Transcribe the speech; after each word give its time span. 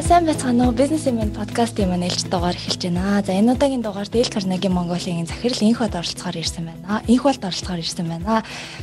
сайн 0.00 0.24
байцгаана 0.24 0.68
уу? 0.68 0.72
Business 0.72 1.04
Women 1.04 1.34
podcast-ийн 1.36 1.92
маань 1.92 2.08
ээлж 2.08 2.32
дугаар 2.32 2.56
эхэлж 2.56 2.88
байна. 2.88 3.20
За 3.20 3.36
энэ 3.36 3.52
удаагийн 3.52 3.84
дугаар 3.84 4.08
Dale 4.08 4.32
Carnegie 4.32 4.72
Mongolia-гийн 4.72 5.28
захирал 5.28 5.60
инх 5.60 5.84
бод 5.84 5.92
оролцохоор 5.92 6.36
ирсэн 6.40 6.64
байна. 6.72 7.04
Инх 7.04 7.22
болд 7.28 7.44
оролцохоор 7.44 7.84
ирсэн 7.84 8.06
байна. 8.08 8.40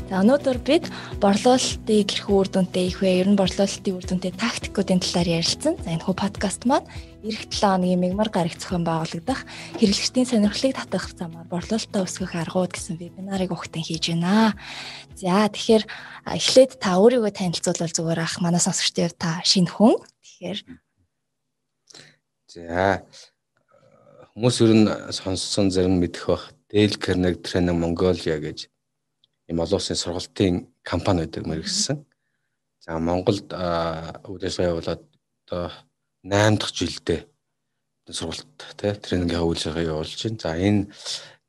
За 0.10 0.22
өнөөдөр 0.22 0.58
бид 0.62 0.86
борлуулалтын 1.18 2.06
хэрхэн 2.06 2.38
үр 2.38 2.48
дүнтэй 2.54 2.86
их 2.94 3.02
вэ? 3.02 3.10
Ер 3.26 3.30
нь 3.34 3.40
борлуулалтын 3.40 3.98
үр 3.98 4.06
дүнтэй 4.06 4.32
тактикуудын 4.38 5.02
талаар 5.02 5.30
ярилцсан. 5.42 5.74
За 5.82 5.90
энэ 5.90 6.06
хүү 6.06 6.16
подкаст 6.22 6.70
маань 6.70 6.86
эх 7.26 7.50
7 7.50 7.66
хоногийн 7.66 8.04
мегмар 8.04 8.30
гарагт 8.30 8.62
зохион 8.62 8.86
байгуулагдах 8.86 9.42
хэрэглэгчдийн 9.82 10.30
сонирхлыг 10.30 10.78
татах 10.78 11.10
замаар 11.18 11.50
борлуулалтаа 11.50 12.06
өсгөх 12.06 12.38
аргууд 12.38 12.78
гэсэн 12.78 13.02
вебинарыг 13.02 13.50
өгтөн 13.50 13.82
хийж 13.82 14.14
байна. 14.14 14.54
За 15.18 15.50
тэгэхээр 15.50 15.84
эхлээд 16.30 16.78
та 16.78 17.02
өөрийгөө 17.02 17.34
танилцуулбал 17.34 17.96
зүгээр 17.96 18.22
ах 18.22 18.38
манай 18.38 18.62
сонсогчдод 18.62 19.18
та 19.18 19.42
шинэ 19.42 19.74
хүн. 19.74 19.98
Тэгэхээр 20.22 20.87
За 22.58 23.06
хүмүүс 24.34 24.58
ер 24.66 24.72
нь 24.74 24.90
сонссон 25.14 25.70
зарим 25.70 26.00
мэдэх 26.02 26.26
бах 26.26 26.44
Dale 26.74 26.98
Carnegie 26.98 27.44
Training 27.46 27.78
Mongolia 27.78 28.42
гэж 28.42 28.66
ийм 29.46 29.62
олон 29.62 29.78
улсын 29.78 30.00
сургалтын 30.02 30.66
компани 30.82 31.22
байдаг 31.30 31.46
мэрэгсэн. 31.46 32.02
За 32.82 32.98
Монголд 32.98 33.54
үйл 33.54 34.42
ажиллагаа 34.42 34.74
явуулаад 34.74 35.04
одоо 35.46 35.70
8 36.26 36.58
дахь 36.58 36.74
жилдээ 36.74 37.22
сургалт 38.10 38.50
тий 38.82 38.94
тренингийн 39.06 39.46
үйл 39.46 39.54
ажиллагаа 39.54 39.90
явуулж 39.94 40.18
байна. 40.18 40.42
За 40.42 40.58
энэ 40.58 40.90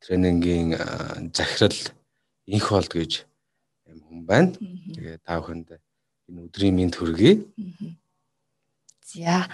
тренингийн 0.05 0.69
захирал 1.33 1.81
инх 2.53 2.69
болд 2.69 2.93
гэж 2.93 3.13
юм 3.89 3.99
хүн 4.05 4.21
байна. 4.29 4.53
Тэгээ 4.93 5.25
та 5.25 5.41
бүхэнд 5.41 5.69
энэ 6.29 6.41
өдрийн 6.53 6.77
мэнд 6.77 6.95
хүргэе. 7.01 7.33
За 9.09 9.49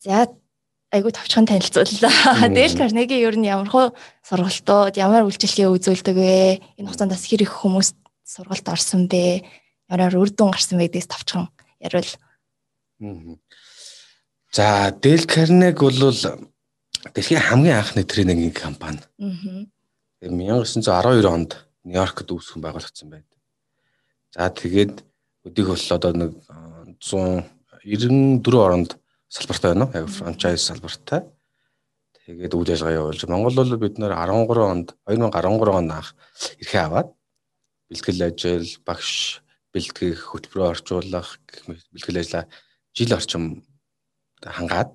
за 0.00 0.32
айгуу 0.92 1.12
товчхон 1.12 1.44
танилцууллаа. 1.44 2.48
Дэл 2.48 2.76
Карнеги 2.76 3.20
ер 3.20 3.36
нь 3.36 3.44
ямар 3.44 3.68
хуу 3.68 3.86
сургалтууд 4.24 4.96
ямар 4.96 5.28
үйлчлэгээ 5.28 5.68
үзүүлдэг 5.68 6.16
вэ? 6.16 6.60
Энэ 6.80 6.88
хугацаанд 6.88 7.12
бас 7.12 7.28
хэр 7.28 7.44
их 7.44 7.52
хүмүүс 7.52 7.92
сургалт 8.24 8.66
орсон 8.72 9.04
бэ? 9.04 9.44
Ямар 9.92 10.16
үр 10.16 10.32
дүн 10.32 10.52
гарсан 10.52 10.80
вэ 10.80 10.88
гэдгээс 10.88 11.12
товчхон 11.12 11.52
яриул. 11.84 12.08
За, 14.52 14.96
Дэл 14.96 15.28
Карнеги 15.28 15.76
бол 15.76 16.16
дэлхийн 17.12 17.44
хамгийн 17.44 17.84
анхны 17.84 18.04
тренингийн 18.08 18.56
компани. 18.56 19.04
Аа. 19.20 19.68
1912 20.24 21.28
онд 21.28 21.68
Нью-Йоркт 21.84 22.32
үүсгэн 22.32 22.64
байгуулагдсан 22.64 23.12
байдаг. 23.12 23.38
За 24.32 24.48
тэгээд 24.48 25.04
өдийг 25.44 25.68
бол 25.68 25.84
одоо 25.94 26.12
нэг 26.16 26.32
194 27.04 28.42
оронд 28.56 28.98
салбартай 29.28 29.72
байна 29.74 29.86
уу? 29.86 29.94
Яг 29.94 30.08
франчайз 30.08 30.64
салбартай. 30.64 31.24
Тэгээд 32.24 32.56
үйл 32.56 32.72
ажиллагаа 32.72 32.98
явуулж 33.00 33.24
Монгол 33.28 33.56
бол 33.56 33.76
бид 33.80 33.96
нэр 34.00 34.12
13 34.12 34.60
онд 34.60 34.92
2013 35.08 35.80
онд 35.80 35.92
анх 35.92 36.12
эрхээ 36.60 36.84
аваад 36.84 37.08
бэлтгэл 37.88 38.24
ажил, 38.28 38.68
багш 38.84 39.40
бэлтгэх, 39.72 40.32
хөтөлбөрөөр 40.32 40.72
орчуулах 40.76 41.40
бэлтгэл 41.92 42.20
ажиллаа 42.20 42.44
жил 42.92 43.12
орчим 43.16 43.64
хангаад 44.44 44.92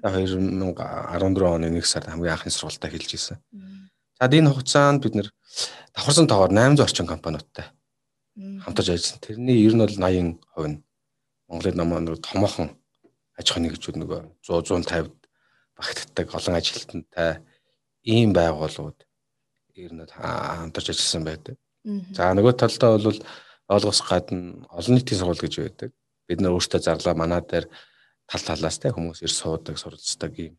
2014 0.00 1.44
оны 1.44 1.68
1 1.68 1.84
сард 1.84 2.08
хамгийн 2.08 2.32
анхны 2.32 2.50
сургалтаа 2.52 2.90
хэлж 2.90 3.10
исэн. 3.12 3.36
За 4.16 4.24
энэ 4.28 4.48
хугацаанд 4.48 5.04
бид 5.04 5.14
нэр 5.14 5.28
давхарсан 5.92 6.28
тоогоор 6.28 6.52
800 6.52 6.80
орчим 6.80 7.06
компаниудтай 7.06 7.68
хамтарч 8.64 8.88
ажилласан. 8.88 9.20
Тэрний 9.20 9.60
ер 9.64 9.76
нь 9.76 9.84
бол 9.84 9.88
80% 9.88 10.40
нь 10.64 10.80
Монголын 11.48 11.76
намаа 11.76 12.16
томоохон 12.16 12.79
аж 13.40 13.46
ахуйн 13.48 13.64
нэгжүүд 13.66 13.96
нөгөө 13.96 14.20
100 14.44 14.68
150 14.84 15.08
багтдаг 15.80 16.26
олон 16.36 16.54
ажилтнтай 16.60 17.32
ийм 18.04 18.30
байгууллагууд 18.36 19.00
ер 19.80 19.92
нь 19.96 20.04
хамтарч 20.04 20.92
ажилласан 20.92 21.24
байдаг. 21.24 21.56
За 22.12 22.32
нөгөө 22.36 22.52
талдаа 22.60 23.00
бол 23.00 23.20
ойлгох 23.72 24.00
гадна 24.04 24.68
олон 24.68 24.94
нийтийн 24.94 25.18
сургууль 25.18 25.40
гэж 25.40 25.54
байдаг. 25.64 25.90
Бид 26.28 26.40
нар 26.40 26.52
өөрсдөө 26.52 26.80
зарлаа 26.84 27.14
манаа 27.16 27.40
дээр 27.40 27.66
тал 28.28 28.44
талаас 28.44 28.78
те 28.78 28.92
хүмүүс 28.92 29.24
ир 29.24 29.32
суудаг, 29.32 29.80
суралцдаг 29.80 30.32
ийм 30.36 30.54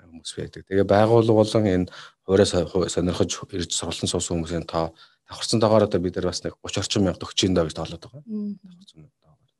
хүмүүс 0.00 0.32
байдаг. 0.38 0.62
Тэгээ 0.64 0.88
байгууллага 0.88 1.40
болон 1.42 1.66
энэ 1.66 1.90
хуурай 2.24 2.48
сонирхож 2.48 3.30
ирж 3.52 3.70
сургалтын 3.76 4.08
суусан 4.08 4.40
хүмүүсийн 4.40 4.66
тоо 4.66 4.94
давхарсан 5.28 5.60
доогоор 5.60 5.84
одоо 5.84 6.00
бид 6.00 6.16
нар 6.16 6.30
бас 6.30 6.42
нэг 6.42 6.54
30 6.62 6.80
орчим 6.80 7.02
мянга 7.04 7.20
төгчийн 7.20 7.54
доо 7.54 7.66
гэж 7.66 7.74
тоолоод 7.76 8.02
байгаа. 8.02 8.22
Давхарсан 8.24 9.00
доогоор. 9.20 9.50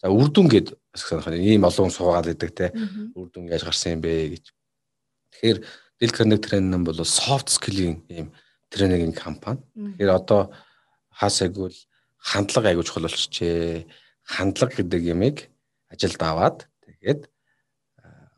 За 0.00 0.06
үрдүн 0.08 0.48
гэд 0.48 0.68
санах 0.94 1.28
ийм 1.34 1.64
олон 1.64 1.90
суугаад 1.90 2.30
идэг 2.32 2.50
те 2.54 2.66
үрдүн 3.14 3.50
яаж 3.50 3.64
гарсан 3.64 3.98
юм 3.98 4.02
бэ 4.02 4.34
гэж. 4.34 4.44
Тэгэхээр 5.34 5.58
Dell 6.00 6.16
Carnegie 6.16 6.40
Training 6.40 6.84
бол 6.84 7.04
soft 7.04 7.52
skill-ийн 7.52 8.02
ийм 8.08 8.32
тренингийн 8.70 9.14
компани. 9.14 9.62
Тэгэхээр 9.76 10.10
одоо 10.10 10.50
хаасайг 11.12 11.54
бол 11.54 11.76
хандлага 12.18 12.70
аягүй 12.72 12.84
чухал 12.84 13.06
болчихжээ. 13.06 13.86
Хандлага 14.24 14.82
гэдэг 14.82 15.02
ямиг 15.14 15.50
ажилд 15.92 16.20
аваад 16.22 16.66
тэгээд 16.82 17.30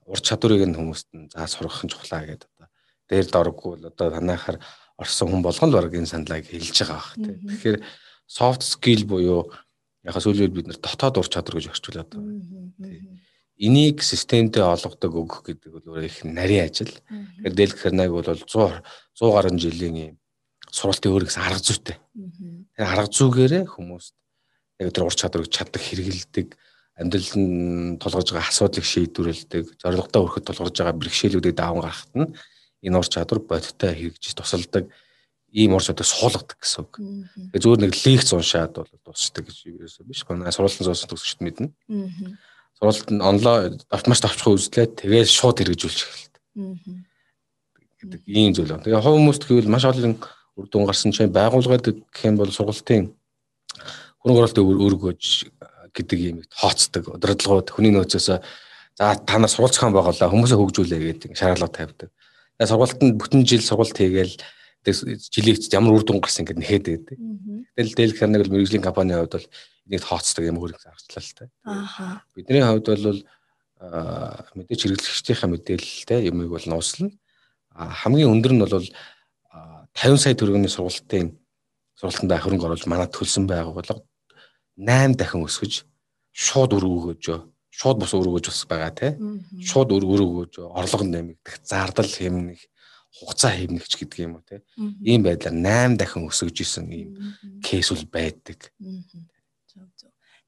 ур 0.06 0.20
чадварыг 0.20 0.68
нь 0.68 0.76
хүмүүст 0.76 1.08
нь 1.16 1.30
за 1.32 1.46
сургах 1.48 1.84
нь 1.84 1.92
чухлаа 1.92 2.26
гэдэг 2.28 2.48
одоо 2.58 2.68
дээр 3.08 3.26
дорггүй 3.32 3.70
бол 3.80 3.88
одоо 3.88 4.08
танайхаар 4.12 4.58
орсон 5.00 5.28
хүн 5.32 5.42
болгон 5.42 5.70
л 5.70 5.76
баг 5.80 5.94
энэ 5.94 6.10
сандлааг 6.10 6.44
хэлж 6.44 6.76
байгаа 6.84 7.00
бах. 7.00 7.16
Тэгэхээр 7.16 7.78
soft 8.28 8.62
skill 8.64 9.04
буюу 9.08 9.52
яг 10.02 10.16
сүүлийн 10.18 10.52
бид 10.52 10.66
нар 10.68 10.78
дотоод 10.82 11.18
ур 11.22 11.28
чадвар 11.30 11.58
гэж 11.58 11.70
орчуулад 11.70 12.10
байгаа. 12.10 13.20
Энийг 13.62 14.02
системдээ 14.02 14.64
олгодог 14.66 15.12
өгөх 15.14 15.46
гэдэг 15.46 15.70
бол 15.70 15.86
өөрөө 15.94 16.10
их 16.10 16.18
нарийн 16.26 16.66
ажил. 16.66 16.90
Тэгэхээр 16.90 17.54
Дэл 17.54 17.78
Карнеги 17.78 18.10
бол 18.10 18.26
100 18.26 18.82
100 19.14 19.30
гаруй 19.30 19.54
жилийн 19.60 19.96
юм 19.96 20.14
сургалтын 20.72 21.12
өөр 21.12 21.24
гэсэн 21.30 21.46
арга 21.46 21.62
зүйтэй. 21.62 21.96
Тэгэхээр 22.74 22.90
арга 22.90 23.14
зүйгээрээ 23.14 23.64
хүмүүст 23.70 24.14
яг 24.82 24.90
тэр 24.90 25.06
ур 25.06 25.14
чадварыг 25.14 25.52
чаддаг 25.52 25.82
хэрэгэлдэг 25.84 26.48
амьдралд 26.98 27.34
нь 27.38 27.96
тулгарч 28.02 28.28
байгаа 28.32 28.50
асуудлыг 28.50 28.84
шийдвэрлэдэг, 28.84 29.64
зорилготой 29.78 30.20
хүрэхэд 30.26 30.46
тулгарч 30.48 30.76
байгаа 30.80 30.98
бэрхшээлүүдийг 30.98 31.54
даван 31.56 31.80
гаргахад 31.86 32.14
нь 32.18 32.28
энэ 32.82 32.98
ур 32.98 33.08
чадвар 33.08 33.40
бодиттой 33.40 33.92
хэрэгжиж 33.94 34.34
тусалдаг 34.34 34.84
ийм 35.52 35.76
чадвар 35.76 36.08
суулгадаг 36.08 36.56
гэсэн 36.56 36.80
үг. 36.82 36.92
Тэгээ 37.52 37.62
зүгээр 37.62 37.82
нэг 37.84 37.92
лекц 37.92 38.28
уншаад 38.32 38.72
бол 38.72 38.88
дуусдаг 39.04 39.44
гэж 39.44 39.56
юусэн 39.68 40.08
биш. 40.08 40.24
Манай 40.24 40.48
сургуулийн 40.48 40.88
зоосон 40.88 41.12
төгсөгчд 41.12 41.44
мэднэ. 41.44 41.68
Сургуульд 42.80 43.10
нь 43.12 43.20
онлайн 43.20 43.76
автомаш 43.92 44.24
тавчхаа 44.24 44.56
үзлээ 44.56 44.96
тэгээ 44.96 45.28
шууд 45.28 45.60
хэрэгжүүлчих 45.60 46.08
эхэлдэг. 46.08 46.42
гэдэг 48.02 48.22
ийм 48.26 48.50
зүйл 48.56 48.72
байна. 48.72 48.82
Тэгээ 48.82 49.04
хүмүүст 49.04 49.42
гэвэл 49.46 49.70
маш 49.70 49.84
олон 49.86 50.18
үр 50.58 50.66
дүн 50.66 50.86
гарсан 50.88 51.12
чинь 51.14 51.30
байгууллагад 51.30 51.86
гэх 51.86 52.24
юм 52.26 52.36
бол 52.40 52.50
сургалтын 52.50 53.14
хөрөнгө 54.20 54.40
оруулалтын 54.42 54.64
өргөж 54.66 55.22
гэдэг 55.94 56.18
юм 56.18 56.36
тооцдог. 56.50 57.14
Удирдлагууд 57.14 57.68
хүний 57.70 57.94
нөөцөөс 57.94 58.26
за 58.26 58.40
та 58.98 59.38
нар 59.38 59.50
сургууль 59.52 59.70
зохион 59.70 59.94
байгуулаа 59.94 60.32
хүмүүсээ 60.32 60.58
хөгжүүлээ 60.58 61.00
гэдэг 61.22 61.30
шаардлага 61.38 61.76
тавьдаг. 61.78 62.10
Тэгээ 62.58 62.70
сургуультанд 62.70 63.14
бүтэн 63.22 63.42
жил 63.46 63.62
сургалт 63.62 63.96
хийгээл 63.96 64.34
жилийн 64.84 65.58
ямар 65.70 65.94
үр 65.94 66.04
дүн 66.04 66.18
гарсан 66.18 66.42
ингэ 66.42 66.58
нэхэд 66.58 66.84
байдаг. 66.90 67.18
Тэгэл 67.78 67.94
Dell 67.94 68.16
Carnegie 68.18 68.50
мэрэгжлийн 68.50 68.82
компанийн 68.82 69.22
хувьд 69.22 69.36
бол 69.38 69.48
энийг 69.86 70.02
тооцдог 70.02 70.44
юм 70.44 70.58
хөрөнгө 70.58 70.82
зарчлаа 70.82 71.22
л 71.22 71.34
та. 71.38 71.44
Аа. 71.64 72.22
Бидний 72.34 72.62
хувьд 72.62 72.86
бол 72.90 73.22
мэдээж 74.58 74.80
хэрэглэгчдийнхээ 74.82 75.50
мэдээлэлтэй 75.50 76.20
юмыг 76.30 76.50
бол 76.50 76.66
нууцлна. 76.66 77.10
хамгийн 77.74 78.30
өндөр 78.30 78.52
нь 78.52 78.62
бол 78.62 78.86
50 79.94 80.18
сая 80.18 80.34
төгрөгийн 80.34 80.68
сургалтын 80.68 81.38
сургалтанд 81.98 82.32
хөрөнгө 82.42 82.66
оруулж 82.66 82.86
манад 82.90 83.14
төлсөн 83.14 83.46
байгууллага 83.46 84.02
8 84.76 85.16
дахин 85.18 85.46
өсгөж 85.46 85.84
шууд 86.32 86.70
өргөгөөж 86.76 87.24
шууд 87.72 87.96
бус 88.00 88.12
өргөгөөж 88.12 88.46
бас 88.48 88.64
байгаа 88.68 88.92
тий. 88.92 89.12
Шууд 89.64 89.92
өргөгөөж 89.96 90.60
орлого 90.60 91.04
нэмэгдэх, 91.04 91.64
зардал 91.64 92.08
хэмнэх 92.08 92.60
хугацаа 93.12 93.52
хэмнэгч 93.52 93.92
гэдэг 94.00 94.18
юм 94.24 94.40
уу 94.40 94.44
те. 94.44 94.64
Ийм 95.04 95.22
байдлаар 95.22 95.52
8 95.52 96.00
дахин 96.00 96.26
өсөж 96.26 96.56
исэн 96.64 96.88
ийм 96.88 97.10
кейс 97.60 97.92
бол 97.92 98.06
байдаг. 98.08 98.72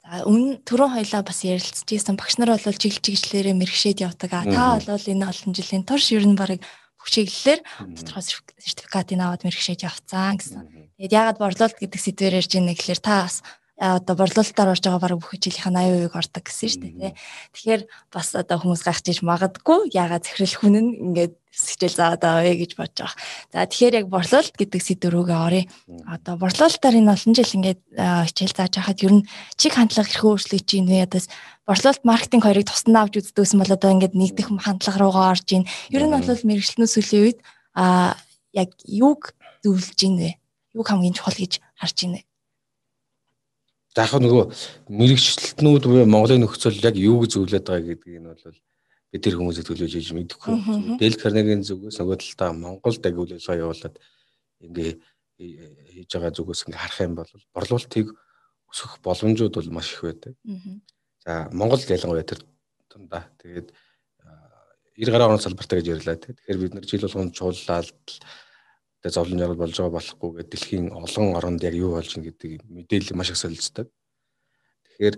За 0.04 0.24
өмнө 0.24 0.60
түрүүн 0.64 0.96
хоёлаа 0.96 1.22
бас 1.24 1.44
ярилцж 1.44 1.88
ийсэн 1.88 2.16
багш 2.16 2.36
нар 2.40 2.56
бол 2.56 2.60
чиглэл 2.60 3.04
чиглэлээрээ 3.04 3.56
мэрэгшээд 3.56 4.04
явдаг. 4.04 4.30
А 4.32 4.44
та 4.44 4.64
бол 4.80 5.12
энэ 5.12 5.28
олон 5.28 5.52
жилийн 5.56 5.84
турш 5.84 6.12
ер 6.12 6.24
нь 6.28 6.36
барыг 6.36 6.60
бүх 7.00 7.08
чиглэлээр 7.08 7.60
тодорхой 8.00 8.24
сертификатыг 8.60 9.20
аваад 9.20 9.44
мэрэгшээд 9.44 9.84
явцсан 9.84 10.36
гэсэн. 10.40 10.60
Тэгээд 11.00 11.16
ягаад 11.20 11.40
борлуулалт 11.40 11.76
гэдэг 11.80 12.00
сэдвээр 12.00 12.38
ярьж 12.40 12.52
ийнэ 12.52 12.72
гэхэлэр 12.76 13.00
та 13.00 13.28
бас 13.28 13.40
одоо 13.74 14.14
борлуулалтаар 14.14 14.70
орж 14.70 14.86
байгаа 14.86 15.02
баг 15.02 15.18
бүх 15.18 15.34
жилийнхэн 15.34 15.74
80% 16.06 16.14
ордог 16.14 16.42
гэсэн 16.46 16.68
шүү 16.70 16.82
дээ 16.82 16.94
тий. 16.94 17.12
Тэгэхээр 17.58 17.82
бас 18.14 18.28
одоо 18.38 18.56
хүмүүс 18.62 18.82
гайхаж 18.86 19.18
магадгүй 19.26 19.90
ягаад 19.90 20.22
захирал 20.22 20.54
хүн 20.62 20.74
нь 20.78 20.94
ингээд 21.10 21.34
хичээл 21.50 21.98
заагаад 21.98 22.22
авъя 22.22 22.54
гэж 22.54 22.70
бодож 22.78 22.98
байгаа. 23.02 23.18
За 23.50 23.66
тэгэхээр 23.66 23.98
яг 23.98 24.06
борлуулалт 24.10 24.54
гэдэг 24.54 24.78
сэдв 24.82 25.10
рүүгээ 25.10 25.38
оръё. 25.42 25.64
Одоо 26.06 26.34
борлуулалтаар 26.38 26.98
энэ 27.02 27.14
олон 27.14 27.34
жил 27.34 27.54
ингээд 27.58 27.80
хичээл 28.30 28.54
зааж 28.54 28.72
байхад 28.78 29.02
ер 29.02 29.12
нь 29.18 29.26
чиг 29.58 29.72
хандлага 29.74 30.06
хэрхэн 30.06 30.30
өөрчлөгдөж 30.34 30.66
чинь 30.66 30.90
вэ? 30.90 31.06
Одоо 31.10 31.20
борлуулалт 31.66 32.02
маркетинг 32.06 32.42
хоёрыг 32.46 32.66
тусдаа 32.70 33.02
авч 33.06 33.14
үздэгсэн 33.22 33.58
бол 33.58 33.74
одоо 33.74 33.90
ингээд 33.90 34.14
нэгдэх 34.14 34.48
хандлага 34.54 34.98
руугаа 35.02 35.34
орж 35.34 35.46
ийн. 35.50 35.66
Ер 35.90 36.02
нь 36.06 36.14
бол 36.14 36.26
мэрэгчлэнүүд 36.26 36.94
сүүлийн 36.94 37.22
үед 37.26 37.38
а 37.74 38.14
яг 38.54 38.70
юг 38.86 39.34
зөвлөж 39.62 39.98
ийн 40.02 40.14
вэ? 40.18 40.30
Юг 40.74 40.86
хамгийн 40.90 41.14
чухал 41.14 41.38
гэж 41.38 41.62
харж 41.78 41.98
ийн 42.02 42.12
вэ? 42.18 42.20
Яг 43.94 44.10
нөгөө 44.18 44.44
мэрэгчлэтнүүд 44.90 45.84
буюу 45.86 46.06
Монголын 46.10 46.42
нөхцөл 46.42 46.74
яг 46.82 46.98
юуг 46.98 47.30
зөвлөд 47.30 47.62
байгаа 47.62 47.94
гэдгийг 47.94 48.18
нь 48.18 48.26
бол 48.26 48.58
бид 49.14 49.22
тэр 49.22 49.38
хүмүүсийг 49.38 49.70
төлөөлж 49.70 49.94
иж 49.94 50.10
мэдэхгүй. 50.10 50.98
Дэл 50.98 51.20
Карнегийн 51.22 51.62
зүгээс 51.62 52.02
нөгөө 52.02 52.18
талдаа 52.18 52.50
Монголд 52.58 53.06
яг 53.06 53.14
үйл 53.14 53.38
ажиллагаа 53.38 53.62
явуулаад 53.62 53.96
ингээ 54.66 54.90
хийж 55.38 56.10
байгаа 56.10 56.34
зүгээс 56.34 56.66
ингээ 56.66 56.82
харах 56.82 57.00
юм 57.06 57.14
бол 57.14 57.30
борлуулалтыг 57.54 58.06
өсгөх 58.74 58.98
боломжууд 59.06 59.54
бол 59.54 59.70
маш 59.70 59.94
их 59.94 60.02
байдаг. 60.02 60.34
За 61.22 61.46
Монголд 61.54 61.86
ялангуяа 61.86 62.26
тэр 62.26 62.42
тундаа 62.90 63.30
тэгээд 63.38 63.70
90 64.98 65.10
гаруй 65.10 65.26
оны 65.30 65.42
салбартай 65.42 65.78
гэж 65.78 65.86
ярьлаа. 65.94 66.18
Тэгэхээр 66.18 66.58
бид 66.58 66.74
нар 66.74 66.86
жил 66.86 67.06
болгоно 67.06 67.30
чууллаад 67.30 67.90
тэгээ 69.04 69.16
зовлон 69.20 69.38
жаргал 69.38 69.60
болж 69.60 69.76
байгаа 69.76 69.96
болохгүй 70.00 70.30
гэдэг 70.32 70.48
дэлхийн 70.48 70.86
олон 70.96 71.36
оронд 71.36 71.60
яг 71.60 71.76
юу 71.76 71.92
болж 71.92 72.08
байгаа 72.08 72.32
гэдэг 72.32 72.50
мэдээлэл 72.72 73.16
маш 73.20 73.30
их 73.30 73.36
солилцдог. 73.36 73.92
Тэгэхээр 74.96 75.16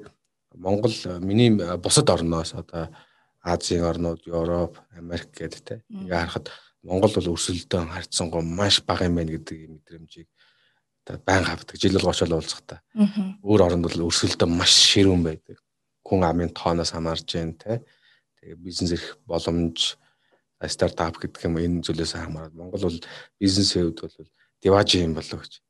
Монгол 0.58 0.94
миний 1.22 1.54
бусад 1.78 2.10
орноос 2.10 2.58
одоо 2.58 2.90
Азийн 3.46 3.86
орнууд, 3.86 4.26
Европ, 4.26 4.82
Америк 4.90 5.30
гэдэг 5.30 5.62
те 5.62 5.74
ингээ 5.86 6.18
харахад 6.18 6.50
Монгол 6.82 7.14
бол 7.14 7.38
өрсөлдөөн 7.38 7.94
харьцангуй 7.94 8.42
маш 8.42 8.82
бага 8.82 9.06
юм 9.06 9.22
байна 9.22 9.38
гэдэг 9.38 9.58
мэдрэмжийг 9.70 10.28
одоо 11.06 11.22
байнга 11.22 11.54
авдаг. 11.54 11.78
Жил 11.78 11.94
бол 11.94 12.10
очоод 12.10 12.34
уулзахтаа. 12.34 12.82
Өөр 13.46 13.70
оронд 13.70 13.86
бол 13.86 14.10
өрсөлдөөн 14.10 14.50
маш 14.50 14.74
ширүүн 14.90 15.22
байдаг. 15.22 15.62
Хүн 16.02 16.26
амын 16.26 16.50
тооноос 16.50 16.90
хамаарж 16.90 17.22
जैन 17.22 17.54
те. 17.54 17.86
Тэгээ 18.42 18.58
бизнес 18.58 18.98
эрх 18.98 19.14
боломж 19.26 19.94
стартап 20.64 21.20
гэдэг 21.20 21.44
юм 21.44 21.58
энэ 21.60 21.84
зүйлээс 21.84 22.16
хамаарат 22.16 22.54
Монгол 22.56 22.88
бол 22.88 23.00
бизнесийн 23.40 23.92
хувьд 23.92 24.00
бол 24.00 24.28
диважи 24.62 25.04
юм 25.04 25.14
болов 25.14 25.40
гэж. 25.44 25.60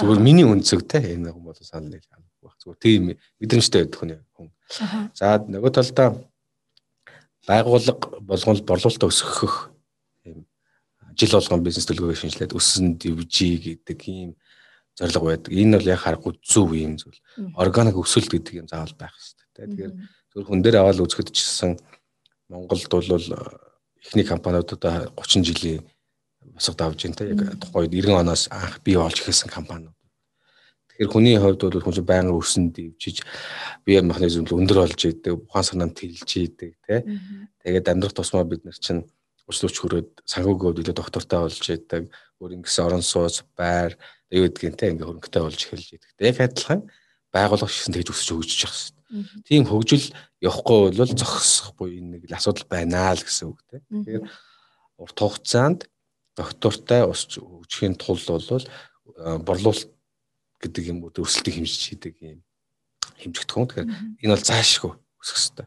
Зүгээр 0.00 0.20
миний 0.20 0.44
үнцэг 0.48 0.88
те 0.88 1.04
энэ 1.04 1.32
хүн 1.32 1.44
бол 1.44 1.56
санал 1.60 1.92
нэг 1.92 2.04
баг. 2.08 2.56
Зүгээр 2.60 2.80
тийм 2.80 3.02
мэдрэмжтэй 3.40 3.84
байдаг 3.84 4.24
хүн. 4.32 4.48
За 5.12 5.36
нөгөө 5.40 5.72
талдаа 5.76 6.08
байгууллага 7.46 8.20
болгон 8.20 8.60
борлуулалтаа 8.64 9.08
өсгөх 9.12 9.70
юм 10.24 10.44
жил 11.16 11.32
болгон 11.36 11.64
бизнес 11.64 11.86
төлөвлөгөө 11.88 12.20
шинжилээд 12.20 12.56
өссөн 12.56 12.96
дивжи 13.00 13.50
гэдэг 13.62 14.00
ийм 14.08 14.30
зорилго 14.98 15.32
байдаг. 15.32 15.52
Энэ 15.52 15.78
бол 15.78 15.92
яг 15.92 16.00
харахгүй 16.02 16.40
зөв 16.42 16.72
юм 16.76 16.96
зүйл. 17.00 17.20
Органик 17.56 17.96
өсөлт 18.00 18.32
гэдэг 18.32 18.64
юм 18.64 18.68
заавал 18.68 18.96
байх 18.98 19.14
хэрэгтэй. 19.16 19.46
Тэгэхээр 19.56 19.92
зөвхөн 20.32 20.48
хүн 20.48 20.62
дээр 20.64 20.80
аваад 20.80 21.00
үзэхэд 21.00 21.32
ч 21.32 21.38
гэсэн 21.44 21.72
Монголд 22.48 22.84
бол 22.90 23.08
эхний 24.06 24.24
компаниудаа 24.24 25.10
30 25.16 25.44
жилийн 25.44 25.82
босгод 26.54 26.80
авж 26.80 27.02
байна 27.02 27.16
те 27.16 27.28
яг 27.28 27.58
тухайд 27.60 27.90
90 27.90 28.20
оноос 28.20 28.48
анх 28.50 28.80
бий 28.82 28.96
болж 28.96 29.20
эхэлсэн 29.20 29.50
компаниуд. 29.50 29.94
Тэгэхээр 30.96 31.12
хүний 31.12 31.36
хувьд 31.36 31.60
бол 31.60 31.84
хүн 31.84 31.96
чинь 31.96 32.08
байнга 32.08 32.32
өсөн 32.32 32.72
дивжиж 32.72 33.20
бие 33.84 34.00
механизм 34.00 34.48
өндөр 34.48 34.78
болж 34.86 35.00
идэг, 35.04 35.44
ухаан 35.44 35.64
санаанд 35.64 35.94
тэлж 35.98 36.24
идэг 36.24 36.72
те. 36.86 37.04
Тэгээд 37.60 37.90
амьдрах 37.92 38.16
тусмаа 38.16 38.48
бид 38.48 38.64
нар 38.64 38.78
чинь 38.80 39.04
уучлууч 39.44 39.76
хөрөөд 39.76 40.10
санхүүгөөд 40.24 40.80
илүү 40.80 40.96
доктортой 40.96 41.40
болж 41.44 41.60
идэг, 41.68 42.08
өөр 42.40 42.56
ингэсэн 42.56 42.86
орон 42.88 43.04
сууц, 43.04 43.44
байр 43.52 44.00
юу 44.32 44.48
гэдгийг 44.48 44.80
те 44.80 44.90
ингээ 44.96 45.04
хөрөнгөтэй 45.04 45.42
болж 45.44 45.60
эхэлж 45.60 45.88
идэг. 46.00 46.10
Яг 46.24 46.40
адилхан 46.40 46.80
байгууллага 47.28 47.68
шигсэн 47.68 47.94
тэгж 47.94 48.08
өсөж 48.16 48.28
хөгжиж 48.32 48.60
явах 48.64 48.95
Тийм 49.46 49.66
хөгжил 49.66 50.10
явахгүй 50.42 50.90
бол 50.90 51.12
зогсох 51.14 51.74
буюу 51.78 51.94
энэ 51.94 52.18
нэг 52.18 52.22
л 52.26 52.34
асуудал 52.34 52.66
байна 52.66 53.14
л 53.14 53.22
гэсэн 53.22 53.54
үг 53.54 53.62
тийм. 53.70 53.82
Тэгэхээр 53.86 54.24
урт 54.98 55.18
хугацаанд 55.18 55.80
доктортай 56.34 57.06
ус 57.06 57.30
хөгжихийн 57.30 57.94
тулд 57.94 58.26
бол 58.26 58.66
борлуулалт 59.46 59.86
гэдэг 60.58 60.84
юм 60.90 61.06
уу 61.06 61.14
өсөлтийг 61.14 61.62
хэмжиж 61.62 61.82
хийдэг 61.86 62.14
юм 62.18 62.42
хэмжигдэхүүн. 63.22 63.68
Тэгэхээр 63.70 63.90
энэ 64.26 64.32
бол 64.34 64.42
заашгүй 64.42 64.92
өсөх 65.22 65.38
хэрэгтэй. 65.38 65.66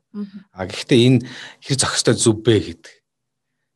А 0.52 0.68
гэхдээ 0.68 1.00
энэ 1.08 1.20
хэр 1.64 1.78
зохистой 1.80 2.16
зүв 2.20 2.44
бэ 2.44 2.60
гэдэг. 2.60 2.94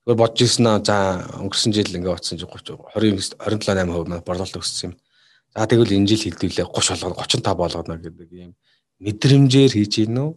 Тэгвэл 0.04 0.20
бодож 0.20 0.44
ирсэн 0.44 0.68
аа 0.68 0.84
за 0.84 1.24
өнгөрсөн 1.40 1.72
жил 1.72 1.96
ингээ 1.96 2.12
утсан 2.12 2.36
чи 2.36 2.44
30 2.44 2.84
29 3.00 3.40
27 3.40 3.88
8% 3.88 4.28
борлуулалт 4.28 4.60
өссөн 4.60 4.92
юм. 4.92 4.94
За 5.56 5.64
тэгвэл 5.64 5.96
энэ 5.96 6.10
жил 6.12 6.28
хилдүүлээ 6.28 6.68
30 6.68 7.00
болгоно 7.00 7.24
35 7.24 7.56
болгоно 7.56 7.96
гэдэг 8.04 8.30
юм 8.36 8.52
мэдрэмжээр 9.04 9.72
хийж 9.76 9.94
гин 10.00 10.18
үү? 10.18 10.32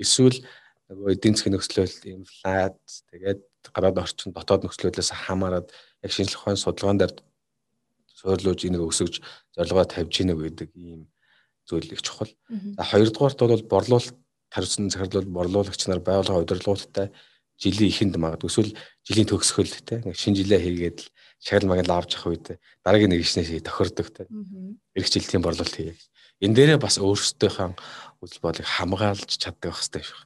Эсвэл 0.00 0.38
нөгөө 0.92 1.16
эдийн 1.16 1.34
засгийн 1.34 1.56
нөхцөлөл 1.56 1.96
инфляц 2.12 3.08
тэгээд 3.10 3.40
гадаад 3.72 3.96
орчин 4.04 4.30
дотоод 4.36 4.68
нөхцөлөөс 4.68 5.10
хамаарат 5.24 5.72
яг 6.04 6.12
шинжлэх 6.12 6.44
ухааны 6.44 6.60
судалгаан 6.60 7.00
дээр 7.00 7.14
суйрлуулж 8.20 8.60
энийг 8.68 8.84
өсөж 8.84 9.24
зорилгоо 9.56 9.84
тавьж 9.88 10.12
гинэ 10.12 10.36
гэдэг 10.36 10.70
ийм 10.76 11.08
зүйл 11.64 11.88
их 11.92 12.04
чухал. 12.04 12.28
За 12.76 12.82
хоёрдугаарт 12.84 13.40
бол 13.40 13.64
борлуулалт 13.72 14.16
тарьсан 14.52 14.92
захирлууд 14.92 15.28
борлуулагч 15.28 15.82
нар 15.88 16.00
байгууллага 16.04 16.44
удирдлагуудтай 16.44 17.08
жилийн 17.64 17.90
эхэнд 17.90 18.14
магадгүй 18.20 18.48
эсвэл 18.52 18.72
жилийн 19.08 19.28
төгсгөлд 19.32 19.74
те 19.88 20.04
шинэ 20.12 20.44
жилээ 20.44 20.60
хийгээд 20.60 20.98
л 21.00 21.08
шагнал 21.40 21.76
магнал 21.76 22.00
авч 22.00 22.16
явах 22.16 22.28
үед 22.32 22.46
дараагийн 22.84 23.12
нэг 23.12 23.24
ишнээс 23.24 23.52
тохирдог 23.64 24.08
те. 24.12 24.24
Жил 24.96 25.24
тийм 25.24 25.42
борлуулалт 25.44 25.76
хийе. 25.76 25.96
Энэ 26.40 26.56
дээрээ 26.56 26.78
бас 26.80 26.96
өөрсдийнхөө 26.96 27.76
үзэл 28.24 28.40
бодлыг 28.40 28.64
хамгаалж 28.64 29.30
чаддаг 29.36 29.72
байх 29.72 29.78
хэрэгтэй 29.80 30.04
шүү. 30.04 30.20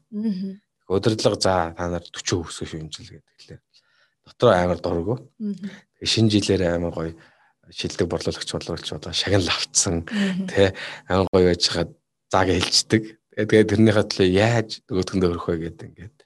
Удирдлага 0.89 1.37
за 1.43 1.75
та 1.75 1.89
нар 1.91 2.05
40% 2.07 2.47
өсгөх 2.47 2.71
хэмжил 2.71 3.19
гэдэг 3.19 3.35
тэгэхээр 3.35 3.61
дотроо 4.31 4.53
амар 4.55 4.79
дурггүй. 4.79 5.19
Тэгээ 5.99 6.13
шинэ 6.15 6.33
жилээр 6.33 6.63
амар 6.79 6.95
гоё 6.95 7.13
шилдэг 7.69 8.07
борлуулагч 8.09 8.51
боловч 8.55 8.87
одоо 8.95 9.13
шагнал 9.13 9.51
авцсан 9.53 10.07
тий 10.49 10.73
амар 11.11 11.29
гоё 11.35 11.53
байж 11.53 11.65
хаад 11.69 11.91
зааг 12.33 12.49
хэлцдэг. 12.49 13.03
Тэгээ 13.37 13.69
тэрнийхээ 13.69 14.07
төлөө 14.09 14.29
яаж 14.33 14.69
нөгөөдгөндөө 14.89 15.31
өрөх 15.35 15.47
вэ 15.51 15.57
гэдэг 15.69 15.87
ингээд 15.93 16.18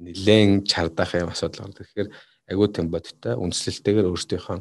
нилээн 0.00 0.64
чардах 0.64 1.14
юм 1.14 1.30
асуудал 1.30 1.68
байна. 1.68 1.78
Тэгэхээр 1.78 2.08
агуу 2.50 2.68
тэм 2.72 2.88
бодтой 2.90 3.34
үнслэлтэйгээр 3.36 4.10
өөрсдийнхөө 4.10 4.58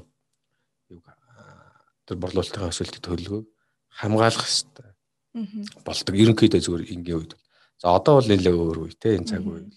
юу 0.93 1.01
тэр 2.05 2.17
борлуулалтын 2.19 2.69
өсөлтөд 2.69 3.03
төлөвлөгөөг 3.05 3.47
хамгаалах 3.99 4.45
хэрэгтэй. 4.45 4.89
Болдог. 5.85 6.15
Ерөнхийдөө 6.15 6.61
зүгээр 6.61 6.83
ингийн 6.93 7.19
үед. 7.21 7.33
За 7.77 7.93
одоо 7.93 8.19
бол 8.19 8.29
нэлээ 8.29 8.53
өөр 8.53 8.77
үе 8.89 8.95
те 8.97 9.15
энэ 9.15 9.29
цаг 9.29 9.45
үе. 9.45 9.69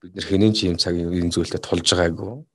Бид 0.00 0.14
нэр 0.14 0.26
хинэн 0.26 0.54
чи 0.54 0.70
юм 0.70 0.78
цагийн 0.78 1.10
энэ 1.10 1.34
зүйлтэй 1.34 1.60
тулж 1.60 1.90
байгаагүй. 1.90 2.46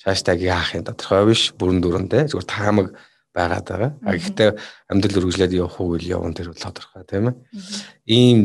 Цаашдаа 0.00 0.36
яах 0.38 0.74
юм 0.74 0.84
тодорхой 0.88 1.28
биш 1.28 1.52
бүрэн 1.54 1.80
дүрэн 1.84 2.08
те 2.08 2.26
зүгээр 2.32 2.48
таамаг 2.48 2.88
байгаад 3.36 3.66
байгаа. 3.68 3.92
А 4.02 4.16
гэхдээ 4.16 4.50
амьдрал 4.88 5.18
үргэлжлээд 5.20 5.52
явах 5.58 5.76
уу 5.80 5.96
ил 6.00 6.08
явна 6.08 6.34
тэр 6.34 6.50
бол 6.50 6.64
тодорхой 6.64 7.04
тийм 7.04 7.24
ээ. 7.28 7.36
Ийм 8.08 8.38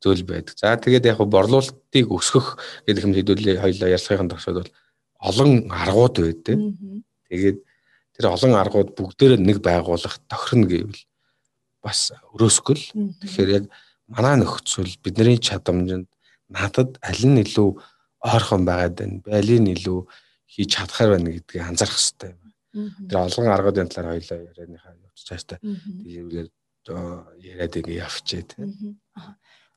зүйл 0.00 0.24
байдаг. 0.24 0.56
За 0.56 0.76
тэгээд 0.76 1.04
яг 1.12 1.20
борлуулалтыг 1.20 2.06
өсгөх 2.08 2.56
гэдэг 2.88 3.04
юм 3.04 3.14
хэдүүлээ 3.14 3.60
хоёлаа 3.60 3.88
ярьсхийн 3.92 4.32
төгсөөд 4.32 4.56
бол 4.64 4.72
олон 5.20 5.50
аргууд 5.68 6.16
байдаг. 6.24 6.56
Тэгээд 7.28 7.58
тэр 8.16 8.26
олон 8.32 8.52
аргууд 8.56 8.96
бүгдээр 8.96 9.36
нэг 9.36 9.60
байгуулах 9.60 10.16
тохирно 10.24 10.66
гэвэл 10.66 11.04
бас 11.84 12.12
өрөөсгөл. 12.32 12.84
Тэгэхээр 13.24 13.50
яг 13.52 13.64
манай 14.08 14.40
нөхцөл 14.40 14.88
бидний 15.04 15.36
чадамжинд 15.36 16.08
надад 16.48 16.96
аль 17.04 17.24
нь 17.28 17.44
илүү 17.44 17.68
ойрхон 18.24 18.64
байгаад 18.64 18.94
байна. 18.96 19.20
Аль 19.28 19.52
нь 19.60 19.72
илүү 19.76 20.00
хийж 20.48 20.68
чадхаар 20.74 21.16
байна 21.16 21.30
гэдгийг 21.36 21.62
анзаарах 21.62 22.00
хэрэгтэй 22.00 22.30
юм. 22.32 22.40
Тэр 23.08 23.18
олгон 23.20 23.52
аргуудын 23.52 23.88
талаар 23.92 24.16
хоёлаа 24.16 24.38
ярианыхаа 24.50 24.94
явууч 24.96 25.20
цааштай 25.28 25.58
тиймэргээр 25.60 26.48
яриад 26.88 27.74
ингэ 27.76 27.94
явчээ 28.02 28.42
тийм. 28.50 28.96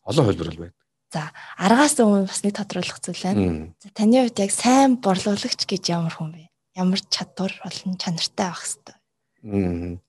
Олон 0.03 0.27
хөлбөр 0.27 0.49
бол 0.51 0.61
байдаг. 0.67 0.79
За 1.13 1.29
аргаас 1.57 1.97
өмнө 1.99 2.27
бас 2.27 2.41
нэг 2.43 2.55
тодруулах 2.57 2.99
зүйл 2.99 3.23
байна. 3.23 3.73
За 3.83 3.89
таны 3.93 4.23
хувьд 4.25 4.39
яг 4.43 4.51
сайн 4.51 4.97
борлуулагч 4.97 5.67
гэж 5.67 5.83
ямар 5.93 6.13
хүн 6.13 6.31
бэ? 6.33 6.49
Ямар 6.79 7.01
чадвар 7.07 7.53
болон 7.63 7.97
чанартай 8.01 8.49
байх 8.49 8.63
хэвээр 8.63 9.99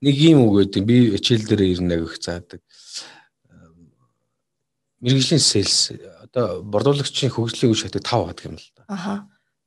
нэг 0.00 0.14
юм 0.14 0.46
үг 0.46 0.70
гэдэг 0.70 0.82
би 0.86 0.96
хичээл 1.18 1.46
дээр 1.50 1.62
ирнэ 1.74 1.96
гэх 1.98 2.18
заадаг. 2.22 2.60
Мэргэжлийн 5.02 5.42
селс 5.42 5.92
одоо 6.22 6.62
борлуулагчийн 6.62 7.34
хөгжлийн 7.34 7.74
үе 7.74 7.78
шатыг 7.78 8.06
5 8.06 8.30
гэдэг 8.30 8.46
юм 8.48 8.56
л 8.56 8.68
да. 8.78 8.82
Аха. 8.88 9.14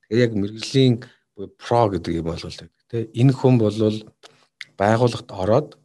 Тэгэхээр 0.08 0.24
яг 0.24 0.32
мэргэжлийн 0.34 0.96
про 1.60 1.92
гэдэг 1.92 2.14
юм 2.24 2.32
болголдог 2.32 2.72
тий. 2.90 3.12
Энэ 3.14 3.36
хүн 3.36 3.60
бол 3.60 3.76
байгууллагт 4.80 5.30
ороод 5.30 5.78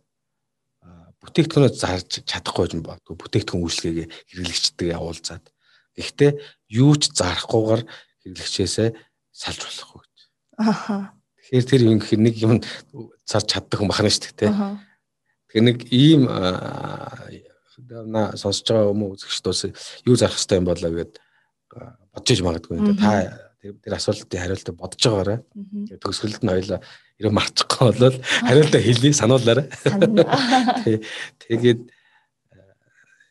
бүтээгдэхүүнөө 1.23 1.73
зарж 1.79 2.23
чадахгүй 2.27 2.75
юм 2.75 2.83
байна. 2.83 3.03
Бүтээгдэхүүн 3.07 3.63
үйлчлэгээ 3.63 4.07
хэрэглэгчтэйгээ 4.31 4.99
уулзаад. 4.99 5.45
Гэхдээ 5.95 6.31
юу 6.75 6.93
ч 6.99 7.15
зарахгүйгээр 7.15 7.83
хэрэглэгчээсээ 8.27 8.89
салж 9.31 9.61
болохгүй 9.63 10.01
гэж. 10.03 10.19
Аха. 10.59 11.15
Тэгэхээр 11.39 11.69
тэр 11.69 11.83
юм 11.87 11.99
гэхэр 12.03 12.21
нэг 12.27 12.35
юм 12.43 12.53
зарж 13.23 13.47
чаддаг 13.47 13.79
хүн 13.79 13.91
бахна 13.91 14.11
шүү 14.11 14.35
дээ. 14.35 14.51
Тэгэхээр 15.53 15.67
нэг 15.69 15.79
ийм 15.95 16.23
на 18.11 18.35
сонсож 18.37 18.67
байгаа 18.67 18.91
хүмүүс 18.91 19.23
үзэгчд 19.23 19.47
бас 19.47 19.63
юу 20.07 20.17
зарах 20.17 20.37
хэрэгтэй 20.37 20.59
юм 20.59 20.67
болоо 20.67 20.91
гэд 20.91 21.13
бодож 22.13 22.31
иж 22.33 22.41
магадгүй. 22.43 22.77
Та 22.99 23.53
тэр 23.63 23.95
асуултын 23.95 24.41
хариултыг 24.43 24.75
бодож 24.77 25.03
байгаарай. 25.03 25.39
Төгсгөлд 26.03 26.43
нь 26.43 26.53
хоёлаа 26.53 26.81
ерөө 27.23 27.33
марчихгүй 27.39 27.95
болол 27.95 28.17
хариултаа 28.43 28.83
хэлье 28.83 29.15
сануулаарай. 29.15 29.67
Тэгээд 31.47 31.81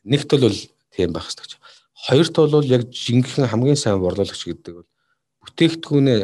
нэгт 0.08 0.32
бол 0.40 0.58
тийм 0.96 1.12
байх 1.12 1.28
хэрэгтэй. 1.28 1.60
Хоёрт 2.08 2.36
бол 2.40 2.66
яг 2.66 2.88
жинхэнэ 2.88 3.52
хамгийн 3.52 3.76
сайн 3.76 4.00
борлуулагч 4.00 4.42
гэдэг 4.48 4.74
бол 4.80 4.90
бүтээгдэхүүнээ 5.44 6.20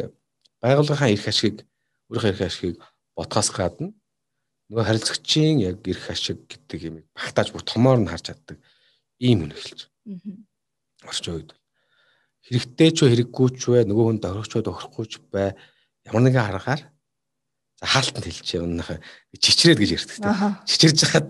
байгууллагын 0.64 1.12
эрх 1.14 1.28
ашиг 1.28 1.62
өөрийнхөө 2.10 2.32
эрх 2.32 2.42
ашигыг 2.48 2.76
бодхоос 3.14 3.50
гадна 3.54 3.92
нөгөө 4.68 4.84
харилцагчийн 4.88 5.62
яг 5.62 5.86
эрх 5.86 6.10
ашиг 6.10 6.42
гэдэг 6.50 6.80
юм 6.88 6.96
багтааж 7.14 7.54
бүр 7.54 7.62
томоор 7.62 7.98
нь 8.02 8.10
харж 8.10 8.34
чаддаг 8.34 8.58
ийм 9.22 9.46
хүн 9.46 9.54
эхэлж. 9.54 9.86
Орчин 11.06 11.34
үед 11.38 11.50
хэрэгтэй 12.48 12.90
ч 12.90 12.98
хэрэггүй 13.06 13.48
ч 13.54 13.62
вэ 13.70 13.86
нөгөө 13.86 14.04
хүнд 14.18 14.24
орохчод 14.26 14.66
охирохгүй 14.66 15.06
ч 15.06 15.22
бай 15.30 15.54
ямар 16.08 16.22
нэгэн 16.26 16.48
аргаар 16.48 16.80
хаалтанд 17.82 18.26
хэлчихээ 18.26 18.62
өнөөхөө 18.64 18.98
чичрээд 19.38 19.78
гэж 19.78 19.90
ярьдаг 19.94 20.16
тийм 20.18 20.54
чичирж 20.66 20.98
хахад 21.06 21.28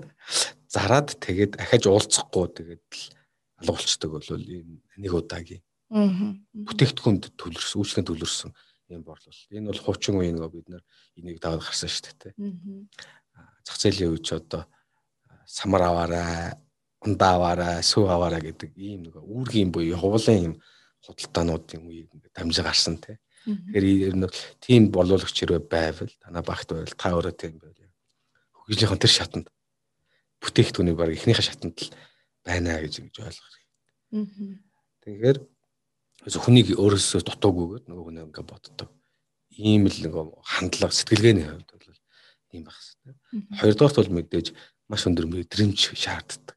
зараад 0.68 1.08
тэгээд 1.20 1.52
ахаж 1.60 1.82
уулзахгүй 1.88 2.46
тэгээд 2.56 2.84
алга 3.60 3.72
болчдөг 3.72 4.10
бол 4.12 4.28
ийм 4.44 4.80
нэг 4.96 5.12
удаагийн 5.12 5.62
бүтээгдэхүүнд 5.88 7.24
төлөрсөн 7.36 7.78
үйлчлэн 7.80 8.08
төлөрсөн 8.08 8.50
юм 8.92 9.02
борлол 9.04 9.40
энэ 9.52 9.68
бол 9.68 9.84
хуучин 9.84 10.16
үеийн 10.20 10.36
нөгөө 10.36 10.52
бид 10.52 10.68
нар 10.72 10.84
энийг 11.16 11.40
даваад 11.40 11.64
гарсан 11.64 11.88
шүү 11.88 12.16
дээ 12.16 12.32
тийм 12.36 12.88
зах 13.64 13.76
зээлийн 13.76 14.12
үе 14.16 14.20
ч 14.24 14.32
одоо 14.36 14.64
самар 15.44 15.82
аваарай 15.88 16.56
ундаа 17.04 17.36
аваарай 17.36 17.84
сүү 17.84 18.08
аваарай 18.08 18.42
гэдэг 18.48 18.72
ийм 18.76 19.08
нөгөө 19.08 19.22
үүргийн 19.22 19.72
буюу 19.72 19.96
явуулын 19.96 20.52
юм 20.52 20.54
худалдаануудын 21.04 21.84
үеийг 21.84 22.08
ингээд 22.12 22.34
дамжиж 22.34 22.64
гарсан 22.64 22.96
тий. 22.98 23.16
Тэгэхээр 23.48 23.86
ер 24.12 24.14
нь 24.20 24.28
тийм 24.60 24.92
боловлогч 24.92 25.32
хэрэг 25.32 25.72
байвал 25.72 26.12
танаа 26.20 26.44
багт 26.44 26.68
байвал 26.68 26.92
та 26.92 27.16
өөрөө 27.16 27.32
тийм 27.32 27.56
байвал 27.56 27.88
хөгжлийн 28.68 29.00
тэр 29.00 29.12
шатанд 29.12 29.46
бүтээгдэхүүний 30.44 30.92
баг 30.92 31.16
эхнийхээ 31.16 31.48
шатанд 31.48 31.80
л 31.80 31.88
байна 32.44 32.76
гэж 32.84 33.00
ингэж 33.00 33.16
ойлгох 33.24 33.48
хэрэгтэй. 33.48 34.60
Тэгэхээр 35.00 35.38
хүнийг 36.28 36.76
өөрөөсөө 36.76 37.20
дутуугүйгээд 37.24 37.84
нөгөө 37.88 38.04
хүн 38.04 38.20
ингээд 38.28 38.44
боддог. 38.44 38.88
Ийм 39.56 39.88
л 39.88 39.98
нөгөө 40.04 40.24
хандлага 40.44 40.92
сэтгэлгээний 40.92 41.48
хувьд 41.48 41.70
бол 41.72 42.00
ийм 42.52 42.62
байх 42.68 42.76
хэрэгтэй. 42.76 43.14
Хоёрдугаарт 43.56 43.96
бол 43.96 44.14
мэдээж 44.20 44.46
маш 44.92 45.02
өндөр 45.08 45.26
мэдрэмж 45.32 45.96
шаарддаг. 45.96 46.56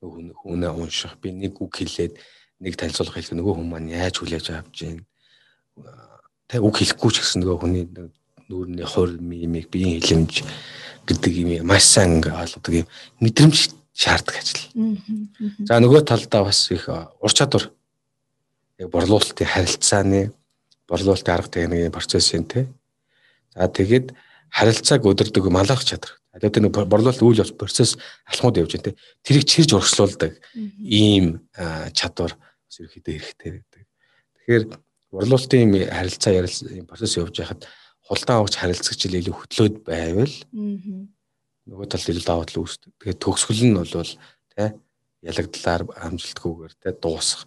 Нөгөө 0.00 0.40
хүнээ 0.40 0.72
унших, 0.72 1.20
би 1.20 1.36
нэг 1.36 1.60
үг 1.60 1.76
хэлээд 1.76 2.16
нэг 2.64 2.72
танилцуулга 2.80 3.20
хэлэх 3.20 3.36
нөгөө 3.36 3.54
хүн 3.60 3.68
маань 3.68 3.92
яаж 3.92 4.20
хүлээж 4.20 4.46
авч 4.56 4.76
байна. 4.88 5.04
Тэ 6.46 6.62
үг 6.62 6.78
хэлэхгүй 6.78 7.10
ч 7.12 7.16
гэсэн 7.20 7.42
нөгөө 7.42 7.58
хүний 7.60 7.84
нүүрний 8.48 8.86
хурь 8.86 9.18
мимик 9.18 9.70
биеийн 9.70 10.00
хилэмж 10.00 10.42
гэдэг 11.06 11.32
юм 11.34 11.50
маш 11.66 11.84
сайн 11.86 12.22
ойлгодог 12.22 12.84
юм 12.84 12.86
мэдрэмж 13.20 13.74
шаарддаг 13.96 14.36
ажил. 14.38 14.62
За 15.66 15.80
нөгөө 15.82 16.06
талдаа 16.06 16.46
бас 16.46 16.70
их 16.70 16.86
ур 16.88 17.32
чадвар 17.32 17.70
яг 18.78 18.90
борлуулалтын 18.92 19.46
харилцааны 19.46 20.32
борлуулалтын 20.86 21.34
арга 21.34 21.50
техникийн 21.50 21.94
процессын 21.94 22.44
тэ. 22.44 22.68
За 23.54 23.66
тэгээд 23.66 24.12
харилцааг 24.52 25.02
өдөрдөг 25.02 25.50
малах 25.50 25.82
чадвар. 25.82 26.14
Одоо 26.36 26.50
тэр 26.52 26.68
борлуулалт 26.68 27.22
үйл 27.24 27.40
явц 27.40 27.56
процесс 27.56 27.96
алхмууд 28.28 28.60
явж 28.60 28.76
байна 28.76 28.92
те. 28.92 28.98
Тэрийг 29.24 29.48
чирж 29.48 29.72
урагшлуулдаг 29.72 30.36
ийм 30.78 31.40
чадвар 31.96 32.36
ерөөхдөө 32.68 33.16
хэрэгтэй 33.16 33.50
байдаг. 33.56 33.82
Тэгэхээр 34.44 34.64
борлуулалтын 35.16 35.64
юм 35.64 35.72
харилцаа 35.88 36.32
ярилцсан 36.36 36.86
процесс 36.86 37.16
явж 37.16 37.40
байхад 37.40 37.64
хултаа 38.04 38.44
авч 38.44 38.54
харилцагч 38.60 39.08
илүү 39.08 39.34
хөтлөөд 39.34 39.76
байвал 39.88 40.34
нөгөө 41.66 41.86
талд 41.90 42.10
илүү 42.12 42.24
даваа 42.26 42.46
тал 42.46 42.62
үүсдэг. 42.62 42.92
Тэгээд 43.02 43.22
төгсгөл 43.24 43.64
нь 43.66 43.74
бол 43.74 43.90
тий 43.90 44.68
ялагдлаар 45.26 45.82
амжилтгүйгээр 46.06 46.74
тий 46.78 46.92
дуусах 47.02 47.42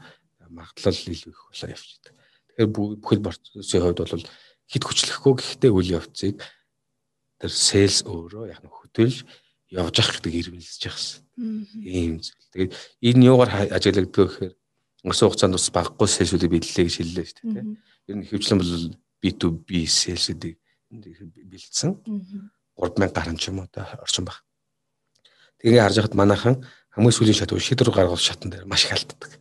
магадлал 0.49 0.97
илүү 0.97 1.31
их 1.31 1.41
болоо 1.47 1.69
явчихдаг. 1.71 2.13
Тэгэхээр 2.57 2.69
бүхэл 2.99 3.23
процессын 3.23 3.81
хувьд 3.85 4.01
бол 4.03 4.25
хит 4.67 4.83
хүчлэхгүй 4.83 5.33
гэхдээ 5.39 5.71
үйл 5.71 5.95
явцыг 5.95 6.35
тэр 7.39 7.51
sales 7.53 8.03
өөрөө 8.03 8.51
яг 8.51 8.59
нэг 8.65 8.73
хөтөлж 8.73 9.17
явж 9.71 9.95
явах 9.95 10.13
гэдэг 10.19 10.33
ирмэлзэж 10.35 10.81
явахсан. 10.89 11.21
Ийм 11.79 12.19
зүйл. 12.19 12.49
Тэгээд 12.51 12.73
энэ 12.99 13.25
юугаар 13.29 13.51
ажиглагддаг 13.71 14.27
гэхээр 14.27 14.53
өнгөрсөн 15.03 15.27
хугацаанд 15.29 15.55
бас 15.55 15.67
баггүй 15.71 16.07
сэлсүүдийг 16.07 16.51
биелэлээ 16.51 16.85
гэж 16.85 16.95
хэллээ 16.99 17.25
шүү 17.29 17.53
дээ. 17.55 17.65
Ер 18.09 18.15
нь 18.19 18.27
хөвчлэн 18.27 18.59
бол 18.59 18.73
B2B 19.23 19.69
сэлсүүдийг 19.87 20.57
бэлдсэн. 20.91 21.91
3000 22.75 23.15
гарan 23.15 23.37
ч 23.37 23.51
юм 23.51 23.63
уу 23.63 23.67
та 23.71 23.87
орчин 24.03 24.25
баг. 24.27 24.43
Тэгээ 25.59 25.83
харж 25.83 25.95
хахад 25.99 26.15
манайхан 26.15 26.55
хамгийн 26.95 27.15
сүүлийн 27.15 27.37
шат 27.37 27.51
шийдвэр 27.51 27.91
гаргах 27.91 28.19
шатан 28.19 28.51
дээр 28.51 28.65
маш 28.67 28.87
их 28.87 28.95
алддаг. 28.95 29.39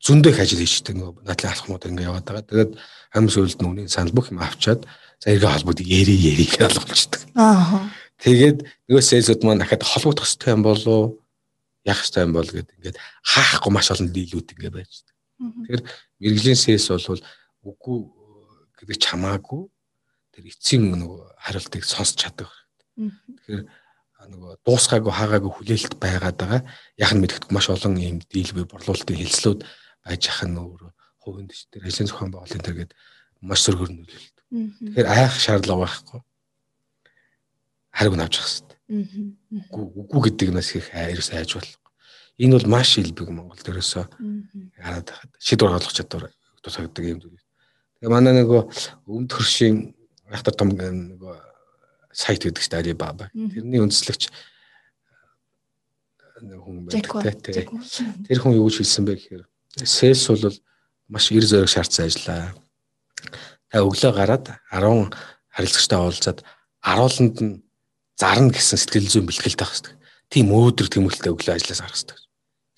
Зөндөө 0.00 0.32
их 0.32 0.40
ажил 0.40 0.62
хийжтэй 0.62 0.94
нөгөө 0.96 1.24
надлын 1.24 1.52
алхмууд 1.52 1.84
ингэ 1.84 2.06
яваад 2.08 2.24
байгаа. 2.24 2.48
Тэгээд 2.48 2.72
хамгийн 3.12 3.34
сүүлд 3.34 3.60
нүуний 3.60 3.88
санал 3.88 4.14
бүх 4.16 4.30
юм 4.32 4.40
авчаад 4.40 4.86
за 5.20 5.26
эргээ 5.34 5.52
холбоод 5.52 5.80
яри 5.82 6.14
яри 6.16 6.46
гэж 6.46 6.76
болгочихдаг. 6.78 7.22
Аа. 7.34 7.90
Тэгээд 8.22 8.58
нөгөө 8.88 9.04
сэлсүүд 9.04 9.42
маань 9.42 9.60
дахиад 9.60 9.84
холбогдох 9.84 10.24
хэрэгтэй 10.24 10.54
юм 10.54 10.62
болов 10.62 11.18
яах 11.88 12.04
ёстой 12.04 12.28
юм 12.28 12.36
бол 12.36 12.46
гэд 12.46 12.68
ингээд 12.76 12.96
хаахгүй 13.24 13.72
маш 13.72 13.88
олон 13.90 14.12
дийлүүд 14.12 14.52
ингээд 14.52 14.76
байж 14.76 14.92
байгаа. 14.92 15.16
Тэгэхээр 15.38 15.82
мэрэгжлийн 16.20 16.60
сээс 16.60 16.86
бол 16.92 17.22
үгүй 17.64 17.98
гэдэг 18.78 18.98
чамаагүй 19.00 19.62
тэр 20.36 20.44
эцсийн 20.52 20.82
нөгөө 20.92 21.18
хариултыг 21.40 21.82
сонсч 21.82 22.14
чаддаг. 22.20 22.50
Тэгэхээр 22.98 23.62
нөгөө 24.28 24.52
дуусгаагүй 24.66 25.12
хаагаагүй 25.14 25.52
хүлээлт 25.54 25.94
байгаад 26.02 26.36
байгаа. 26.36 26.62
Яг 26.98 27.10
нь 27.14 27.22
мэдгэдэг 27.22 27.50
маш 27.54 27.70
олон 27.70 27.96
юм 27.96 28.18
дийлбэр 28.26 28.66
борлуулалтын 28.68 29.18
хэлслүүд 29.18 29.60
байж 30.04 30.22
ах 30.28 30.42
нь 30.44 30.58
өөр 30.58 30.92
хувинд 31.22 31.52
ч 31.54 31.70
тэр 31.70 31.86
ажлын 31.86 32.08
зохион 32.10 32.32
байгуулалтын 32.34 32.64
тэр 32.66 32.76
гээд 32.82 32.92
маш 33.40 33.60
сөргөр 33.64 33.90
нөлөөлт. 33.94 34.36
Тэгэхээр 34.50 35.06
айх 35.06 35.34
шаардлага 35.38 35.82
байхгүй. 35.86 36.20
Хариг 37.94 38.14
нь 38.18 38.24
авч 38.26 38.34
явах 38.36 38.50
хэрэгтэй. 38.50 38.67
Үгүй 38.88 40.20
гэдэг 40.32 40.48
нас 40.56 40.72
их 40.74 40.88
айрс 40.96 41.32
айж 41.36 41.60
бол. 41.60 41.70
Энэ 42.40 42.56
бол 42.56 42.68
маш 42.72 42.96
илбэг 42.96 43.28
Монгол 43.28 43.60
дээрээсөө 43.60 44.04
хараад 44.80 45.06
байхад 45.12 45.30
шийдвэр 45.36 45.72
гаргах 45.76 45.92
чадвар 45.92 46.24
тусагддаг 46.64 47.04
юм 47.04 47.20
зүйл. 47.20 47.44
Тэгээ 48.00 48.14
манай 48.14 48.32
нөгөө 48.40 48.62
өмд 49.10 49.30
хөршийн 49.34 49.92
айхтар 50.32 50.54
том 50.56 50.72
нөгөө 50.72 51.34
сайт 52.12 52.48
гэдэг 52.48 52.62
чинь 52.64 52.78
Alibaba. 52.80 53.28
Тэрний 53.34 53.82
үндэслэгч 53.84 54.32
хүн 56.40 56.86
байдаг 56.88 57.42
тий. 57.44 57.66
Тэр 58.24 58.38
хүн 58.40 58.56
юу 58.56 58.70
гэж 58.70 58.80
хэлсэн 58.80 59.04
бэ 59.04 59.18
гэхээр 59.18 59.44
sales 59.84 60.24
бол 60.30 60.56
маш 61.12 61.28
эр 61.32 61.44
зориг 61.44 61.68
шаардсан 61.68 62.06
ажиллаа. 62.06 62.54
Та 63.68 63.82
өглөө 63.84 64.12
гараад 64.14 64.46
10 64.72 65.12
харилцагчтай 65.52 65.98
уулзаад 65.98 66.40
арууланд 66.80 67.36
нь 67.42 67.60
зарна 68.18 68.50
гэсэн 68.50 68.78
сэтгэл 68.82 69.06
зүйн 69.06 69.26
бэлтгэлтэй 69.30 69.62
байх 69.62 69.72
хэрэгтэй. 69.78 69.94
Тийм 70.28 70.50
өөдрөг 70.50 70.90
тэмүүлэлтэй 70.90 71.32
өглөө 71.32 71.54
ажиллаж 71.54 71.78
гарах 71.78 71.94
хэрэгтэй. 71.94 72.18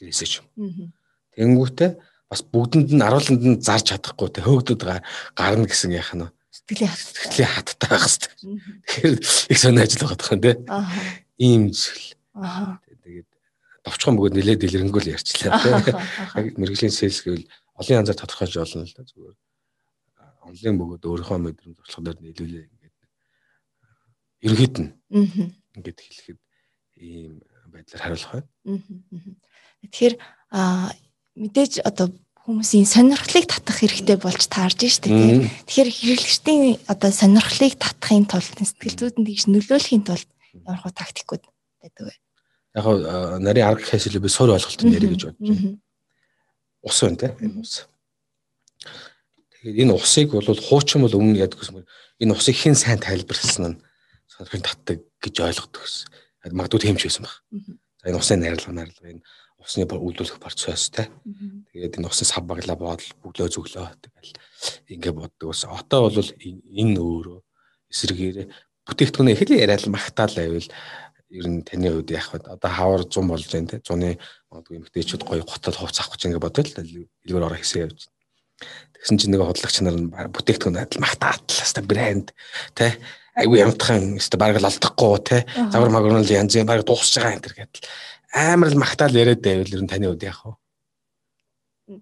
Гэрээсээ 0.04 0.28
ч 0.28 0.34
юм. 0.44 0.46
Тэнгүүтээ 1.34 1.90
бас 2.28 2.40
бүгдэнд 2.44 2.92
нь 2.92 3.02
арууланд 3.02 3.42
нь 3.42 3.58
зарж 3.64 3.88
чадахгүй 3.88 4.28
те 4.28 4.44
хөөгдөд 4.44 4.80
гарна 5.34 5.64
гэсэн 5.64 5.96
яах 5.96 6.12
нь 6.12 6.28
сэтгэлийн 6.52 6.92
сэтгэлийн 6.92 7.52
хаттай 7.56 7.88
байх 7.88 8.04
хэрэгтэй. 8.04 8.32
Тэгэхээр 8.84 9.14
их 9.50 9.58
сони 9.58 9.80
ажил 9.80 10.02
байгаа 10.04 10.20
тах 10.20 10.32
юм 10.36 10.42
те. 10.44 10.52
Ийм 11.40 11.62
зүйл. 11.72 12.06
Тэгээд 13.00 13.28
товчхон 13.82 14.14
бөгөөд 14.20 14.36
нилээд 14.36 14.60
дэлгэрэнгүй 14.60 15.00
л 15.02 15.12
ярьчлаа 15.16 15.58
те. 15.82 15.96
Мэргэжлийн 16.60 16.92
сэлс 16.94 17.24
гэвэл 17.24 17.48
олон 17.80 17.98
янзаар 18.04 18.18
тодорхойлж 18.20 18.56
олно 18.60 18.84
л 18.86 18.94
да 18.94 19.02
зүгээр. 19.08 19.36
Онлайн 20.46 20.76
бөгөөд 20.78 21.02
өөрийнхөө 21.06 21.38
мэдрэмж 21.38 21.76
туршлага 21.80 22.12
дээр 22.12 22.18
нийлүүлээ 22.28 22.79
ерөөд 24.44 24.76
нь 24.80 24.90
ингээд 25.76 25.98
хэлэхэд 26.00 26.38
ийм 27.00 27.40
байдлаар 27.72 28.02
хариулах 28.02 28.32
байна. 28.32 28.48
Тэгэхээр 29.84 30.14
мэдээж 31.36 31.72
одоо 31.84 32.12
хүмүүсийн 32.44 32.88
сонирхлыг 32.88 33.46
татах 33.46 33.80
хэрэгтэй 33.80 34.16
болж 34.16 34.42
таарж 34.48 34.80
штэ 34.80 35.12
тийм. 35.12 35.46
Тэгэхээр 35.68 35.90
хэрэглэгчдийн 35.92 36.62
одоо 36.88 37.10
сонирхлыг 37.12 37.76
татахын 37.76 38.26
тулд 38.26 38.48
сэтгэл 38.58 38.96
зүйдэнд 38.96 39.28
тэгж 39.28 39.44
нөлөөлөхийн 39.48 40.04
тулд 40.08 40.28
ямар 40.66 40.80
хөө 40.82 40.92
тактикуд 40.96 41.44
байдаг 41.78 42.04
вэ? 42.08 42.14
Яг 42.74 42.86
нарийн 43.44 43.68
арга 43.68 43.96
илүү 43.96 44.22
би 44.24 44.30
суурь 44.32 44.56
ойлголттой 44.56 44.88
ярих 44.88 45.10
гэж 45.14 45.22
бодож 45.30 45.40
байна. 45.46 45.78
Ус 46.82 46.98
байна 47.04 47.20
те 47.20 47.28
энэ 47.38 47.60
ус. 47.60 47.86
Тэгээд 49.60 49.80
энэ 49.84 49.94
усыг 49.94 50.28
бол 50.32 50.48
хуучин 50.48 51.04
бол 51.04 51.18
өмнө 51.20 51.38
яадаг 51.44 51.60
гэсэн 51.60 51.84
энэ 52.24 52.34
усыг 52.34 52.56
хэн 52.56 52.74
сайн 52.74 52.98
тайлбарласан 52.98 53.76
нь 53.76 53.80
сонирхол 54.40 54.64
татдаг 54.64 54.98
гэж 55.20 55.34
ойлгодог 55.44 55.82
гэсэн. 55.84 56.08
Магадгүй 56.56 56.80
тэмч 56.80 57.02
байсан 57.04 57.24
баг. 57.28 57.34
За 58.00 58.08
энэ 58.08 58.20
усын 58.20 58.40
найрлага 58.40 58.72
найрлага 58.72 59.12
энэ 59.12 59.22
усны 59.60 59.84
үйлдвэрлэх 59.84 60.40
процесс 60.40 60.88
те. 60.88 61.12
Тэгээд 61.72 62.00
энэ 62.00 62.08
усын 62.08 62.24
сав 62.24 62.44
баглаа 62.48 62.76
бодол 62.76 63.12
бүглөө 63.20 63.48
зүглөө 63.52 63.88
тэгэл 64.00 64.32
ингээ 64.88 65.12
боддог 65.12 65.52
ус. 65.52 65.68
Одоо 65.68 66.08
бол 66.08 66.30
энэ 66.40 66.96
өөрөө 66.96 67.38
эсрэгээр 67.92 68.48
бүтээгдэхүүнээ 68.88 69.36
л 69.36 69.60
яриад 69.60 69.84
магтаал 69.92 70.32
байвал 70.32 70.68
ер 71.30 71.46
нь 71.46 71.60
таны 71.62 71.92
хувьд 71.92 72.10
яах 72.10 72.32
вэ? 72.32 72.48
Одоо 72.48 72.70
хавар 72.72 73.02
100 73.04 73.28
болж 73.28 73.44
байна 73.52 73.68
те. 73.68 73.76
100-ны 73.84 74.16
магадгүй 74.48 74.76
эмгтээчүүд 74.80 75.22
гоё 75.28 75.44
хотод 75.44 75.76
хувц 75.76 76.00
авах 76.00 76.16
гэж 76.16 76.22
ингээ 76.26 76.40
бодвол 76.42 76.72
илгээр 77.28 77.46
ороо 77.46 77.60
хийсээ 77.60 77.84
явж. 77.84 78.08
Тэгсэн 78.96 79.16
чинь 79.20 79.32
нэг 79.36 79.44
хотлогч 79.44 79.76
нар 79.84 79.96
нь 79.96 80.10
бүтээгдэхүүн 80.10 80.80
адил 80.80 81.04
магтаад 81.04 81.44
л 81.46 81.60
хаста 81.60 81.80
брэнд 81.84 82.32
те 82.74 82.96
айгүй 83.38 83.62
ямтхан 83.62 84.16
өстө 84.18 84.38
бараг 84.40 84.60
л 84.60 84.68
алдахгүй 84.68 85.18
те. 85.26 85.44
Завар 85.70 85.90
магрын 85.94 86.24
л 86.24 86.32
янз 86.32 86.56
бүр 86.56 86.68
бараг 86.68 86.86
дуусж 86.86 87.14
байгаа 87.16 87.36
энэ 87.36 87.44
төр 87.46 87.54
гэдэл 87.58 87.90
амар 88.32 88.70
л 88.70 88.78
магтаал 88.78 89.14
яриад 89.14 89.42
байвал 89.42 89.74
ер 89.74 89.82
нь 89.82 89.90
таны 89.90 90.06
хувьд 90.06 90.22
яах 90.22 90.42
вэ? 90.46 90.54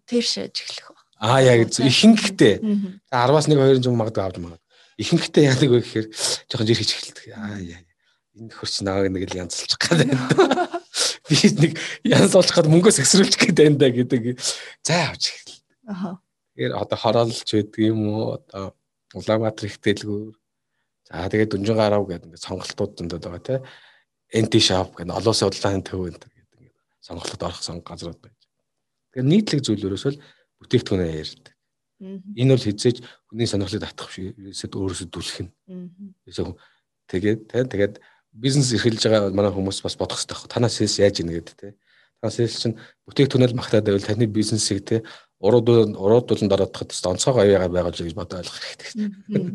Тэр 0.05 0.25
шиж 0.25 0.61
эхлэх 0.61 0.93
ба. 0.93 1.01
Аа 1.21 1.41
яг 1.41 1.73
ихэнхдээ 1.73 2.61
10-аас 3.09 3.49
1 3.49 3.57
2 3.57 3.81
жим 3.81 3.97
магадгүй 3.97 4.25
авч 4.25 4.37
магад. 4.37 4.63
Ихэнхдээ 5.01 5.49
яадаг 5.49 5.69
вэ 5.73 5.81
гэхээр 5.81 6.07
жоохон 6.53 6.67
жир 6.69 6.79
хийж 6.79 6.93
эхэлдэг. 6.93 7.27
Аа 7.33 7.57
яа. 7.65 7.81
Энэ 8.37 8.53
хөрч 8.53 8.85
нааг 8.85 9.09
нэг 9.09 9.25
л 9.25 9.41
янзлчих 9.41 9.81
гээд 9.81 10.05
байна. 10.05 10.69
Би 11.29 11.37
нэг 11.65 11.73
янзлуулах 12.05 12.55
гээд 12.55 12.73
мөнгөөс 12.73 13.01
эксрүүлчих 13.01 13.41
гээд 13.49 13.59
байна 13.65 13.79
да 13.81 13.89
гэдэг. 13.89 14.23
За 14.85 15.09
авч 15.09 15.33
эхэл. 15.33 15.57
Аа. 15.89 16.21
Тэгэхээр 16.53 16.73
одоо 16.77 16.99
хороолж 17.01 17.41
байдаг 17.41 17.81
юм 17.81 18.01
уу? 18.05 18.37
Одоо 18.37 18.77
Улаанбаатар 19.17 19.67
их 19.73 19.81
дэлгүүр. 19.81 20.37
За 21.09 21.25
тэгээд 21.25 21.57
Дүнжин 21.57 21.77
гарав 21.81 22.05
гэдэг 22.05 22.29
ингээд 22.29 22.45
сонголтууд 22.45 22.93
зөндөөд 23.01 23.25
байгаа 23.25 23.41
тийм 23.41 23.65
NT 24.45 24.55
shop 24.61 24.93
гэдэг 25.01 25.17
олон 25.17 25.33
улсын 25.33 25.49
удалдааны 25.49 25.85
төв 25.89 26.05
энэ 26.05 26.21
гэдэг 26.21 26.33
ингээд 26.37 26.77
сонголтод 27.01 27.43
орох 27.49 27.61
газрууд 27.89 28.21
байж. 28.21 28.41
Тэгэхээр 29.17 29.31
нийтлэг 29.33 29.61
зүйлөрөөс 29.65 30.05
л 30.13 30.21
бүтээгдэхүүнээ 30.61 31.17
ярьдаг. 31.17 31.55
Энэ 32.37 32.53
бол 32.53 32.67
хизээж 32.69 32.97
хүний 33.33 33.49
сонирхлыг 33.49 33.83
татах 33.89 34.13
биш 34.13 34.61
өөрөөсөө 34.69 35.09
дүлэх 35.09 35.39
нь. 35.49 35.51
Тэгээд 37.09 37.41
тэгээд 37.49 37.95
бизнес 38.37 38.69
эрхэлж 38.77 39.09
байгаа 39.09 39.33
манай 39.33 39.51
хүмүүс 39.57 39.81
бас 39.81 39.97
бодох 39.97 40.21
хэрэгтэй. 40.21 40.53
Танаас 40.53 40.77
сэлс 40.77 41.01
яаж 41.01 41.25
ийн 41.25 41.33
гэдэг 41.33 41.57
те. 41.57 41.73
Танаас 42.21 42.37
сэлс 42.37 42.61
чинь 42.61 42.77
бүтээгдэхүүнэл 43.09 43.57
магтаад 43.57 43.89
байвал 43.89 44.05
таны 44.05 44.29
бизнесийг 44.29 44.85
те 44.85 45.03
урууд 45.41 45.97
уруудулан 45.97 46.53
дараадахад 46.53 46.93
онцгой 46.93 47.49
аяагаа 47.49 47.73
байгуулж 47.73 48.05
гэж 48.05 48.15
бодож 48.15 48.45
ойлгох 48.45 48.61
хэрэгтэй. 48.61 48.91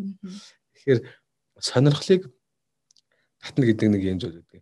Тэгэхээр 0.73 0.99
сонирхлыг 1.63 2.27
татна 3.39 3.63
гэдэг 3.63 3.87
нэг 3.87 4.03
юм 4.03 4.19
зүйл 4.19 4.43
гэдэг. 4.43 4.61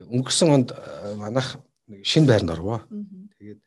Өнгөрсөн 0.00 0.48
онд 0.48 0.68
э, 0.72 1.14
манайх 1.20 1.60
нэг 1.88 2.00
шинэ 2.04 2.28
байранд 2.28 2.54
орвоо. 2.56 2.80
Тэгээд 3.36 3.60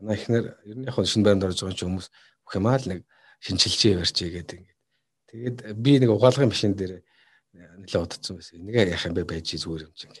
манай 0.00 0.16
ихнэр 0.16 0.44
ер 0.64 0.76
нь 0.80 0.88
яг 0.88 0.96
шинэ 0.96 1.24
байранд 1.24 1.44
орж 1.44 1.60
байгаа 1.60 1.76
ч 1.76 1.84
хүмүүс 1.84 2.08
бүх 2.44 2.54
юмаа 2.56 2.80
л 2.80 2.88
нэг 2.88 3.00
шинжилжээ 3.44 4.00
барьчээ 4.00 4.30
гэдэг 4.40 4.56
ингээд. 4.60 4.80
Тэгээд 5.28 5.56
би 5.76 5.92
нэг 6.00 6.10
угаалгын 6.12 6.48
машин 6.48 6.72
дээр 6.72 7.04
нэлээд 7.52 8.04
удацсан 8.08 8.40
байсан. 8.40 8.64
Нэг 8.64 8.74
яах 8.88 9.04
юм 9.04 9.14
бэ 9.16 9.28
байж 9.28 9.52
зүгээр 9.52 9.84
юм 9.84 9.92
чинь. 9.92 10.16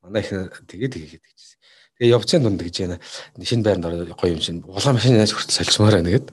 Манай 0.00 0.24
ихнэр 0.24 0.48
тэгээд 0.64 0.92
тэгээд 0.96 1.24
гэжсэн. 1.24 1.58
Тэгээ 2.00 2.14
явцын 2.16 2.42
дунд 2.42 2.60
гэж 2.64 2.76
яана 2.80 2.96
шинэ 3.40 3.64
байранд 3.64 3.86
ороод 3.86 4.16
гоё 4.16 4.32
юм 4.32 4.40
чинь 4.40 4.64
улаан 4.64 4.96
машин 4.96 5.20
яаж 5.20 5.36
хүртэл 5.36 5.56
солилцмаар 5.60 6.00
байна 6.00 6.10
гэд. 6.16 6.26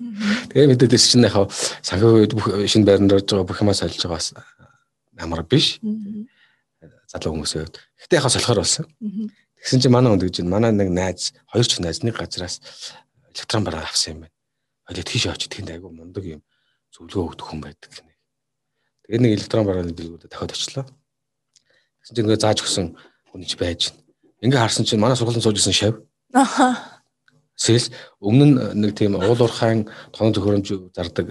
Тэгээ 0.56 0.70
мэдээд 0.72 0.96
ирсэн 0.96 1.12
чинь 1.20 1.28
яхаа 1.28 1.46
санхүү 1.84 2.32
бүх 2.34 2.48
шинэ 2.66 2.88
байранд 2.88 3.14
орж 3.14 3.28
байгаа 3.28 3.46
бүх 3.46 3.62
юмаа 3.62 3.78
солиж 3.78 4.00
байгаа 4.02 4.48
амар 5.20 5.44
биш 5.44 5.80
залуу 7.12 7.36
хүмүүсээ. 7.36 7.68
Гэтэ 8.08 8.18
яхаа 8.18 8.32
солихоор 8.32 8.62
болсон. 8.64 8.86
Тэгсэн 9.60 9.82
чинь 9.84 9.92
манай 9.92 10.14
хүнд 10.14 10.24
гэж 10.24 10.36
манай 10.48 10.72
нэг 10.72 10.90
найз, 10.94 11.36
хоёр 11.52 11.68
ч 11.68 11.84
найз 11.84 12.00
нэг 12.06 12.16
газраас 12.16 12.64
электрон 13.36 13.64
бараа 13.68 13.84
авсан 13.84 14.16
юм 14.16 14.20
байна. 14.24 14.36
Хоёул 14.88 15.04
тийш 15.04 15.26
очиж 15.28 15.52
тэнд 15.52 15.74
айгу 15.76 15.92
мундаг 15.92 16.24
юм 16.24 16.42
зөвлөгөө 16.96 17.36
өгдөг 17.36 17.46
хүн 17.50 17.62
байдаг 17.62 17.92
гэнэ. 17.92 18.14
Тэгээд 19.10 19.24
нэг 19.26 19.34
электрон 19.36 19.66
барааны 19.68 19.92
дэлгүүдэд 19.92 20.32
дахиад 20.32 20.56
очлоо. 20.56 20.86
Тэгсэн 20.88 22.16
чинь 22.16 22.26
ингээ 22.26 22.40
зааж 22.40 22.60
өгсөн 22.64 22.88
хүн 23.34 23.42
ч 23.44 23.54
байж 23.60 23.92
байна. 23.92 24.06
Ингээ 24.40 24.62
харсан 24.64 24.86
чинь 24.88 25.02
манай 25.02 25.18
сургуулийн 25.20 25.44
сууж 25.44 25.60
исэн 25.60 25.76
шав. 25.76 25.96
Аха. 26.32 27.02
Сэлс 27.60 27.92
өмнө 28.24 28.46
нь 28.48 28.56
нэг 28.80 28.96
тийм 28.96 29.20
уул 29.20 29.36
уурхайн 29.36 29.90
тоног 30.16 30.34
төхөөрөмж 30.38 30.96
зардаг 30.96 31.28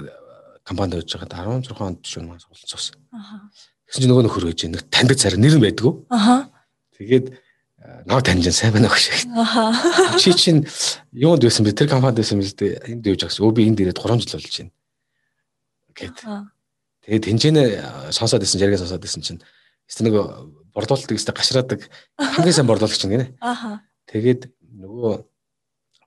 компанид 0.68 1.00
байж 1.00 1.08
байгаа 1.16 1.64
16 1.64 1.80
онд 1.80 2.04
ч 2.04 2.20
юм 2.20 2.36
сургууль 2.36 2.68
цус. 2.68 2.92
Аха. 3.08 3.48
Тэгсэн 3.88 4.04
чинь 4.04 4.10
нөгөө 4.12 4.24
нөхөр 4.28 4.44
гэж 4.52 4.60
нэг 4.68 4.82
таньдаг 4.92 5.16
царай 5.16 5.40
нэр 5.40 5.56
нь 5.56 5.64
байдгүй. 5.64 5.92
Аха. 6.12 6.52
Тэгээд 7.00 7.32
нав 8.04 8.20
таньж 8.20 8.44
сайн 8.52 8.76
байна 8.76 8.92
гэж. 8.92 9.32
Аха. 9.32 9.72
Чи 10.20 10.36
чинь 10.36 10.68
юунд 11.16 11.40
байсан 11.40 11.64
бэ? 11.64 11.72
Тэр 11.72 11.88
компанид 11.88 12.20
байсан 12.20 12.36
биз 12.36 12.52
дээ. 12.52 12.84
Энд 12.84 13.08
явж 13.08 13.24
байгаас. 13.24 13.40
Өө 13.40 13.56
би 13.56 13.64
энд 13.64 13.80
ирээд 13.80 13.96
3 13.96 14.20
жил 14.20 14.36
болж 14.36 14.52
байна. 14.60 14.72
Гэт. 15.96 16.20
Тэгээд 17.08 17.24
тэнцэнэ 17.32 17.62
сонсоод 18.12 18.44
исэн, 18.44 18.60
жаргаа 18.60 18.76
сонсоод 18.84 19.08
исэн 19.08 19.24
чинь 19.24 19.40
эсвэл 19.88 20.12
нөгөө 20.12 20.24
борлуулалт 20.76 21.08
гэстэй 21.08 21.32
гашраадаг 21.32 21.80
хамгийн 22.20 22.52
сайн 22.52 22.68
борлуулагч 22.68 23.00
юм 23.08 23.16
гинэ. 23.16 23.26
Аха. 23.40 23.88
Тэгээд 24.04 24.52
нөгөө 24.68 25.24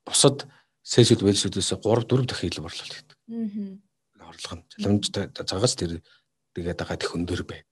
бусад 0.06 0.46
сэлсүүд 0.86 1.26
вэлсүүдээс 1.26 1.74
3 1.82 2.06
4 2.06 2.30
дахин 2.30 2.50
илүү 2.54 2.62
борлуулалт 2.62 2.94
гэдэг. 2.94 3.18
Аа. 4.22 4.30
Орлого 4.30 4.56
нь. 4.60 4.64
Залхамж 4.78 5.06
загас 5.50 5.74
тэр 5.76 6.06
тэгээд 6.54 6.78
байгаа 6.78 6.98
тех 7.02 7.16
өндөр 7.18 7.42
байд. 7.44 7.71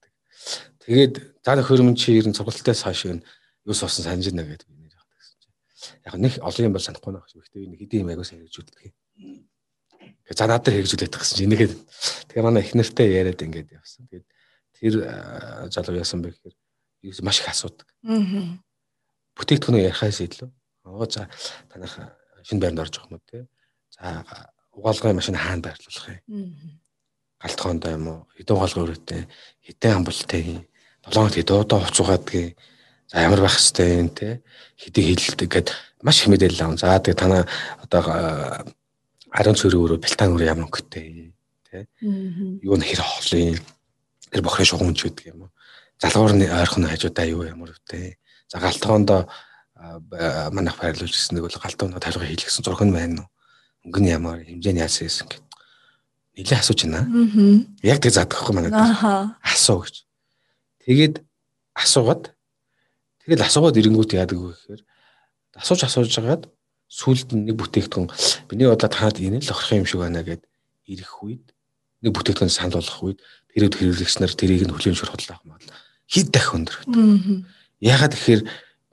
Тэгээд 0.90 1.16
за 1.46 1.54
нөхөр 1.54 1.94
чи 1.94 2.18
ер 2.18 2.26
нь 2.26 2.34
цугалтаас 2.34 2.82
хойш 2.82 3.06
юу 3.06 3.74
суусан 3.78 4.10
санаж 4.10 4.26
байна 4.34 4.50
гэдэг 4.50 4.66
би 4.74 4.90
нэр 4.90 4.98
явах 4.98 5.14
гэсэн 5.22 5.38
чинь. 5.38 5.54
Яг 6.02 6.16
нэг 6.18 6.34
олон 6.42 6.66
юм 6.66 6.74
бол 6.74 6.82
санахгүй 6.82 7.14
байх 7.14 7.30
шүү. 7.30 7.46
Гэхдээ 7.46 7.70
нэг 7.70 7.80
хэдийн 7.86 8.02
юм 8.02 8.10
аягүй 8.10 8.26
хэрэгжүүлдэг. 8.26 8.90
За 10.34 10.50
надад 10.50 10.74
хэрэгжүүлээд 10.74 11.14
гэсэн 11.14 11.38
чинь 11.38 11.46
энийгээд 11.54 11.74
тэгээ 12.34 12.42
манай 12.42 12.66
их 12.66 12.74
нэртэй 12.74 13.06
яриад 13.22 13.38
ингээд 13.38 13.70
явсан. 13.70 14.10
Тэгээд 14.10 14.26
тэр 14.82 14.94
залуу 15.70 16.02
яасан 16.02 16.26
бэ 16.26 16.34
гэхээр 16.34 16.56
юу 17.06 17.14
маш 17.22 17.38
их 17.38 17.54
асуудаг. 17.54 17.86
Аа. 18.10 18.58
Бүтээгдэхүүнээ 19.38 19.94
ярихаас 19.94 20.26
илүү. 20.26 20.50
Оо 20.90 21.06
за 21.06 21.30
танах 21.70 21.94
шинэ 22.50 22.66
байранд 22.66 22.82
орж 22.82 22.98
байгаа 22.98 23.14
юм 23.14 23.22
те. 23.30 23.46
За 23.94 24.26
угаалгын 24.74 25.22
машин 25.22 25.38
хаана 25.38 25.70
байрлуулах 25.70 26.18
юм 26.26 26.82
галтгоондоо 27.40 27.92
юм 27.96 28.06
уу 28.10 28.20
хэдэн 28.36 28.56
угаалгын 28.58 28.84
өрөөтэй 28.84 29.22
хэдэн 29.64 29.96
амбалтай 29.96 30.42
7 31.08 31.14
хоног 31.16 31.34
хэд 31.34 31.52
удаа 31.52 31.80
хуцуугаадгийг 31.86 32.58
за 33.08 33.22
ямар 33.24 33.42
байх 33.42 33.56
хэвтэй 33.56 34.00
юм 34.00 34.10
те. 34.10 34.42
Хэдий 34.76 35.04
хилэлдэг 35.16 35.50
гэд 35.50 35.68
маш 36.04 36.22
их 36.22 36.28
мэдээлэл 36.28 36.64
аван 36.66 36.78
за 36.78 37.00
тэгээ 37.00 37.20
танаа 37.20 37.44
одоо 37.84 38.04
арын 39.32 39.56
цөрөө 39.56 39.82
өрөө 39.86 40.00
бэлтан 40.04 40.34
өрөө 40.36 40.48
ямар 40.50 40.68
өнгөтэй 40.68 41.34
те. 41.70 41.88
Юу 42.62 42.76
н 42.76 42.84
хэр 42.84 43.02
хоолын 43.02 43.60
тэр 44.32 44.42
бохрын 44.44 44.68
шугамч 44.68 45.00
гэдэг 45.04 45.26
юм 45.34 45.48
уу? 45.48 45.52
Залгуурны 46.02 46.46
ойрхон 46.48 46.88
хажуудаа 46.88 47.26
юу 47.26 47.44
ямар 47.44 47.74
үтэй 47.74 48.18
за 48.48 48.60
галтгоондоо 48.60 49.28
манайх 50.52 50.78
байрлуулж 50.80 51.16
ирсэн 51.16 51.40
нэг 51.40 51.48
бол 51.48 51.62
галтгоонд 51.62 52.00
тарихыг 52.00 52.28
хийлгсэн 52.28 52.64
зурх 52.64 52.84
нь 52.84 52.94
байна 52.94 53.24
уу? 53.24 53.30
Өнгө 53.88 54.00
нь 54.04 54.12
ямар 54.12 54.44
хэмжээний 54.44 54.84
яасан 54.84 55.08
гэсэн 55.08 55.28
гэд. 55.28 55.44
Нэлээ 56.36 56.60
асууж 56.60 56.80
байна. 56.84 57.08
Яг 57.84 58.00
тэг 58.04 58.12
заадах 58.12 58.44
байхгүй 58.44 58.56
манайд. 58.56 58.76
Асуу 59.44 59.84
гэж. 59.84 60.09
Тэгээд 60.90 61.22
асуугаад 61.78 62.34
тэгэл 63.22 63.46
асуугаад 63.46 63.78
ирэнгүүт 63.78 64.18
яадаг 64.18 64.42
вэ 64.42 64.58
гэхээр 64.58 64.82
асууж 65.62 65.86
асууж 65.86 66.10
хагаад 66.10 66.50
сүлд 66.90 67.30
нэг 67.38 67.54
бүтээгдэхүүн 67.62 68.10
миний 68.50 68.66
бодлоо 68.66 68.90
танад 68.90 69.22
энэ 69.22 69.38
л 69.38 69.54
охрох 69.54 69.78
юм 69.78 69.86
шиг 69.86 70.02
байна 70.02 70.26
гэд 70.26 70.42
ирэх 70.90 71.14
үед 71.22 71.54
нэг 72.02 72.10
бүтээгдэхүүн 72.10 72.50
санал 72.50 72.82
болгох 72.82 73.06
үед 73.06 73.20
тэрүүд 73.54 73.78
хэрэглэгч 73.78 74.16
нар 74.18 74.34
тэрийг 74.34 74.66
нь 74.66 74.74
хүлээн 74.74 74.98
шуурхал 74.98 75.30
авах 75.30 75.46
мал 75.46 75.66
хэд 76.10 76.28
дахь 76.34 76.58
өндөр 76.58 76.76
байдаг. 76.82 77.46
Ягаад 77.86 78.14
гэхээр 78.18 78.42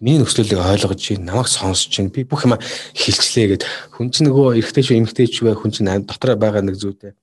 миний 0.04 0.20
нөхцөлийг 0.20 0.60
ойлгож 0.60 1.00
чинь 1.00 1.24
намайг 1.24 1.48
сонсож 1.48 1.88
чинь 1.88 2.12
би 2.12 2.28
бүх 2.28 2.44
юм 2.44 2.60
хилчлээ 2.92 3.56
гэд 3.56 3.64
хүн 3.96 4.12
чинь 4.12 4.28
нөгөө 4.28 4.60
эргэтэй 4.60 4.84
ч 4.84 4.88
эмгтэй 4.92 5.32
ч 5.32 5.40
бай 5.40 5.56
хүн 5.56 5.72
чинь 5.72 5.88
дотор 6.04 6.36
байгаа 6.36 6.60
нэг 6.60 6.76
зүйтэй 6.76 7.16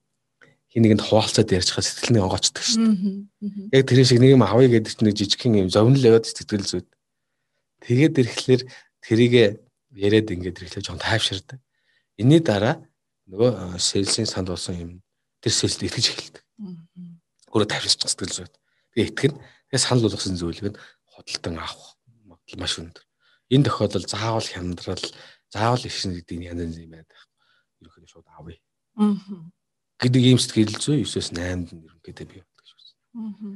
хин 0.73 0.81
нэгэнд 0.83 1.05
хуваалцаад 1.05 1.53
ярьчихаа 1.53 1.85
сэтгэлний 1.85 2.23
онгоцдог 2.25 2.65
шүү 2.65 2.81
дээ. 2.81 3.77
Яг 3.77 3.85
тэр 3.85 4.01
шиг 4.01 4.17
нэг 4.17 4.33
юм 4.33 4.41
авъя 4.41 4.73
гэдэг 4.73 4.89
чинь 4.89 5.05
нэг 5.05 5.17
жижигхэн 5.21 5.61
юм 5.61 5.69
зовнил 5.69 6.01
яваад 6.01 6.25
сэтгэл 6.25 6.65
зүйд. 6.65 6.89
Тэгээд 7.85 8.17
ирэхлээр 8.17 8.61
тэрийг 9.05 9.33
яриад 9.93 10.33
ингээд 10.33 10.57
ирэхлээр 10.65 10.85
жоон 10.89 10.97
тайвширдаг. 10.97 11.61
Энийний 12.17 12.41
дараа 12.41 12.81
нөгөө 13.29 13.77
сэлсийн 13.77 14.25
санд 14.25 14.49
болсон 14.49 14.73
юм 14.73 14.91
тэр 15.45 15.53
сэлсд 15.53 15.85
итгэж 15.85 16.05
эхэлдэг. 16.09 16.43
Өөрөө 17.53 17.69
тайвширч 17.69 18.09
сэтгэл 18.09 18.33
зүйд. 18.33 18.53
Тэгээ 18.97 19.09
итгэн. 19.13 19.33
Тэгээ 19.69 19.77
санал 19.77 20.09
болгосон 20.09 20.41
зүйлийг 20.41 20.73
нь 20.73 20.79
худалдан 21.05 21.61
авах 21.61 22.01
магадлал 22.25 22.61
маш 22.65 22.81
өндөр. 22.81 23.05
энэ 23.53 23.65
тохиолдолд 23.69 24.09
заавал 24.09 24.41
хямдрал, 24.41 25.05
заавал 25.53 25.85
ишин 25.85 26.17
гэдэг 26.17 26.37
нь 26.37 26.47
янз 26.49 26.77
юм 26.81 26.97
байдаг. 26.97 27.19
Ерөнхийдөө 27.81 28.09
шууд 28.09 28.27
авъя. 28.33 28.57
Аа. 28.97 29.13
Гэдэг 30.03 30.21
ийм 30.27 30.39
сэтгэл 30.39 30.75
зүй 30.75 31.07
9-с 31.07 31.31
8-д 31.31 31.71
нь 31.71 31.87
ерөнхийдөө 31.87 32.27
бий 32.27 32.41
болдог 32.43 32.65
шүү. 32.67 32.91
Аа. 33.15 33.55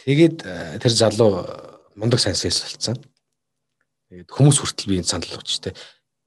Тэгээд 0.00 0.36
э, 0.48 0.80
тэр 0.80 0.92
залуу 0.92 1.44
мундаг 1.94 2.20
сайн 2.20 2.34
сэс 2.34 2.64
болцсон. 2.64 2.98
Тэгээд 4.08 4.30
хүмүүс 4.32 4.58
хүртэл 4.64 4.88
би 4.88 4.98
энэ 5.04 5.10
санал 5.12 5.36
өгчтэй. 5.36 5.76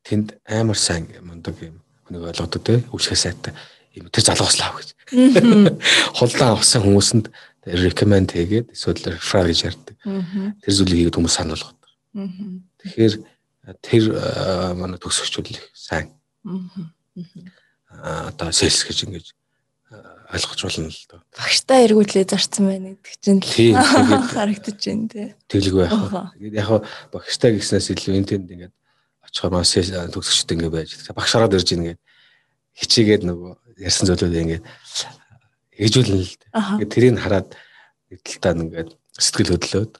Тэнд 0.05 0.37
амар 0.45 0.77
сайн 0.77 1.09
мундаг 1.25 1.57
юм 1.59 1.81
хүнийг 2.05 2.29
ойлгодог 2.29 2.61
те 2.63 2.83
үсгээ 2.93 3.17
сайтай 3.17 3.53
юм 3.97 4.09
тэр 4.13 4.23
залуус 4.23 4.57
лав 4.61 4.77
гэж. 4.77 4.89
Хулдаан 6.17 6.57
авсан 6.57 6.85
хүмүүсэнд 6.85 7.27
recommend 7.67 8.31
хийгээд 8.31 8.71
эсвэл 8.71 9.17
refer 9.17 9.49
гэж 9.49 9.59
ярьдаг. 9.67 9.95
Тэр 10.03 10.73
зүйлийг 10.73 11.09
хийгээд 11.11 11.17
хүмүүс 11.17 11.35
санал 11.35 11.59
болгодог. 11.59 11.91
Тэгэхээр 12.79 13.13
тэр 13.83 14.03
манай 14.77 14.99
төгсөгчүүд 15.01 15.59
сайн. 15.75 16.13
Аа 17.91 18.31
одоо 18.31 18.51
sales 18.51 18.83
гэж 18.87 19.07
ингэж 19.07 19.25
ойлгож 19.87 20.61
болно 20.67 20.89
л 20.91 21.05
доо. 21.07 21.21
Багштай 21.31 21.87
эргүүлээ 21.87 22.27
зарцсан 22.27 22.65
байна 22.67 22.89
гэдэг 22.99 23.15
чинь 23.23 23.39
л 23.39 23.79
харагдаж 24.35 24.79
байна 24.83 25.07
тий. 25.07 25.27
Тэглэг 25.47 25.75
байх. 25.87 26.35
Тэгээд 26.35 26.59
яг 26.59 26.69
багштай 27.15 27.55
гэснээс 27.55 27.95
илүү 27.95 28.19
энэ 28.19 28.29
тэнд 28.35 28.51
ингээд 28.51 28.73
очихоор 29.23 29.53
маань 29.55 30.11
төгсөгчд 30.11 30.51
ингээд 30.51 30.75
байж. 30.75 30.89
Багш 31.15 31.31
хараад 31.31 31.55
ирж 31.55 31.71
ингээд 31.71 31.99
хичээгээд 32.75 33.23
нөгөө 33.23 33.51
ярьсан 33.79 34.05
зүйлүүд 34.11 34.35
ингээд 34.43 34.65
ээжүүлнэ 35.79 36.19
л 36.19 36.35
дээ. 36.35 36.51
Тэгээд 36.51 36.91
тэрийг 36.91 37.17
хараад 37.23 37.47
нэг 38.11 38.19
талтаа 38.27 38.53
ингээд 38.59 38.91
сэтгэл 39.15 39.51
хөдлөөд 39.55 39.91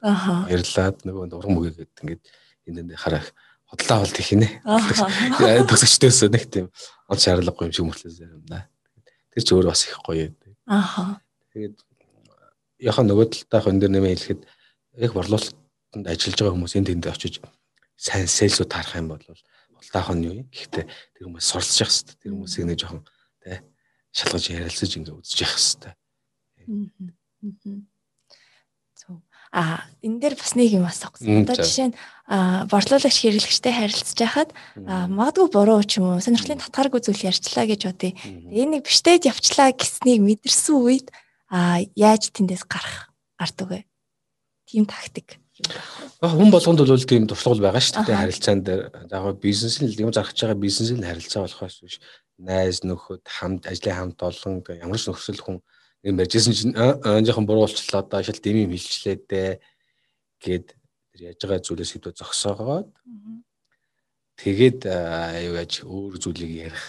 ярьлаад 0.52 0.96
нөгөө 1.08 1.24
уран 1.32 1.52
мөгийг 1.56 1.88
ингээд 1.96 2.22
энэ 2.68 2.92
харах 2.92 3.32
хотлоо 3.68 4.04
болт 4.04 4.18
их 4.20 4.30
нэ. 4.36 4.48
Төгсөгчдөөс 5.68 6.28
нэг 6.28 6.44
тийм 6.48 6.66
он 7.08 7.18
шаардлагагүй 7.18 7.68
юм 7.68 7.74
шиг 7.74 7.86
мөртлөөс 7.88 8.18
юм 8.20 8.44
да. 8.48 8.68
Тэр 9.38 9.44
ч 9.46 9.54
өөр 9.54 9.70
бас 9.70 9.86
их 9.86 10.02
гоё. 10.02 10.34
Аха. 10.66 11.22
Тэгээд 11.54 11.78
яхаа 12.82 13.06
нөгөө 13.06 13.26
талтаа 13.30 13.62
хон 13.62 13.78
дээр 13.78 13.94
нэмээ 13.94 14.18
хэлэхэд 14.18 14.42
яг 14.98 15.14
борлуулалтанд 15.14 16.06
ажиллаж 16.10 16.38
байгаа 16.42 16.54
хүмүүс 16.58 16.74
энэ 16.74 16.88
тэнд 16.90 17.06
очиж 17.06 17.38
сайн 17.94 18.26
сэлсүүд 18.26 18.74
харах 18.74 18.98
юм 18.98 19.14
бол 19.14 19.22
болтаах 19.78 20.10
нь 20.18 20.26
юу 20.26 20.34
юм. 20.42 20.50
Гэхдээ 20.50 20.84
тэр 20.90 21.24
хүмүүс 21.30 21.46
суралцж 21.46 21.78
явах 21.78 21.94
хэрэгтэй. 21.94 22.18
Тэр 22.18 22.32
хүмүүсийг 22.34 22.66
нэг 22.66 22.78
жоохон 22.82 23.02
тий 23.46 23.58
шалгаж 24.10 24.44
ярилцаж 24.50 24.90
ингээ 24.98 25.14
үзэж 25.14 25.38
явах 25.46 25.54
хэрэгтэй. 25.54 25.94
А 29.54 29.86
энэ 30.02 30.18
дээр 30.18 30.34
бас 30.34 30.52
нэг 30.58 30.74
юм 30.74 30.84
асуусан. 30.90 31.46
Одоо 31.46 31.56
жишээ 31.62 31.94
нь 31.94 31.96
борлуулагч 32.28 33.18
хэрэглэгчтэй 33.24 33.72
харилцаж 33.72 34.18
байхад 34.20 34.50
магадгүй 34.76 35.48
буруу 35.48 35.80
ч 35.80 35.96
юм 35.96 36.12
уу 36.12 36.20
сонирхлын 36.20 36.60
татгааргүй 36.60 37.00
зүйл 37.00 37.32
ярьчлаа 37.32 37.64
гэж 37.64 37.88
бодъё. 37.88 38.12
Энэ 38.52 38.78
нэг 38.78 38.82
биштэд 38.84 39.24
явчлаа 39.24 39.72
гэснийг 39.72 40.20
мэдэрсэн 40.20 40.76
үед 40.76 41.08
яаж 41.96 42.28
тэндээс 42.28 42.68
гарах 42.68 43.08
ард 43.40 43.56
үгүй. 43.64 43.82
Тим 44.68 44.84
тактик. 44.84 45.40
Хүн 46.20 46.52
болгонд 46.52 46.84
бол 46.84 47.08
тийм 47.08 47.24
туршлагал 47.24 47.72
байгаа 47.72 47.80
шүү 47.80 48.04
дээ 48.04 48.20
харилцаан 48.20 48.60
дээр. 48.60 48.82
За 49.08 49.32
бизнес 49.32 49.80
нь 49.80 49.88
юм 49.96 50.12
зархаж 50.12 50.36
байгаа 50.36 50.60
бизнес 50.60 50.92
нь 50.92 51.02
харилцаа 51.02 51.48
болохоос 51.48 51.80
биш 51.80 51.96
найз 52.38 52.86
нөхөд 52.86 53.26
хамт 53.26 53.66
ажлын 53.66 54.14
хамт 54.14 54.22
олон 54.22 54.62
ямар 54.68 54.98
ч 54.98 55.10
нөхцөл 55.10 55.42
хүн 55.42 55.58
юм 56.06 56.14
барьжсэн 56.14 56.54
чинь 56.54 56.74
жоохон 57.26 57.46
буруу 57.50 57.66
болчлоо 57.66 58.06
одоо 58.06 58.22
шал 58.22 58.38
дэм 58.38 58.70
юм 58.70 58.72
хилчлээ 58.78 59.16
дээ 59.26 59.50
гэд 60.38 60.77
тэр 61.18 61.34
яаж 61.34 61.42
байгаа 61.42 61.66
зүйлээс 61.66 61.92
хэдөө 61.98 62.12
зогсоогоод 62.14 62.88
тэгээд 64.38 64.80
юу 64.86 65.54
яаж 65.58 65.72
өөр 65.82 66.14
зүйлийг 66.22 66.70
ярих 66.70 66.84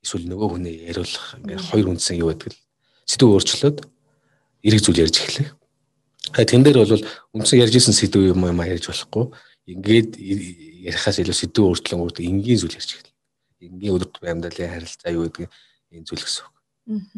эсвэл 0.00 0.24
нөгөө 0.24 0.48
хүнээ 0.56 0.76
яриулах 0.88 1.26
ингээд 1.36 1.68
хоёр 1.68 1.86
үндсэн 1.92 2.16
юу 2.16 2.32
байдаг 2.32 2.56
л 2.56 2.58
сэдв 3.04 3.28
өөрчлөөд 3.28 3.78
эрэг 4.64 4.80
зүйл 4.80 5.02
ярьж 5.04 5.16
эхлэх. 5.20 5.52
Тэн 6.32 6.64
дээр 6.64 6.80
бол 6.80 7.04
үндсэн 7.36 7.60
ярьж 7.60 7.74
исэн 7.76 7.92
сэдв 7.92 8.24
юм 8.24 8.48
юм 8.48 8.60
ярьж 8.64 8.88
болохгүй. 8.88 9.28
Ингээд 9.68 10.16
ярихаас 10.16 11.20
илүү 11.20 11.36
сэдв 11.36 11.60
өөрчлөн 11.68 12.00
өөртөө 12.00 12.24
энгийн 12.24 12.56
зүйл 12.56 12.80
ярьж 12.80 12.90
эхлэх. 12.96 13.12
Энгийн 13.60 14.00
өдөр 14.00 14.24
амьдралын 14.24 14.72
харилцаа 14.72 15.12
юу 15.12 15.28
гэдэг 15.28 15.52
энэ 15.92 16.08
зүйл 16.08 16.24
гэсэн 16.24 16.48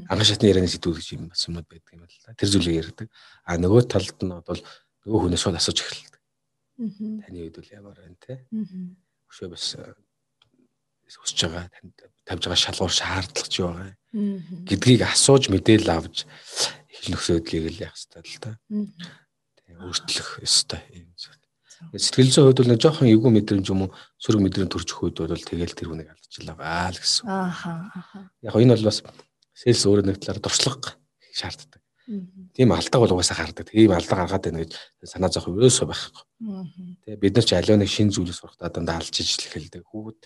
Анхан 0.06 0.26
шатны 0.26 0.46
ярианы 0.46 0.70
сэдвүүд 0.70 0.98
гэж 1.02 1.08
юм 1.18 1.26
бас 1.26 1.42
юмуд 1.50 1.66
байдаг 1.66 1.90
юм 1.90 2.06
байна 2.06 2.14
л 2.14 2.22
да. 2.22 2.38
Тэр 2.38 2.50
зүйлийг 2.54 2.86
ярьдаг. 2.86 3.10
А 3.42 3.58
нөгөө 3.58 3.90
талд 3.90 4.14
нь 4.22 4.30
бол 4.30 4.62
нөгөө 5.02 5.20
хүнээс 5.26 5.42
шууд 5.42 5.58
асууж 5.58 5.78
эхэлдэг. 5.82 6.14
Таны 6.76 7.38
үед 7.40 7.56
бол 7.56 7.70
ямар 7.72 7.96
байна 7.96 8.16
те? 8.20 8.44
Өшөө 9.30 9.48
бас 9.52 9.76
өсөж 11.06 11.46
байгаа 11.46 11.70
танд 11.70 11.94
тавьж 12.26 12.42
байгаа 12.46 12.60
шалгуур 12.60 12.92
шаардлага 12.92 13.48
чи 13.48 13.62
байгаа 13.62 13.90
гэдгийг 14.66 15.02
асууж 15.06 15.48
мэдээлэл 15.48 15.94
авч 15.94 16.26
их 16.26 17.06
нөхцөлдлийг 17.08 17.64
л 17.70 17.82
яах 17.86 17.94
хэрэгтэй 17.94 18.22
л 18.26 18.40
да. 18.42 18.52
Тэгээ 18.66 19.82
өөрчлөх 19.86 20.30
ёстой 20.42 20.82
юм 20.92 21.14
зүйл. 21.14 21.44
Сэтгэл 21.94 22.32
зүйн 22.32 22.46
хувьд 22.50 22.60
бол 22.60 22.70
нэг 22.72 22.80
жоохон 22.82 23.12
эвгүй 23.12 23.32
мэдрэмж 23.36 23.66
юм 23.70 23.86
уу 23.86 23.94
сөрөг 24.18 24.40
мэдрэмж 24.42 24.70
төрж 24.72 24.88
өгөх 24.90 25.04
үед 25.12 25.18
бол 25.22 25.44
тэгэл 25.46 25.76
тэр 25.76 25.88
хүнийг 25.92 26.10
алдчихлаа 26.10 26.56
баа 26.56 26.88
л 26.90 26.98
гэсэн. 26.98 27.24
Ааха. 27.28 28.32
Яг 28.42 28.56
энэ 28.56 28.74
бол 28.74 28.88
бас 28.88 29.04
Сэлс 29.56 29.88
өөрөө 29.88 30.04
нэг 30.08 30.20
талаар 30.20 30.40
дуршлаг 30.40 30.96
шаарддаг. 31.32 31.80
Тийм 32.06 32.70
алдаг 32.70 33.00
бол 33.02 33.14
угаасаа 33.18 33.36
гардаг. 33.42 33.66
Тийм 33.66 33.90
алдаг 33.90 34.18
гаргаад 34.18 34.44
байна 34.46 34.62
гэж 34.62 34.78
санаа 35.02 35.30
зовх 35.30 35.50
ерөөсөө 35.50 35.86
байхгүй. 35.90 36.24
Тэгээ 37.02 37.18
бид 37.18 37.34
нар 37.34 37.46
ч 37.46 37.50
аливаа 37.58 37.78
нэг 37.82 37.90
шин 37.90 38.14
зүйлс 38.14 38.38
сурахтаа 38.38 38.70
дандаа 38.70 39.02
алж 39.02 39.10
ижил 39.10 39.42
эхэлдэг. 39.42 39.82
Хүүхэд 39.90 40.20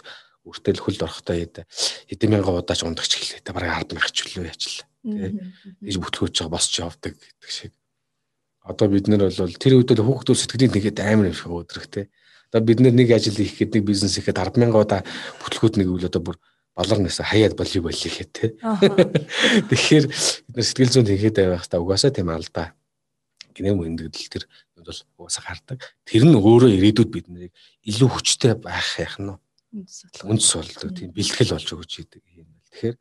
өртөл 0.45 0.81
хөлд 0.85 1.03
орохдоо 1.05 1.37
хэдэн 1.41 2.31
мянган 2.33 2.61
удаач 2.61 2.85
ундагч 2.85 3.17
эхлэхдээ 3.17 3.55
бараг 3.57 3.89
10 3.89 3.97
мянга 3.97 4.13
ч 4.13 4.29
үлээ 4.29 4.53
яачлаа. 4.53 4.89
Тэгээ 5.09 5.33
тийж 5.89 5.97
бүтлгөөж 6.01 6.37
байгаа 6.37 6.53
босч 6.53 6.73
явдаг 6.81 7.15
гэдэг 7.17 7.49
шиг. 7.49 7.73
Одоо 8.61 8.87
бид 8.93 9.09
нар 9.09 9.29
бол 9.33 9.57
тэр 9.57 9.81
үед 9.81 9.91
л 9.97 10.05
хүүхдүүд 10.05 10.37
сэтгэлийн 10.37 10.73
нэгэд 10.77 11.01
амар 11.01 11.33
юм 11.33 11.37
шиг 11.37 11.49
өдрөх 11.49 11.89
те. 11.89 12.13
Одоо 12.53 12.61
бид 12.61 12.81
нар 12.85 12.93
нэг 12.93 13.09
ажил 13.09 13.37
хийх 13.37 13.57
гэдэг 13.57 13.81
нэг 13.81 13.89
бизнес 13.89 14.21
хийхэд 14.21 14.37
10 14.37 14.61
мянган 14.61 14.85
удаа 14.85 15.01
бүтлгүүд 15.45 15.81
нэг 15.81 15.89
үл 15.89 16.05
одоо 16.05 16.21
бүр 16.21 16.37
баларнаас 16.81 17.21
хаяад 17.21 17.55
волейбол 17.61 17.93
хийхэд 17.93 18.31
те. 18.33 18.47
Тэгэхээр 19.69 20.07
бид 20.09 20.55
нар 20.57 20.65
сэтгэл 20.65 20.93
зүйн 20.97 21.09
хийгээд 21.13 21.37
байх 21.53 21.69
та 21.69 21.77
угаасаа 21.77 22.11
тийм 22.11 22.33
алдаа. 22.33 22.73
Гинэ 23.53 23.77
мөндөгдөл 23.77 24.33
тэр 24.33 24.45
бол 24.81 25.01
угаасаа 25.21 25.45
гардаг. 25.45 25.79
Тэр 26.09 26.25
нь 26.25 26.41
өөрөө 26.41 26.73
ирээдүйд 26.81 27.11
бид 27.13 27.27
нарыг 27.29 27.53
илүү 27.85 28.09
хүчтэй 28.09 28.57
байх 28.57 28.97
яах 28.97 29.21
нь 29.21 29.37
үндэс 30.25 30.57
болдог. 30.57 30.91
Тийм 30.97 31.13
бэлтгэл 31.13 31.55
болж 31.55 31.69
өгч 31.69 31.93
идэг 32.09 32.25
юм 32.33 32.49
байна. 32.49 32.65
Тэгэхээр 32.73 32.97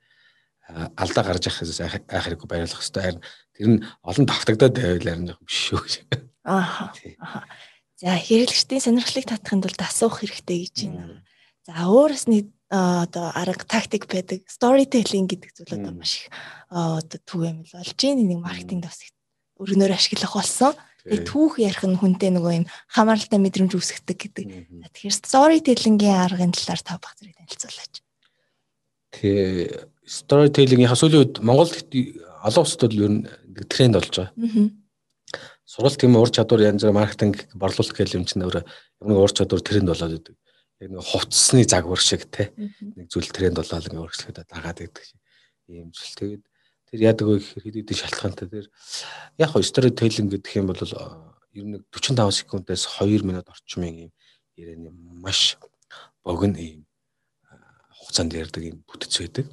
алдаа 1.00 1.24
гарч 1.24 1.44
яхахаас 1.50 1.82
айх 1.82 1.96
хэрэггүй 2.06 2.48
баярлах 2.50 2.84
хэрэгтэй. 2.84 3.02
Харин 3.02 3.24
тэр 3.56 3.68
нь 3.74 3.80
олон 4.06 4.26
давтагдаад 4.28 4.76
байвал 4.78 5.08
харин 5.08 5.28
жоох 5.32 5.42
биш 5.48 5.60
шүү. 5.72 5.82
Аа. 6.46 6.94
За 7.98 8.16
хэрэглэгчдийн 8.16 8.84
сонирхлыг 8.84 9.26
татахын 9.26 9.66
тулд 9.66 9.82
асуух 9.82 10.22
хэрэгтэй 10.22 10.58
гэж 10.70 10.78
байна. 10.94 11.26
За 11.66 11.90
өөрөөс 11.90 12.26
нэг 12.30 12.54
одоо 12.70 13.32
арга 13.34 13.66
тактик 13.66 14.06
байдаг. 14.06 14.46
Storytelling 14.46 15.26
гэдэг 15.26 15.50
зүйл 15.58 15.74
одоо 15.74 15.94
маш 15.94 16.22
их 16.22 16.30
одоо 16.70 17.20
төв 17.26 17.42
юм 17.42 17.66
л 17.66 17.74
болж 17.74 17.98
байна. 17.98 18.22
Нэг 18.22 18.40
маркетинг 18.46 18.86
бас 18.86 19.02
өргөнөөр 19.58 19.94
ашиглах 19.98 20.38
болсон. 20.38 20.78
Тэгээ 21.02 21.26
түүх 21.26 21.58
ярих 21.58 21.82
нь 21.82 21.98
хүнтэй 21.98 22.30
нөгөө 22.30 22.54
юм 22.62 22.66
хамааралтай 22.94 23.40
мэдрэмж 23.42 23.74
үүсгдэг 23.74 24.18
гэдэг. 24.22 24.46
Тэгэхээр 24.94 25.16
storytelling-ийн 25.18 26.22
аргын 26.22 26.54
талаар 26.54 26.82
та 26.86 27.02
баг 27.02 27.18
зэрэг 27.18 27.40
танилцуулаач. 27.42 27.94
Тэгээ 29.18 29.90
storytelling-ийн 30.06 30.94
сүүлийн 30.94 31.22
үед 31.26 31.36
Монголд 31.42 31.74
олон 31.90 32.62
улсад 32.62 32.86
бол 32.86 33.02
ер 33.02 33.10
нь 33.10 33.22
тренд 33.66 33.98
болж 33.98 34.14
байгаа. 34.14 34.30
Сургалт 35.66 35.98
тийм 35.98 36.18
ур 36.18 36.30
чадвар 36.30 36.70
янз 36.70 36.86
бүр 36.86 36.94
маркетинг 36.94 37.50
борлуулалт 37.58 37.98
гэх 37.98 38.14
юм 38.14 38.26
чинь 38.30 38.46
өөр 38.46 38.62
ямар 38.62 39.10
нэг 39.10 39.18
ур 39.18 39.34
чадвар 39.34 39.62
тренд 39.62 39.90
болоод 39.90 40.14
идэг 40.14 40.36
яг 40.80 40.90
нэг 40.90 41.04
хувцсны 41.04 41.64
загвар 41.68 42.00
шиг 42.00 42.26
те 42.32 42.52
нэг 42.56 43.12
зүйл 43.12 43.28
тренд 43.32 43.60
болоод 43.60 43.88
ингээ 43.88 44.04
өргөслөхөд 44.04 44.48
дагаад 44.48 44.80
байдаг 44.80 45.04
шиг 45.04 45.20
ийм 45.68 45.92
зүйл. 45.92 46.16
Тэгээд 46.16 46.44
тэр 46.90 47.00
яадаг 47.04 47.28
вэ 47.28 47.36
гэхээр 47.44 47.64
хэд 47.68 47.76
хэдэн 47.84 48.00
шалтгаантай 48.00 48.48
тэр 48.48 48.66
яг 49.38 49.50
хоо 49.52 49.62
storytelling 49.62 50.32
гэдэг 50.32 50.56
юм 50.56 50.68
бол 50.72 50.80
ер 50.80 51.66
нь 51.68 51.76
45 51.92 52.32
секундаас 52.32 52.84
2 52.88 53.28
минут 53.28 53.52
орчмын 53.52 54.10
ийм 54.10 54.12
ярианы 54.56 54.92
маш 55.20 55.60
богино 56.24 56.58
ийм 56.58 56.88
хугацаанд 58.00 58.34
ярьдаг 58.34 58.64
ийм 58.64 58.80
бүтц 58.88 59.20
байдаг. 59.20 59.46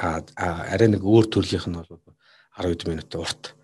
А 0.00 0.24
арай 0.72 0.88
нэг 0.88 1.04
өөр 1.04 1.28
төрлийнх 1.28 1.68
нь 1.68 1.76
бол 1.76 2.00
10 2.56 2.88
минутын 2.88 3.20
урт. 3.20 3.54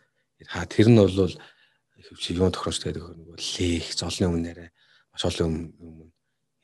Ха 0.47 0.69
тэр 0.69 0.93
нь 0.93 1.01
бол 1.01 1.11
хөвч 1.17 2.25
юм 2.37 2.53
тохиромжтой 2.53 2.93
байдаг 2.93 3.17
нэг 3.17 3.41
лех 3.41 3.87
золны 3.97 4.27
өмнөрөө 4.29 4.69
маш 5.13 5.23
олон 5.27 5.75
өмнө 5.81 6.13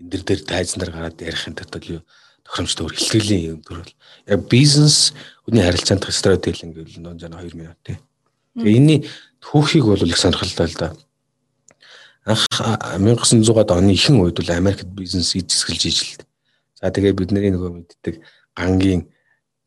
энэ 0.00 0.10
дэр 0.10 0.22
дээр 0.24 0.42
тайзнаар 0.44 0.90
гараад 0.90 1.20
ярихын 1.20 1.54
тулд 1.56 1.84
юу 1.88 2.00
тохиромжтой 2.46 2.86
өөр 2.86 2.94
хилтгэлийн 2.94 3.58
юм 3.58 3.60
төрөл. 3.62 3.92
Яг 4.26 4.46
бизнес 4.48 5.12
хүний 5.44 5.64
харилцаанд 5.64 6.06
стратеги 6.14 6.70
гэвэл 6.70 7.02
нон 7.02 7.18
жана 7.18 7.42
2 7.42 7.54
минут 7.58 7.78
тий. 7.82 7.98
Тэгээ 8.54 8.76
энэний 8.78 9.00
түүхийг 9.42 9.84
бол 9.84 9.98
их 9.98 10.16
сонирхолтой 10.16 10.66
л 10.70 10.78
да. 10.78 10.88
анх 12.24 12.46
1900-аад 12.50 13.70
оны 13.70 13.94
ихэнх 13.94 14.22
үед 14.22 14.38
бол 14.38 14.50
Америкт 14.50 14.86
бизнес 14.86 15.34
эзэсгэлж 15.34 15.82
ижил. 15.86 16.22
За 16.78 16.90
тэгээ 16.90 17.12
бидний 17.14 17.50
нөгөө 17.50 17.70
мэддэг 17.82 18.22
гангийн 18.54 19.10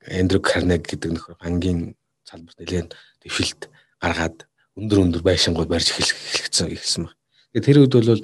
Эндрю 0.07 0.41
Карнег 0.41 0.87
гэдэг 0.87 1.11
нөхөр 1.15 1.35
гангийн 1.39 1.95
салбарт 2.23 2.59
нэлээд 2.59 2.95
дэвшилт 3.23 3.69
гаргаад 3.99 4.47
өндөр 4.75 4.99
өндөр 5.07 5.23
байшингууд 5.23 5.69
барьж 5.71 5.91
эхэлсэн 5.95 6.71
эхэлсэн 6.71 7.03
баг. 7.07 7.15
Тэгээ 7.53 7.65
тэр 7.65 7.77
үед 7.83 7.93
бол 7.95 8.23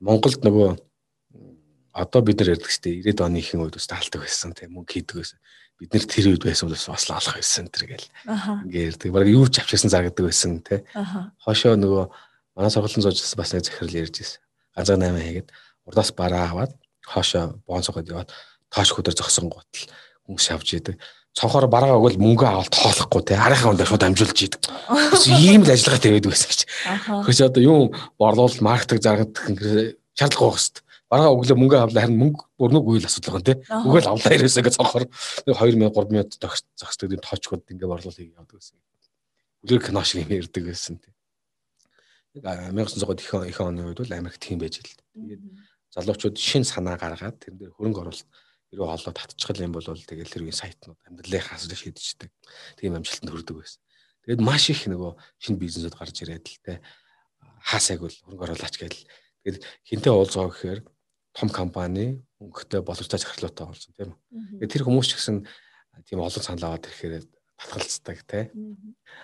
Монголд 0.00 0.40
нөгөө 0.44 0.68
одоо 1.92 2.20
бид 2.22 2.40
нар 2.40 2.54
ярьдаг 2.54 2.70
шүү 2.70 2.82
дээ 2.84 3.14
90-ад 3.14 3.20
оны 3.26 3.38
ихэнх 3.40 3.64
үед 3.66 3.76
бас 3.76 3.88
таалдаг 3.90 4.20
байсан 4.22 4.54
тийм 4.54 4.74
мөнгө 4.74 4.92
хийдэг 4.94 5.16
байсан. 5.20 5.38
Бид 5.80 5.90
нар 5.94 6.04
тэр 6.06 6.26
үед 6.30 6.44
байсан 6.44 6.68
бол 6.68 6.76
бас 6.76 7.10
олох 7.10 7.34
байсан 7.36 7.66
тэр 7.68 7.84
гэл. 7.90 8.08
Ингээ 8.68 8.86
ярьдаг. 8.94 9.08
Бараг 9.10 9.28
юу 9.30 9.46
ч 9.48 9.58
авчихсан 9.58 9.90
заргадаг 9.90 10.24
байсан 10.26 10.62
тий. 10.62 10.80
Хошоо 11.42 11.74
нөгөө 11.74 12.04
манай 12.54 12.70
сургуулийн 12.70 13.04
зоожс 13.04 13.34
бас 13.34 13.50
нэг 13.54 13.64
захирал 13.66 13.98
ярьж 14.06 14.16
ирсэн. 14.22 14.40
Ганцаа 14.76 14.96
8 14.96 15.18
хийгээд 15.18 15.48
урдаас 15.88 16.10
бараа 16.14 16.44
аваад 16.52 16.72
хошоо 17.02 17.58
бонцогод 17.66 18.06
яваад 18.06 18.30
тоош 18.70 18.90
хөдөр 18.94 19.14
зогсон 19.16 19.50
гутал 19.50 19.86
хүмүүс 20.28 20.46
авч 20.54 20.78
идэг 20.78 20.96
цонхоор 21.34 21.68
бараа 21.70 21.98
өгвөл 21.98 22.18
мөнгө 22.18 22.46
авалт 22.46 22.74
тоолохгүй 22.74 23.22
те 23.22 23.38
арийнхаа 23.38 23.70
ундаа 23.70 23.86
шууд 23.86 24.02
амжуулж 24.02 24.34
идэг. 24.34 24.66
Бас 24.90 25.24
ийм 25.30 25.62
л 25.62 25.70
ажиллагаатай 25.70 26.10
байдаг 26.10 26.30
байсан 26.34 26.50
гэж. 26.50 26.60
Гэхдээ 27.06 27.46
одоо 27.46 27.62
юм 27.62 27.82
борлуул 28.18 28.58
маркетинг 28.58 29.02
заргадах 29.02 29.46
ингэ 29.46 29.94
шаардлагагүй 30.18 30.58
хэвчээ. 30.58 30.82
Бараа 31.10 31.34
өглөө 31.34 31.58
мөнгө 31.58 31.76
авлаа 31.82 32.06
харин 32.06 32.22
мөнгө 32.22 32.44
бүрнүг 32.54 32.86
үйл 32.86 33.06
асуудал 33.10 33.42
байгаа 33.42 33.48
те. 33.50 33.54
Өгөөл 33.66 34.10
авлаа 34.14 34.30
ирээсээ 34.30 34.62
гэж 34.62 34.74
цонхоор 34.78 35.04
2000 35.42 35.90
3000 35.90 36.38
зогс 36.38 36.62
зогсдог 36.78 37.10
тийм 37.10 37.22
тоочгод 37.26 37.66
ингэ 37.66 37.90
борлуул 37.90 38.14
хийгээд 38.14 38.38
явдаг 38.38 38.62
байсан. 38.62 38.78
Үлгэр 39.66 39.82
кино 39.90 40.06
шиг 40.06 40.22
юм 40.22 40.30
ярддаг 40.38 40.64
байсан. 40.70 41.02
Нэг 42.30 42.46
1900-аад 42.46 43.18
их 43.18 43.34
их 43.50 43.58
оны 43.58 43.90
үед 43.90 43.98
бол 43.98 44.14
Америк 44.14 44.38
тийм 44.38 44.62
байж 44.62 44.78
л. 44.78 44.86
Тэгээд 45.18 45.42
залуучууд 45.98 46.38
шин 46.38 46.62
санаа 46.62 46.94
гаргаад 46.94 47.42
тэрэн 47.42 47.58
дээр 47.58 47.74
хөрөнгө 47.74 48.00
оруулалт 48.06 48.30
хэрэг 48.70 48.86
олоод 48.86 49.18
татчихвал 49.18 49.66
юм 49.66 49.74
бол 49.74 49.82
тэгэл 49.82 50.30
тэр 50.30 50.46
үеийн 50.46 50.54
сайтнууд 50.54 50.98
амьдралынхаа 51.10 51.58
асуудал 51.58 51.82
шийдчихдэг. 51.82 52.30
Тийм 52.78 52.94
амжилтанд 52.94 53.34
хүрдэг 53.34 53.56
байсан. 53.58 53.82
Тэгээд 54.22 54.46
маш 54.46 54.70
их 54.70 54.86
нөгөө 54.86 55.12
шинэ 55.42 55.58
бизнесүүд 55.58 55.98
гарч 55.98 56.16
ирээд 56.22 56.46
л 56.46 56.58
те 56.62 56.78
хаасайг 57.66 58.06
бол 58.06 58.14
хөрөнгө 58.14 58.44
оруулаач 58.46 58.78
гээл. 58.78 59.02
Тэгээд 59.42 59.64
хинтээ 59.90 60.14
уулзгаа 60.14 60.54
гэхээр 60.54 60.80
том 61.40 61.48
компани 61.48 62.20
өнгөтэй 62.40 62.84
боловстой 62.84 63.16
захирлуутай 63.16 63.66
орсон 63.66 63.96
тийм 63.96 64.12
үү. 64.60 64.68
Тэр 64.68 64.84
хүмүүс 64.84 65.08
ч 65.08 65.16
гэсэн 65.16 65.48
тийм 66.04 66.20
олон 66.20 66.44
санал 66.44 66.76
аваад 66.76 66.84
ирэхээр 66.84 67.24
татгалцдаг 67.56 68.18
те. 68.28 68.52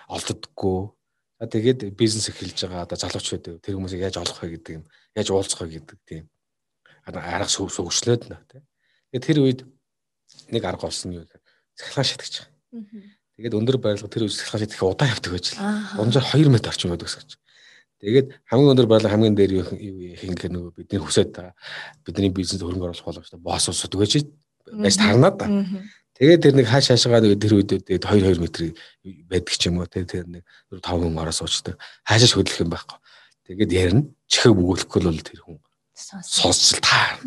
Олддоггүй. 0.09 0.93
За 1.37 1.45
тэгээд 1.45 1.93
бизнес 1.93 2.29
эхэлж 2.33 2.65
байгаа 2.65 2.89
одоо 2.89 2.97
залуучууд 2.97 3.61
тэр 3.61 3.77
хүмүүсийг 3.77 4.09
яаж 4.09 4.17
олох 4.17 4.41
вэ 4.41 4.57
гэдэг 4.57 4.73
юм, 4.81 4.83
яаж 5.13 5.29
уулзах 5.29 5.61
вэ 5.61 5.77
гэдэг 5.77 5.97
тийм 6.01 6.25
арга 7.05 7.47
суугчлээд 7.47 8.29
нэ 8.29 8.37
те. 8.49 8.65
Тэгээд 9.13 9.25
тэр 9.25 9.37
үед 9.45 9.59
нэг 10.49 10.63
арга 10.65 10.89
болсон 10.89 11.13
юу 11.13 11.23
гэхээр 11.23 11.43
цахилгаан 11.77 12.09
шатагч. 12.09 12.35
Тэгээд 13.37 13.53
өндөр 13.53 13.77
байрлал 13.77 14.09
тэр 14.09 14.25
үед 14.25 14.33
цахилгаан 14.33 14.65
шатах 14.65 14.81
удаан 14.81 15.13
явдаг 15.13 15.31
байж 15.31 15.45
л. 15.53 15.61
Унжаар 16.01 16.25
2 16.25 16.49
м 16.49 16.57
орчим 16.57 16.89
байдаг 16.89 17.07
гэж. 17.07 17.37
Тэгээд 17.97 18.27
хамгийн 18.45 18.71
өндөр 18.77 18.87
байрлал 18.89 19.13
хамгийн 19.13 19.33
дээр 19.33 19.51
юу 19.57 19.65
хийх 19.65 20.37
гэхээр 20.37 20.53
нөгөө 20.53 20.71
бидний 20.77 21.01
хүсэж 21.01 21.33
байгаа 21.33 21.57
бидний 22.05 22.29
бизнес 22.29 22.61
хөрөнгө 22.61 22.93
оруулах 22.93 23.05
боломжтой 23.09 23.41
боос 23.41 23.65
усуд 23.73 23.97
гэж 23.97 24.29
байж 24.69 24.95
тарнаад 25.01 25.35
та. 25.41 25.49
Тэгээд 26.17 26.41
тэр 26.45 26.53
нэг 26.61 26.69
хааш 26.69 26.93
хаашгаа 26.93 27.25
нэг 27.25 27.41
тэр 27.41 27.57
үед 27.57 27.73
тэгээд 27.73 28.05
2 28.05 28.37
2 28.37 28.37
м 28.37 28.73
байдаг 29.25 29.53
ч 29.57 29.65
юм 29.65 29.81
уу 29.81 29.89
тэгээд 29.89 30.13
тэр 30.13 30.25
нэг 30.29 30.43
5 30.69 30.81
хүн 30.85 31.17
ороо 31.17 31.33
суучдаг. 31.33 31.77
Хаашаа 32.05 32.37
хөдлөх 32.37 32.61
юм 32.61 32.69
байхгүй. 32.69 32.97
Тэгээд 33.49 33.71
ярина. 33.73 34.03
Чихэг 34.29 34.53
бөгөөхгүй 34.53 35.01
бол 35.01 35.21
тэр 35.25 35.41
хүн 35.41 35.57
сонсч 35.97 36.77
таа. 36.81 37.17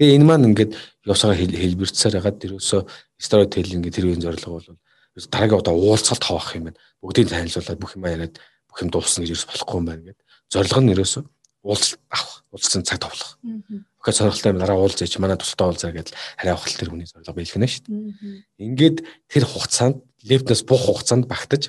Тэгээ 0.00 0.16
энэ 0.16 0.24
маань 0.24 0.48
ингээд 0.56 0.72
явсараа 1.04 1.36
хэлбэрцээр 1.36 2.16
хагаад 2.16 2.40
тэрөөсөө 2.40 2.80
story 3.20 3.46
telling 3.52 3.84
гэх 3.84 4.00
тэр 4.00 4.08
үеийн 4.08 4.24
зорилго 4.24 4.56
бол 4.56 5.28
дараагийн 5.28 5.60
удаа 5.60 5.76
уулзалт 5.76 6.24
хавах 6.24 6.56
юм 6.56 6.72
байна. 6.72 6.80
Бүгдийг 7.04 7.28
танилцуулаад 7.28 7.80
бүх 7.80 7.96
юм 8.00 8.08
яриад 8.08 8.40
бүх 8.70 8.80
юм 8.80 8.90
дуусна 8.94 9.26
гэж 9.26 9.34
ерөөс 9.34 9.50
болохгүй 9.50 9.76
юм 9.76 9.86
байна 9.90 10.02
гэдэг. 10.06 10.26
Зорилго 10.50 10.80
нь 10.80 10.92
ерөөсөө 10.94 11.24
уулзалт 11.62 12.00
авах, 12.08 12.44
уулзсан 12.54 12.82
цаг 12.88 13.04
товлох. 13.04 13.36
Өхөө 14.00 14.14
сонирхолтой 14.16 14.52
юм 14.54 14.60
дараа 14.64 14.78
уулзаач 14.80 15.12
манай 15.20 15.36
тустай 15.36 15.68
уулзаа 15.68 15.92
гэдэл 15.92 16.16
хараа 16.40 16.54
авах 16.56 16.72
тэр 16.72 16.88
хүний 16.88 17.04
зорилго 17.04 17.36
биелэх 17.36 17.58
нь 17.60 17.68
шүү 17.68 17.84
дээ. 17.84 18.64
Ингээд 18.64 18.98
тэр 19.28 19.44
хугацаанд 19.44 20.00
левтнес 20.24 20.64
бух 20.64 20.80
хугацаанд 20.88 21.28
багтаж 21.28 21.68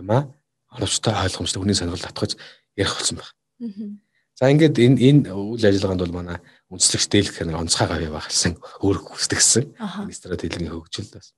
юм 0.00 0.08
аа 0.08 0.32
оновчтой 0.72 1.12
ойлгомжтой 1.12 1.60
хүний 1.60 1.76
сонирхол 1.76 2.08
татгаж 2.08 2.40
ярих 2.72 2.96
болсон 2.96 3.20
байна. 3.20 4.00
За 4.32 4.48
ингээд 4.48 4.80
энэ 4.80 4.96
энэ 4.96 5.20
үйл 5.28 5.60
ажиллагаанд 5.60 6.02
бол 6.08 6.16
манай 6.24 6.38
үндэслэгч 6.72 7.06
дээлх 7.12 7.36
нэг 7.44 7.60
онцгой 7.60 7.86
гавь 7.86 8.08
багсан 8.16 8.56
өөрөг 8.80 9.12
хүсдэгсэн. 9.12 9.76
Стратегийн 10.08 10.72
хөгжил 10.72 11.12
бас. 11.12 11.36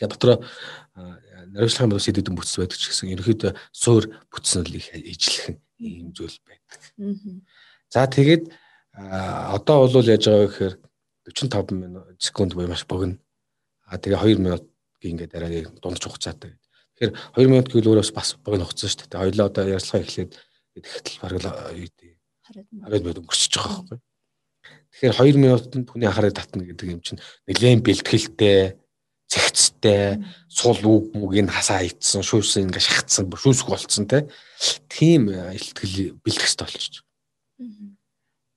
Тэгээ 0.00 0.12
дотроо 0.16 0.36
наривчлагын 1.52 1.92
бус 1.92 2.08
идэвхтэй 2.08 2.32
бүтц 2.32 2.56
байдаг 2.56 2.78
ч 2.80 2.88
гэсэн 2.88 3.12
ерөөхдөө 3.12 3.52
суур 3.68 4.08
бүтсэн 4.32 4.64
л 4.64 4.80
их 4.80 4.88
ижлэх 4.96 5.60
юм 5.76 6.16
зүйл 6.16 6.40
байдаг. 6.48 6.80
За 7.92 8.08
тэгээд 8.08 8.48
одоо 8.96 9.84
бол 9.84 10.08
яаж 10.08 10.24
байгаа 10.24 10.48
гэхээр 10.48 10.74
45 11.28 11.76
минут 11.76 12.16
секунд 12.16 12.56
буюу 12.56 12.72
маш 12.72 12.88
богино. 12.88 13.20
А 13.84 14.00
тэгээ 14.00 14.40
2 14.40 14.40
минутгийн 14.40 15.20
ингээд 15.20 15.36
арай 15.36 15.68
дундч 15.68 16.04
хугацаатай. 16.08 16.56
Тэгэхээр 16.96 17.12
2 17.36 17.52
минут 17.52 17.68
гэвэл 17.68 18.00
өөрөөс 18.00 18.12
бас 18.16 18.40
богино 18.40 18.64
хугацаа 18.64 18.88
шүү 18.88 19.04
дээ. 19.04 19.20
Хоёлоо 19.20 19.46
одоо 19.52 19.64
ярилцлага 19.68 20.04
эхлээд 20.04 20.32
тэгэхдээ 20.80 21.16
бараг 21.20 21.40
дээ. 21.44 22.16
Хараад 22.88 23.04
байд 23.04 23.20
өнгөрчихөж 23.20 23.52
байгаа 23.52 23.84
байхгүй. 23.84 23.98
Тэгэхээр 24.90 25.14
2 25.22 25.38
минутанд 25.38 25.86
хүний 25.92 26.08
анхаарал 26.08 26.34
татна 26.34 26.66
гэдэг 26.66 26.88
юм 26.88 27.00
чинь 27.04 27.22
нэлээд 27.46 27.84
бэлтгэлтэй, 27.86 28.79
цэгцтэй, 29.30 30.18
сул 30.50 30.80
үг 30.82 31.14
мүгийг 31.14 31.54
хасаа 31.54 31.86
ицсэн, 31.86 32.26
шүүсэн 32.26 32.66
ингээ 32.66 32.82
шахацсан, 32.82 33.30
шүүсг 33.30 33.70
болцсон 33.70 34.10
те. 34.10 34.26
Тийм 34.90 35.30
илтгэл 35.30 36.18
бэлтгэх 36.18 36.50
хэрэгтэй 36.50 36.66
болчих. 36.66 37.04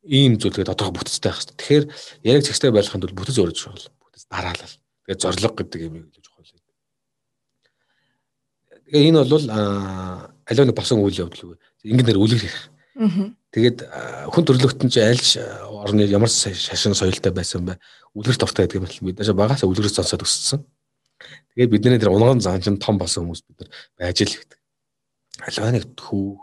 Ийм 0.04 0.42
зүйлгээ 0.42 0.66
тодорхой 0.66 0.98
бүтцтэй 0.98 1.30
байх 1.30 1.38
хэрэгтэй. 1.46 1.58
Тэгэхээр 1.62 1.86
яг 2.26 2.42
цэгцтэй 2.42 2.72
байхын 2.74 3.02
тулд 3.06 3.14
бүтц 3.14 3.38
өөрөж 3.38 3.56
чухал. 3.56 3.86
Бүтц 4.02 4.26
дараалал. 4.26 4.76
Тэгээд 5.06 5.22
зориг 5.22 5.54
гэдэг 5.62 5.80
юм 5.86 5.94
илүү 6.10 6.24
чухал. 6.26 6.50
Тэгээ 8.90 9.08
энэ 9.14 9.24
бол 9.30 9.46
аливаа 9.46 10.66
нэг 10.66 10.76
босон 10.76 11.06
үйл 11.06 11.22
явдал. 11.22 11.56
Ингэн 11.86 12.06
дээр 12.10 12.18
үлгэр 12.18 12.42
хийх. 12.42 12.58
Тэгээд 13.54 13.86
хүн 14.34 14.46
төрлөختөн 14.50 14.90
чи 14.90 15.00
альж 15.06 15.38
орны 15.70 16.10
ямар 16.10 16.32
шашин 16.32 16.98
соёлтой 16.98 17.30
байсан 17.30 17.68
бай 17.70 17.78
үлгэр 18.18 18.38
дуртай 18.42 18.66
гэдэг 18.66 18.82
юм 18.82 18.86
бол 18.90 19.14
бид 19.14 19.18
наашаа 19.22 19.38
багасаа 19.38 19.70
үлгэрээс 19.70 19.94
сонсоод 19.94 20.26
өссөн. 20.26 20.66
Тэгээд 21.54 21.70
бидний 21.70 22.02
тэр 22.02 22.10
унган 22.10 22.42
зан 22.42 22.66
чин 22.66 22.82
том 22.82 22.98
болсон 22.98 23.30
хүмүүс 23.30 23.46
бид 23.46 23.62
нар 23.62 23.70
байж 24.02 24.26
л 24.26 24.34
гэдэг. 24.34 24.58
Аливаа 25.46 25.70
нэг 25.70 25.86
төв 25.94 26.42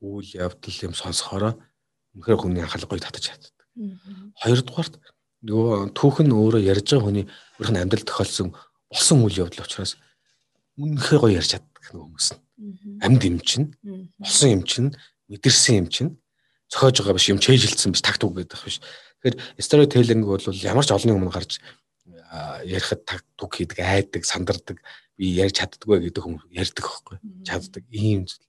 үйл 0.00 0.30
явдал 0.32 0.76
юм 0.80 0.94
сонсохороо 0.96 1.60
үнэхээр 2.16 2.40
хүний 2.40 2.64
анхаарал 2.64 2.88
гоё 2.88 3.04
татаж 3.04 3.36
чаддаг. 3.36 3.54
Хоёрдугаарт 4.40 4.94
нөгөө 5.44 5.92
түүхэн 5.92 6.32
өөрөө 6.32 6.62
ярьж 6.64 6.88
байгаа 6.88 7.04
хүний 7.04 7.24
өөрийнх 7.60 7.72
нь 7.76 7.80
амьдрал 7.84 8.08
тохиолсон 8.08 8.56
болсон 8.88 9.24
үйл 9.28 9.44
явдал 9.44 9.64
учраас 9.68 10.00
үнэхээр 10.80 11.20
гоё 11.20 11.36
ярьж 11.36 11.52
чаддаг 11.52 11.84
хүмүүс 11.92 12.28
нь. 12.32 12.40
Амьд 13.04 13.22
юм 13.28 13.36
чинь, 13.44 13.76
болсон 14.16 14.48
юм 14.56 14.62
чинь, 14.64 14.90
мэдэрсэн 15.28 15.84
юм 15.84 15.88
чинь 15.92 16.10
зохиож 16.70 17.00
байгаа 17.00 17.16
биш 17.16 17.30
юм 17.30 17.40
чэйжилсэн 17.42 17.92
биш 17.92 18.02
тагт 18.02 18.22
үг 18.24 18.42
гэдэг 18.42 18.60
биш. 18.64 18.80
Тэгэхээр 19.22 19.36
storytelling 19.62 20.22
бол 20.26 20.40
ямар 20.40 20.84
ч 20.86 20.90
олонний 20.90 21.16
өмнө 21.16 21.32
гарч 21.32 21.60
ярихад 22.66 23.06
тагт 23.06 23.38
үг 23.42 23.52
хийдэг, 23.54 23.78
айдаг, 23.80 24.22
сандардаг, 24.26 24.78
би 25.16 25.32
ярьж 25.32 25.56
чаддгүй 25.62 26.10
гэдэг 26.10 26.22
хүмүүс 26.22 26.44
ярьдаг 26.52 26.84
байхгүй. 26.84 27.16
Чаддаг 27.46 27.84
ийм 27.90 28.26
зүйл. 28.26 28.44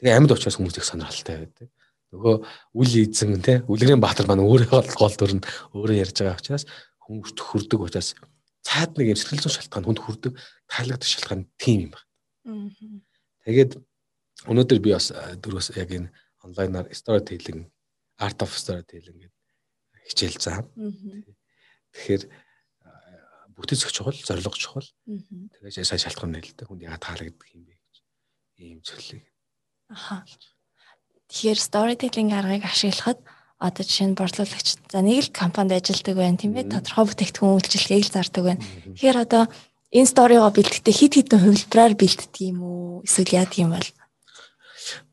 Тэгээ 0.00 0.16
амьд 0.16 0.32
учраас 0.32 0.56
хүмүүс 0.56 0.78
их 0.78 0.86
сонирхолтой 0.88 1.36
байдаг. 1.44 1.68
Нөгөө 2.10 2.34
үл 2.74 2.92
эзэн 3.04 3.42
те 3.44 3.60
үлгэрийн 3.68 4.00
баатар 4.02 4.26
маань 4.26 4.42
өөрөө 4.42 4.82
гол 4.96 5.34
нь 5.36 5.44
өөрөө 5.76 5.96
ярьж 6.00 6.16
байгаа 6.18 6.40
учраас 6.40 6.64
хүмүүст 7.04 7.38
хүрдэг 7.38 7.78
учраас 7.78 8.16
цаад 8.66 8.98
нэг 8.98 9.14
юм 9.14 9.18
сэтгэл 9.18 9.44
зүйн 9.46 9.54
шалтгаан 9.60 9.86
хүнд 9.86 10.00
хүрдэг 10.00 10.32
таалагдах 10.66 11.06
шалтгаан 11.06 11.46
тийм 11.54 11.86
юм 11.86 11.92
байна. 11.94 12.08
Тэгээд 13.46 13.72
өнөөдөр 14.48 14.78
би 14.82 14.90
бас 14.96 15.12
дөрөс 15.12 15.76
яг 15.76 15.90
энэ 15.92 16.10
онлайнаар 16.44 16.88
storytelling 16.92 17.68
art 18.20 18.38
of 18.44 18.52
storytelling 18.52 19.18
гэдэг 19.24 19.40
хичээл 20.08 20.38
заа. 20.40 20.64
Тэгэхээр 21.94 22.22
бүтэц 23.54 23.84
өгч 23.84 23.94
чухал, 23.94 24.16
зорилго 24.16 24.56
чухал. 24.56 24.88
Тэгээд 25.06 25.86
сайн 25.86 26.00
шалтгаан 26.00 26.32
нэлээд 26.32 26.64
хүнд 26.64 26.84
яагаад 26.86 27.04
таалагддаг 27.04 27.48
юм 27.52 27.62
бэ 27.68 27.74
гэж 27.76 27.94
ийм 28.60 28.80
зүйлийг. 28.80 29.24
Аха. 29.90 30.24
Тэгэхээр 31.28 31.60
storytelling 31.60 32.30
аргыг 32.32 32.64
ашиглахад 32.64 33.20
одоо 33.60 33.84
жишээ 33.84 34.08
нь 34.08 34.18
борлуулагч 34.18 34.68
за 34.88 35.00
нэг 35.04 35.28
л 35.28 35.36
компанид 35.36 35.84
ажилладаг 35.84 36.16
байна 36.16 36.40
тийм 36.40 36.56
ээ 36.56 36.72
тодорхой 36.72 37.04
бүтээгдэхүүн 37.12 37.54
үйлчилгээг 37.60 38.04
л 38.08 38.14
зардаг 38.16 38.44
байна. 38.48 38.64
Тэгэхээр 38.96 39.18
одоо 39.20 39.42
энэ 39.92 40.08
сторигоо 40.08 40.50
бэлтгэхдээ 40.50 40.94
хит 40.96 41.12
хитэн 41.20 41.40
хувилбараар 41.44 41.94
бэлддэг 41.94 42.40
юм 42.40 42.58
уу? 42.64 43.04
Эсвэл 43.04 43.36
яадаг 43.36 43.58
юм 43.60 43.70
бол? 43.76 43.88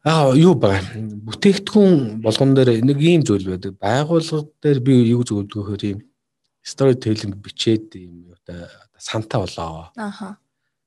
Аа 0.08 0.32
юу 0.39 0.56
байгаа. 0.56 1.04
Бүтээгдэхүүн 1.28 2.24
болгон 2.24 2.56
дээр 2.56 2.80
нэг 2.80 3.00
ийм 3.04 3.28
зүйл 3.28 3.43
байдаг. 3.43 3.76
Байгууллага 3.76 4.48
дээр 4.63 4.80
би 4.80 4.93
юу 5.12 5.28
зөвлөдгөө 5.28 5.63
хөр 5.67 5.84
ийм 5.84 6.00
storytelling 6.63 7.36
бичээд 7.43 8.00
ийм 8.00 8.32
оо 8.32 8.39
сантаа 8.96 9.43
болоо. 9.43 9.91
Аха. 10.00 10.39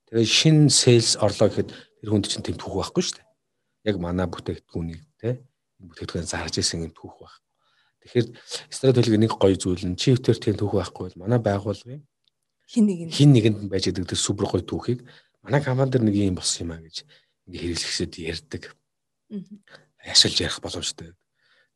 Тэгээ 0.09 0.24
шин 0.24 0.59
sales 0.72 1.20
орлоо 1.20 1.52
гэхэд 1.52 1.68
тэр 1.68 2.09
хүнд 2.09 2.33
чинь 2.33 2.44
тийм 2.48 2.56
түүх 2.56 2.80
байхгүй 2.80 3.02
шүү 3.04 3.16
дээ. 3.20 3.28
Яг 3.92 3.96
манай 4.00 4.24
бүтээгдэхүүнийг 4.24 5.04
те 5.20 5.44
бүтээгдэхүүн 5.85 6.24
зарж 6.24 6.56
исэн 6.56 6.88
юм 6.88 6.96
түүх 6.96 7.20
байх. 7.20 7.37
Тэгэхээр 8.00 8.26
storytelling 8.72 9.20
нэг 9.28 9.37
гоё 9.37 9.56
зүйл 9.61 9.85
нь 9.85 10.00
чи 10.00 10.16
өвтөр 10.16 10.40
тийм 10.40 10.56
түүх 10.56 10.80
байхгүй 10.80 11.12
бол 11.12 11.28
манай 11.28 11.38
байгууллагын 11.44 12.00
хин 12.72 12.85
нэг 12.88 13.00
нь 13.04 13.12
хин 13.12 13.37
нэгэнд 13.37 13.68
байж 13.68 13.92
байгаа 13.92 14.16
тэр 14.16 14.24
супер 14.24 14.48
гоё 14.48 14.64
түүхийг 14.64 15.04
манай 15.44 15.61
компани 15.61 15.92
дээр 15.92 16.09
нэг 16.09 16.16
юм 16.16 16.40
болсон 16.40 16.64
юм 16.64 16.72
а 16.72 16.80
гэж 16.80 17.04
ингээ 17.44 17.61
хэрэглэхсэд 17.61 18.12
ярьдаг. 18.16 18.80
Ашиглаж 20.05 20.40
ярих 20.40 20.61
боломжтой. 20.61 21.14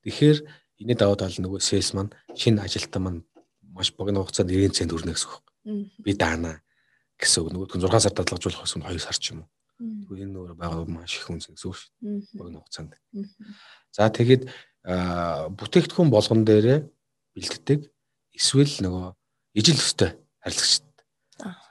Тэгэхээр 0.03 0.39
энэний 0.81 0.99
даваа 0.99 1.17
тал 1.17 1.35
нөгөө 1.39 1.61
sales 1.63 1.95
маань 1.95 2.13
шинэ 2.35 2.65
ажилтан 2.67 3.03
маань 3.03 3.23
маш 3.63 3.93
богино 3.95 4.25
хугацаанд 4.25 4.51
90 4.51 4.75
цент 4.75 4.93
өрнө 4.93 5.15
гэсэн 5.15 5.31
үг. 5.31 5.45
Би 6.03 6.13
даана 6.19 6.61
гэсэн 7.21 7.47
үг. 7.47 7.53
Нөгөөдгөө 7.55 7.89
6 7.89 8.05
сар 8.05 8.15
дадлагжуулах 8.15 8.65
гэсэн 8.67 8.83
2 8.83 8.99
сар 8.99 9.19
ч 9.19 9.33
юм 9.33 9.47
уу. 9.47 9.49
Тэгвэл 9.79 10.25
энэ 10.27 10.35
нөр 10.35 10.55
байгаа 10.59 10.85
маш 10.91 11.19
их 11.19 11.31
үнс 11.31 11.47
гэсэн 11.47 11.69
үг 11.71 11.77
шүү 11.79 11.91
дээ. 12.03 12.39
Богино 12.39 12.59
хугацаанд. 12.63 12.93
За 13.95 14.11
тэгээд 14.11 14.43
бүтээгдэхүүн 14.85 16.11
болгон 16.11 16.43
дээрээ 16.45 16.79
бэлддэг 17.35 17.81
эсвэл 18.35 18.75
нөгөө 18.83 19.07
ижил 19.59 19.79
өстэй 19.79 20.11
харилцагчд. 20.43 20.87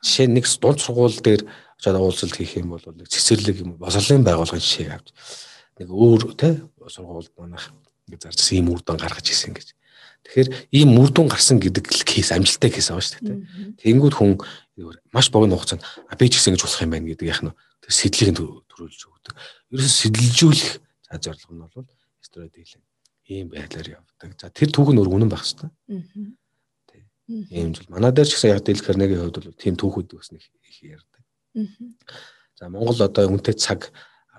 Жишээ 0.03 0.27
нь 0.31 0.35
нэг 0.39 0.45
дунд 0.47 0.79
сургууль 0.79 1.19
дээр 1.19 1.43
очоод 1.79 1.99
уулзалт 1.99 2.35
хийх 2.35 2.59
юм 2.59 2.75
бол 2.75 2.83
нэг 2.83 3.07
цэцэрлэг 3.07 3.57
юм 3.63 3.71
боловлын 3.79 4.23
байгууллагын 4.23 4.63
жишээг 4.63 4.91
авч 4.91 5.07
нэг 5.79 5.89
өөр 5.89 6.35
те 6.37 6.61
сургууль 6.87 7.29
манайх 7.37 7.73
ингэ 8.07 8.29
зарчсан 8.29 8.57
ийм 8.57 8.73
үрдэн 8.73 8.99
гаргаж 8.99 9.27
ирсэн 9.29 9.53
гэж. 9.53 9.73
Тэгэхээр 10.23 10.49
ийм 10.71 10.95
үрдэн 10.99 11.27
гарсан 11.27 11.59
гэдэг 11.59 11.83
кейс 12.07 12.31
амжилттай 12.31 12.71
кейс 12.71 12.87
байгаа 12.91 13.03
шүү 13.03 13.23
дээ. 13.27 13.39
Тэнгүүд 13.81 14.15
хүн 14.15 14.39
маш 15.11 15.27
богино 15.33 15.59
хугацаанд 15.59 15.83
би 15.83 16.27
ч 16.31 16.39
гэсэн 16.39 16.55
ингэж 16.55 16.63
болох 16.63 16.83
юм 16.83 16.93
байна 16.95 17.09
гэдэг 17.11 17.27
яг 17.27 17.41
нь 17.43 17.51
тэр 17.83 17.91
сэтлийг 17.91 18.31
төрүүлж 18.39 19.01
өгдөг. 19.03 19.35
Ерөөс 19.75 19.95
сэдэлжүүлэх 19.99 20.71
за 20.79 21.19
зорилго 21.19 21.53
нь 21.53 21.63
бол 21.63 21.87
storytelling 22.23 22.85
ийм 23.27 23.51
байдлаар 23.51 23.99
явдаг. 23.99 24.31
За 24.39 24.47
тэр 24.47 24.71
түүх 24.71 24.95
нь 24.95 24.99
өөр 24.99 25.11
үнэн 25.11 25.31
байх 25.31 25.43
хэвээр. 25.43 25.71
Тий. 26.87 27.03
Ийм 27.51 27.75
зүйл. 27.75 27.91
Манай 27.91 28.11
дээр 28.11 28.27
ч 28.27 28.39
гэсэн 28.39 28.55
яг 28.55 28.63
Дэл 28.63 28.83
Карнегийн 28.83 29.21
хувьд 29.27 29.43
бол 29.43 29.59
тийм 29.59 29.75
түүхүүд 29.75 30.15
бас 30.15 30.31
нэг 30.31 30.43
их 30.43 30.77
ярьдаг. 30.83 31.23
За 32.59 32.71
Монгол 32.71 32.99
одоо 32.99 33.27
үнэтэй 33.27 33.55
цаг 33.55 33.91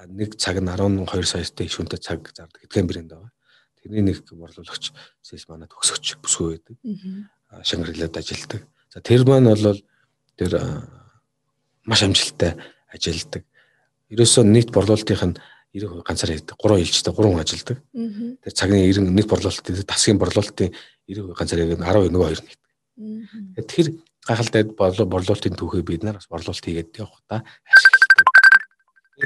нэг 0.08 0.36
цаг 0.36 0.58
нь 0.58 0.68
12 0.68 1.06
саятай 1.24 1.68
шүнтэй 1.70 1.98
цаг 2.02 2.30
зардаг 2.34 2.60
гэдгээр 2.66 2.86
брэнд 2.86 3.10
байгаа. 3.14 3.32
Тэрний 3.78 4.02
нэг 4.10 4.26
борлуулагч 4.26 4.90
сэлс 5.22 5.46
манай 5.48 5.68
төгсөгч 5.70 6.18
бүсгүй 6.24 6.58
байдаг. 6.58 6.76
Шангарлаад 7.62 8.16
ажилладаг. 8.18 8.62
За 8.90 9.00
тэр 9.00 9.22
маань 9.28 9.50
бол 9.50 9.78
тэр 10.36 10.52
маш 11.86 12.02
амжилттай 12.02 12.58
ажилладаг. 12.90 13.42
Ерөөсөө 14.10 14.44
нийт 14.44 14.70
борлуулалтын 14.74 15.36
90% 15.74 16.06
ганцаар 16.06 16.30
хийдэг. 16.34 16.54
3 16.54 16.78
ээлжтэй 16.80 17.12
3 17.12 17.30
хүн 17.30 17.42
ажилладаг. 17.42 17.78
Тэр 18.42 18.52
цагны 18.54 18.78
90 18.86 19.10
нийт 19.10 19.28
борлуулалтын 19.30 19.82
тасгийн 19.82 20.18
борлуулалтын 20.22 20.70
90% 21.10 21.34
ганцаар 21.34 21.60
хийдэг 21.62 21.82
10 21.82 22.14
нөгөө 22.14 22.26
хоёр 22.30 22.42
нэгдэг. 22.42 22.60
Тэгэхээр 23.58 23.88
гахалтай 24.24 24.62
борлуулалтын 24.70 25.58
түүхээ 25.58 25.82
бид 25.82 26.02
нар 26.06 26.16
бас 26.22 26.30
борлуулалт 26.30 26.64
хийгээд 26.64 26.96
явах 27.02 27.20
та 27.26 27.42
ашигладаг. 27.42 28.26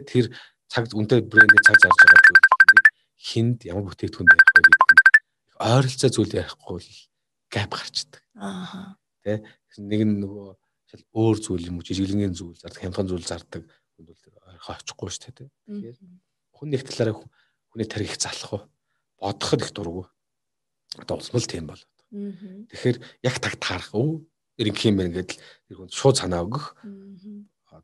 Тэр 0.09 0.25
цаг 0.69 0.93
үнтэй 0.93 1.21
брендийн 1.25 1.65
цаг 1.65 1.77
зарж 1.81 1.99
байгаа 1.99 2.23
зүйл 2.29 2.49
хинд 3.19 3.59
ямар 3.69 3.85
бүтээгдэхүүн 3.89 4.29
ярих 4.29 4.53
вэ 4.55 4.61
гэдэг 4.63 4.93
нь 4.95 5.03
ойролцоо 5.59 6.11
зүйл 6.13 6.39
ярихгүй 6.39 6.73
бол 6.79 6.91
гэп 7.51 7.73
гарчдаг. 7.75 8.23
Аа. 8.39 8.97
Тэ 9.25 9.43
нэг 9.83 10.01
нь 10.07 10.17
нөгөө 10.23 10.49
өөр 11.13 11.37
зүйл 11.43 11.69
юм 11.69 11.81
уу 11.81 11.85
жижиглэнгийн 11.85 12.33
зүйл 12.33 12.57
зардаг, 12.57 12.81
хямдхан 12.81 13.09
зүйл 13.11 13.27
зардаг 13.27 13.63
бол 13.99 14.23
ойрхоо 14.49 14.75
очихгүй 14.79 15.11
шүү 15.11 15.35
дээ. 15.35 15.51
Тэгэхээр 15.67 15.97
хүн 16.57 16.69
нэг 16.71 16.83
талаараа 16.87 17.17
хүний 17.69 17.89
тарих 17.89 18.15
залах 18.17 18.53
уу 18.55 18.63
бодоход 19.19 19.61
их 19.67 19.73
дурггүй. 19.75 20.07
Одоо 21.03 21.19
улсмал 21.19 21.45
тийм 21.45 21.67
болоод. 21.69 21.99
Тэгэхээр 22.73 22.97
яг 23.27 23.37
таг 23.43 23.55
таарах 23.61 23.93
байна 24.97 25.13
гэдэл 25.13 25.39
тэр 25.69 25.77
хүн 25.77 25.91
шууд 25.93 26.17
санаа 26.17 26.47
өгөх. 26.47 26.79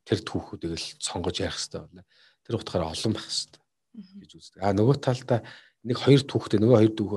Тэр 0.08 0.20
түүхүүдийг 0.24 0.72
л 0.74 0.86
сонгож 1.02 1.38
ярих 1.44 1.58
хэрэгтэй 1.58 1.80
байна. 1.84 2.02
Тэр 2.44 2.60
утгаараа 2.60 2.92
олон 2.92 3.12
байх 3.16 3.26
хэрэгтэй 3.26 3.64
гэж 4.20 4.30
үздэг. 4.38 4.60
А 4.60 4.74
нөгөө 4.74 4.96
талдаа 5.00 5.40
нэг 5.84 5.96
хоёр 6.00 6.22
түүхтэй 6.24 6.58
нөгөө 6.60 6.78
хоёр 6.80 6.94
түүх 6.94 7.12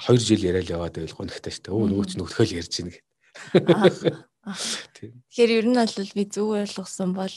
хоёр 0.00 0.20
жил 0.20 0.42
яриад 0.42 0.70
яваад 0.70 0.94
байвал 0.98 1.18
гонхтой 1.18 1.52
шүү 1.52 1.62
дээ. 1.68 1.74
Өө 1.74 1.86
нөгөө 1.92 2.06
ч 2.08 2.12
нөхөөл 2.18 2.58
ярьж 2.58 2.74
ийн 2.80 2.88
гэх. 2.90 3.00
Тэгэхээр 4.44 5.50
ер 5.56 5.66
нь 5.68 5.78
бол 5.78 6.12
би 6.14 6.24
зөв 6.28 6.48
ойлгосон 6.52 7.10
бол 7.16 7.36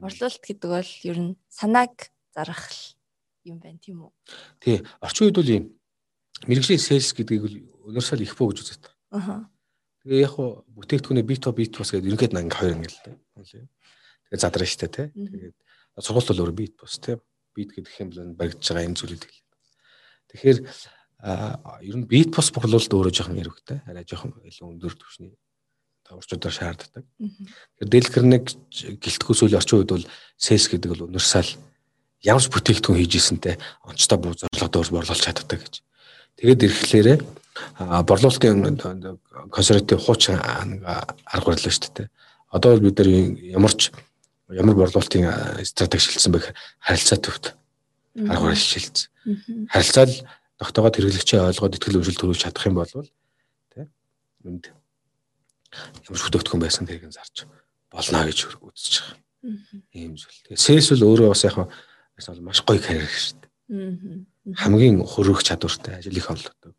борлуулалт 0.00 0.42
гэдэг 0.44 0.68
бол 0.68 0.92
ер 1.08 1.18
нь 1.18 1.32
санааг 1.48 2.12
зарах 2.34 2.68
юм 3.48 3.56
байна 3.62 3.80
тийм 3.80 4.04
үү? 4.04 4.12
Тий. 4.60 4.76
Орчин 5.00 5.32
үед 5.32 5.38
бол 5.40 5.48
ийм 5.48 5.64
мэрэгжлийн 6.44 6.82
sales 6.82 7.10
гэдгийг 7.16 7.44
л 7.48 7.56
өнөрсөл 7.88 8.20
их 8.20 8.36
боо 8.36 8.52
гэж 8.52 8.68
үздэг. 8.68 8.92
Аа. 9.16 9.48
Тэгээ 10.04 10.24
яг 10.28 10.32
хуу 10.36 10.66
бүтээгдэхүүнээ 10.76 11.24
бит 11.24 11.44
бит 11.56 11.72
бас 11.72 11.90
гэдэг 11.94 12.08
ерөнхийд 12.10 12.36
анги 12.36 12.52
хоёр 12.52 12.74
анги 12.76 12.90
л 12.92 13.00
дээ. 13.00 13.16
Тэгээ 14.28 14.42
задраа 14.42 14.68
штэ 14.68 14.88
тий. 14.92 15.08
Тэгээд 15.08 15.56
сургууль 15.98 16.28
бол 16.28 16.42
өөр 16.46 16.52
бит 16.56 16.76
бос 16.80 16.98
тий 16.98 17.18
бит 17.56 17.72
гэдэг 17.76 18.00
юм 18.00 18.08
бол 18.10 18.36
баригдаж 18.38 18.64
байгаа 18.64 18.86
энэ 18.88 18.98
зүйлүүд 18.98 19.24
хэлээ. 19.28 19.42
Тэгэхээр 20.32 20.58
ер 21.84 21.96
нь 22.00 22.08
бит 22.08 22.30
бос 22.32 22.48
борлуулалт 22.50 22.92
өөрөө 22.92 23.12
жоохон 23.12 23.40
эрвхтэй. 23.42 23.78
Арай 23.84 24.04
жоохон 24.08 24.32
илүү 24.40 24.66
өндөр 24.72 24.94
түвшний 24.96 25.36
таварчдаар 26.08 26.54
шаарддаг. 26.54 27.04
Тэгэхээр 27.12 27.92
дэлгэр 27.92 28.24
нэг 28.24 28.44
гэлтгүү 29.04 29.34
сүүлийн 29.36 29.60
орчин 29.60 29.78
үед 29.84 29.92
бол 29.92 30.06
сес 30.40 30.66
гэдэг 30.72 30.88
бол 30.96 31.06
универсал 31.12 31.46
ямар 32.24 32.42
ч 32.42 32.48
бүтээгдэхүүн 32.50 32.98
хийж 32.98 33.12
ийсэнтэй 33.18 33.54
онцтой 33.84 34.18
буу 34.18 34.34
зорилгоо 34.34 34.70
дөр 34.72 34.88
борлуулж 34.90 35.22
чаддаг 35.22 35.60
гэж. 35.60 35.74
Тэгээд 36.40 36.64
ирэхлээрэ 36.66 37.14
борлуулалтын 38.08 38.80
консерватив 39.52 40.00
хуучин 40.00 40.40
арга 40.40 41.46
барил 41.52 41.70
шүү 41.70 41.92
дээ. 41.92 42.08
Одоо 42.50 42.78
бид 42.80 42.98
нар 42.98 43.08
ямар 43.60 43.74
ч 43.76 43.92
ямар 44.52 44.76
борлуулалтын 44.76 45.64
стратеги 45.64 46.02
шилжсэн 46.02 46.32
байх 46.32 46.52
харилцаа 46.80 47.18
төвд 47.18 47.44
арга 48.28 48.52
барил 48.52 48.60
шилжсэн. 48.60 49.08
Харилцаа 49.72 50.06
л 50.06 50.16
тогтоогоод 50.60 50.96
хэрэглэгчээ 50.96 51.40
ойлгоод 51.42 51.76
ихтгэл 51.76 51.98
өмшил 51.98 52.18
төрүүлж 52.20 52.42
чадах 52.44 52.66
юм 52.68 52.76
бол 52.76 52.90
тий 52.92 53.86
энд 54.44 54.70
ямар 56.06 56.20
бүтээгдэхүүн 56.20 56.62
байсан 56.62 56.86
тэрийг 56.86 57.10
зарж 57.10 57.48
болно 57.90 58.24
гэж 58.28 58.38
үзэж 58.60 58.94
байгаа. 59.00 59.16
Ийм 59.96 60.14
зүйл. 60.14 60.38
Тэгээ 60.46 60.60
сэлс 60.60 60.94
бол 60.94 61.06
өөрөө 61.16 61.28
бас 61.32 61.42
яг 61.42 61.56
маш 62.44 62.60
гоё 62.62 62.78
карьер 62.78 63.10
шүү 63.10 63.42
дээ. 63.42 64.60
Хамгийн 64.60 65.02
хөрөх 65.02 65.42
чадвартай 65.42 65.98
ажил 65.98 66.16
их 66.16 66.30
олдог. 66.30 66.76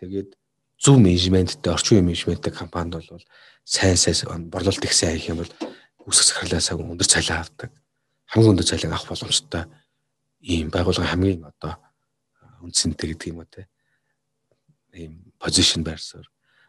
Тэгээд 0.00 0.34
зөв 0.80 0.98
менежменттэй 0.98 1.72
орчин 1.72 2.02
үеийн 2.02 2.08
менежменттэй 2.10 2.52
компанид 2.52 2.98
бол 2.98 3.22
сайн 3.64 3.96
сайн 3.96 4.50
борлуулалт 4.50 4.84
их 4.84 4.92
сайн 4.92 5.16
хийх 5.16 5.30
юм 5.30 5.38
бол 5.44 5.52
үсэх 6.06 6.32
захирлаасаа 6.32 6.78
өндөр 6.78 7.08
цалин 7.08 7.40
авдаг. 7.40 7.70
Хамгийн 8.28 8.52
өндөр 8.54 8.68
цалин 8.68 8.92
авах 8.92 9.08
боломжтой 9.08 9.64
ийм 10.44 10.68
байгууллагын 10.68 11.10
хамгийн 11.10 11.42
одоо 11.44 11.80
үндсэнтэй 12.60 13.12
гэдэг 13.12 13.28
юм 13.32 13.40
уу 13.40 13.48
те. 13.48 13.68
Ийм 14.92 15.32
позишн 15.40 15.82
байрсаар. 15.84 16.28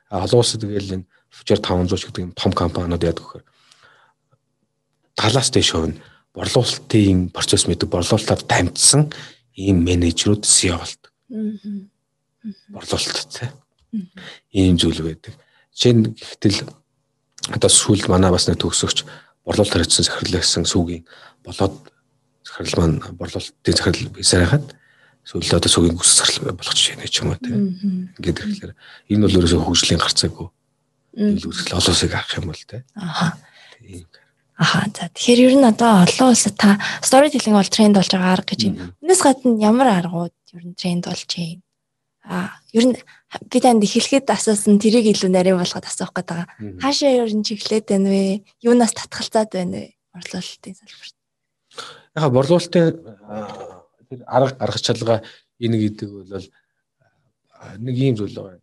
Олон 0.10 0.40
улсад 0.40 0.62
тэгэл 0.64 1.04
энэ 1.04 1.08
Future 1.32 1.60
500 1.60 2.00
ч 2.00 2.04
гэдэг 2.08 2.24
юм 2.24 2.32
том 2.32 2.52
компаниуд 2.56 3.04
яадаг 3.04 3.24
гэхээр 3.24 3.46
талаас 5.20 5.50
дэш 5.52 5.76
хувь 5.76 6.00
борлуулалтын 6.36 7.32
процесс 7.36 7.68
мэдэг 7.68 7.92
борлуулалтаар 7.92 8.44
тамдсан 8.44 9.12
ийм 9.56 9.84
менежерүүд 9.84 10.44
CEO 10.44 10.80
болдог. 10.80 11.12
Борлуулалттай. 12.72 13.52
Ийм 14.52 14.76
зүйл 14.80 15.04
байдаг. 15.04 15.36
Жишээ 15.76 15.94
нь 15.96 16.16
гэхтэл 16.16 16.68
одоо 17.52 17.72
сүүлд 17.72 18.08
манай 18.12 18.32
бас 18.32 18.48
нэг 18.48 18.60
төгсөгч 18.60 19.04
борлуулалт 19.46 19.74
хэрэгцсэн 19.74 20.06
захирлаа 20.06 20.42
гэсэн 20.42 20.66
сүгийн 20.66 21.04
болоод 21.46 21.76
захирал 22.44 22.76
маань 22.82 22.98
борлуулалтын 23.16 23.76
захирал 23.78 24.10
бисаар 24.12 24.50
хаад 24.50 24.68
сүүлд 25.26 25.56
одоо 25.56 25.72
сүгийн 25.72 25.96
үс 25.96 26.12
захирал 26.18 26.58
жишээ 26.58 26.98
нэг 27.00 27.10
ч 27.14 27.22
юм 27.22 27.32
уу 27.32 27.40
тийм. 27.40 28.12
Ингээд 28.18 28.42
ирэхлээр 28.42 28.74
энэ 29.10 29.24
бол 29.24 29.38
ерөөсөө 29.40 29.62
хөгжлийн 29.66 30.02
гарцаагүй. 30.02 30.48
Илүү 31.16 31.50
үзэл 31.50 31.78
олон 31.78 31.94
улсыг 31.94 32.14
авах 32.14 32.38
юм 32.38 32.46
бол 32.50 32.64
тийм. 32.66 32.84
Аа 32.98 33.38
Аха. 34.58 34.88
За 34.88 35.12
тэгэхээр 35.12 35.52
ер 35.52 35.54
нь 35.60 35.68
одоо 35.68 36.08
олон 36.08 36.32
улсад 36.32 36.56
та 36.56 36.80
storytelling 37.04 37.60
бол 37.60 37.68
тренд 37.68 38.00
болж 38.00 38.08
байгаа 38.08 38.40
арга 38.40 38.56
гэж 38.56 38.62
юм. 38.72 38.76
Өнөөс 39.04 39.22
гадна 39.22 39.60
ямар 39.60 39.88
аргууд 40.00 40.36
ер 40.56 40.64
нь 40.64 40.80
тренд 40.80 41.04
болж 41.04 41.28
байна? 41.28 41.60
А 42.24 42.56
ер 42.72 42.84
нь 42.88 42.96
би 43.52 43.58
танд 43.60 43.84
эхлэхэд 43.84 44.30
асуусан 44.30 44.80
тэрийг 44.80 45.12
илүү 45.12 45.30
нарийн 45.32 45.60
болгоод 45.60 45.86
асуух 45.86 46.12
гээд 46.16 46.30
байгаа. 46.30 46.48
Хаашаа 46.82 47.12
ер 47.24 47.32
нь 47.34 47.46
чиглээд 47.46 47.86
байна 47.90 48.10
вэ? 48.10 48.44
Юунаас 48.64 48.94
татгалзаад 48.96 49.50
байна 49.52 49.78
вэ? 49.80 49.96
Борлуулалтын 50.14 50.76
салбарт. 50.76 51.16
Яха 52.16 52.30
борлуулалтын 52.30 52.86
тэр 54.10 54.20
арга 54.28 54.56
гаргах 54.60 54.82
чадлага 54.82 55.18
энэ 55.60 55.78
гэдэг 55.82 56.10
бол 56.10 56.48
нэг 57.80 57.96
юм 57.96 58.16
зүйл 58.16 58.36
байгаа. 58.36 58.62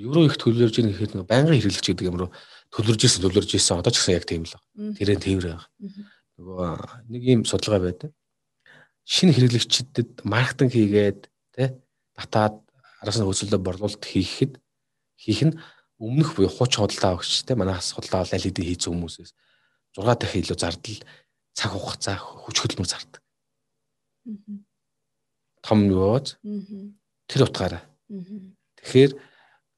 Евро 0.00 0.24
их 0.24 0.36
төлөвлөж 0.40 0.76
ийн 0.80 0.90
гэхэд 0.92 1.14
нэг 1.18 1.26
байнгын 1.28 1.60
хэрэглэгч 1.60 1.86
гэдэг 1.92 2.08
юм 2.08 2.16
руу 2.16 2.30
төлөвлөж 2.70 3.02
исэн 3.04 3.22
төлөвлөж 3.26 3.52
исэн 3.58 3.82
одоо 3.82 3.92
ч 3.92 3.98
гэсэн 3.98 4.16
яг 4.16 4.24
тийм 4.24 4.46
л 4.46 4.54
байна. 4.54 4.94
Тэрэн 4.96 5.20
тээвэр 5.20 5.46
байгаа. 5.50 5.68
Нөгөө 6.38 6.70
нэг 7.10 7.22
юм 7.26 7.42
судалгаа 7.44 7.82
байдаг. 7.84 8.10
Шинэ 9.04 9.34
хэрэглэгчдэд 9.34 10.22
маркетинг 10.22 10.72
хийгээд 10.72 11.20
тэ 11.52 11.76
татаад 12.14 12.62
араас 13.00 13.16
нь 13.18 13.26
хөлсөлдөө 13.26 13.60
борлуулалт 13.60 14.04
хийхэд 14.04 14.60
хийх 15.16 15.40
нь 15.48 15.58
өмнөх 16.00 16.36
буюу 16.36 16.52
хууч 16.52 16.76
худалдаа 16.80 17.16
авагч 17.16 17.44
тэ 17.44 17.56
манаас 17.56 17.92
худалдаа 17.92 18.24
авал 18.24 18.36
LED 18.36 18.60
хийсэн 18.64 18.92
хүмүүсээс 18.92 19.32
6 19.96 20.16
дахин 20.20 20.42
илүү 20.44 20.58
зардал 20.60 21.00
цаг 21.56 21.70
хугацаа 21.74 22.16
хүч 22.16 22.56
хөдөлмөр 22.62 22.88
зардаг. 22.88 23.22
Том 25.60 25.78
нөөц. 25.90 26.38
Тэр 27.28 27.44
утгаараа. 27.44 27.82
Тэгэхээр 28.80 29.12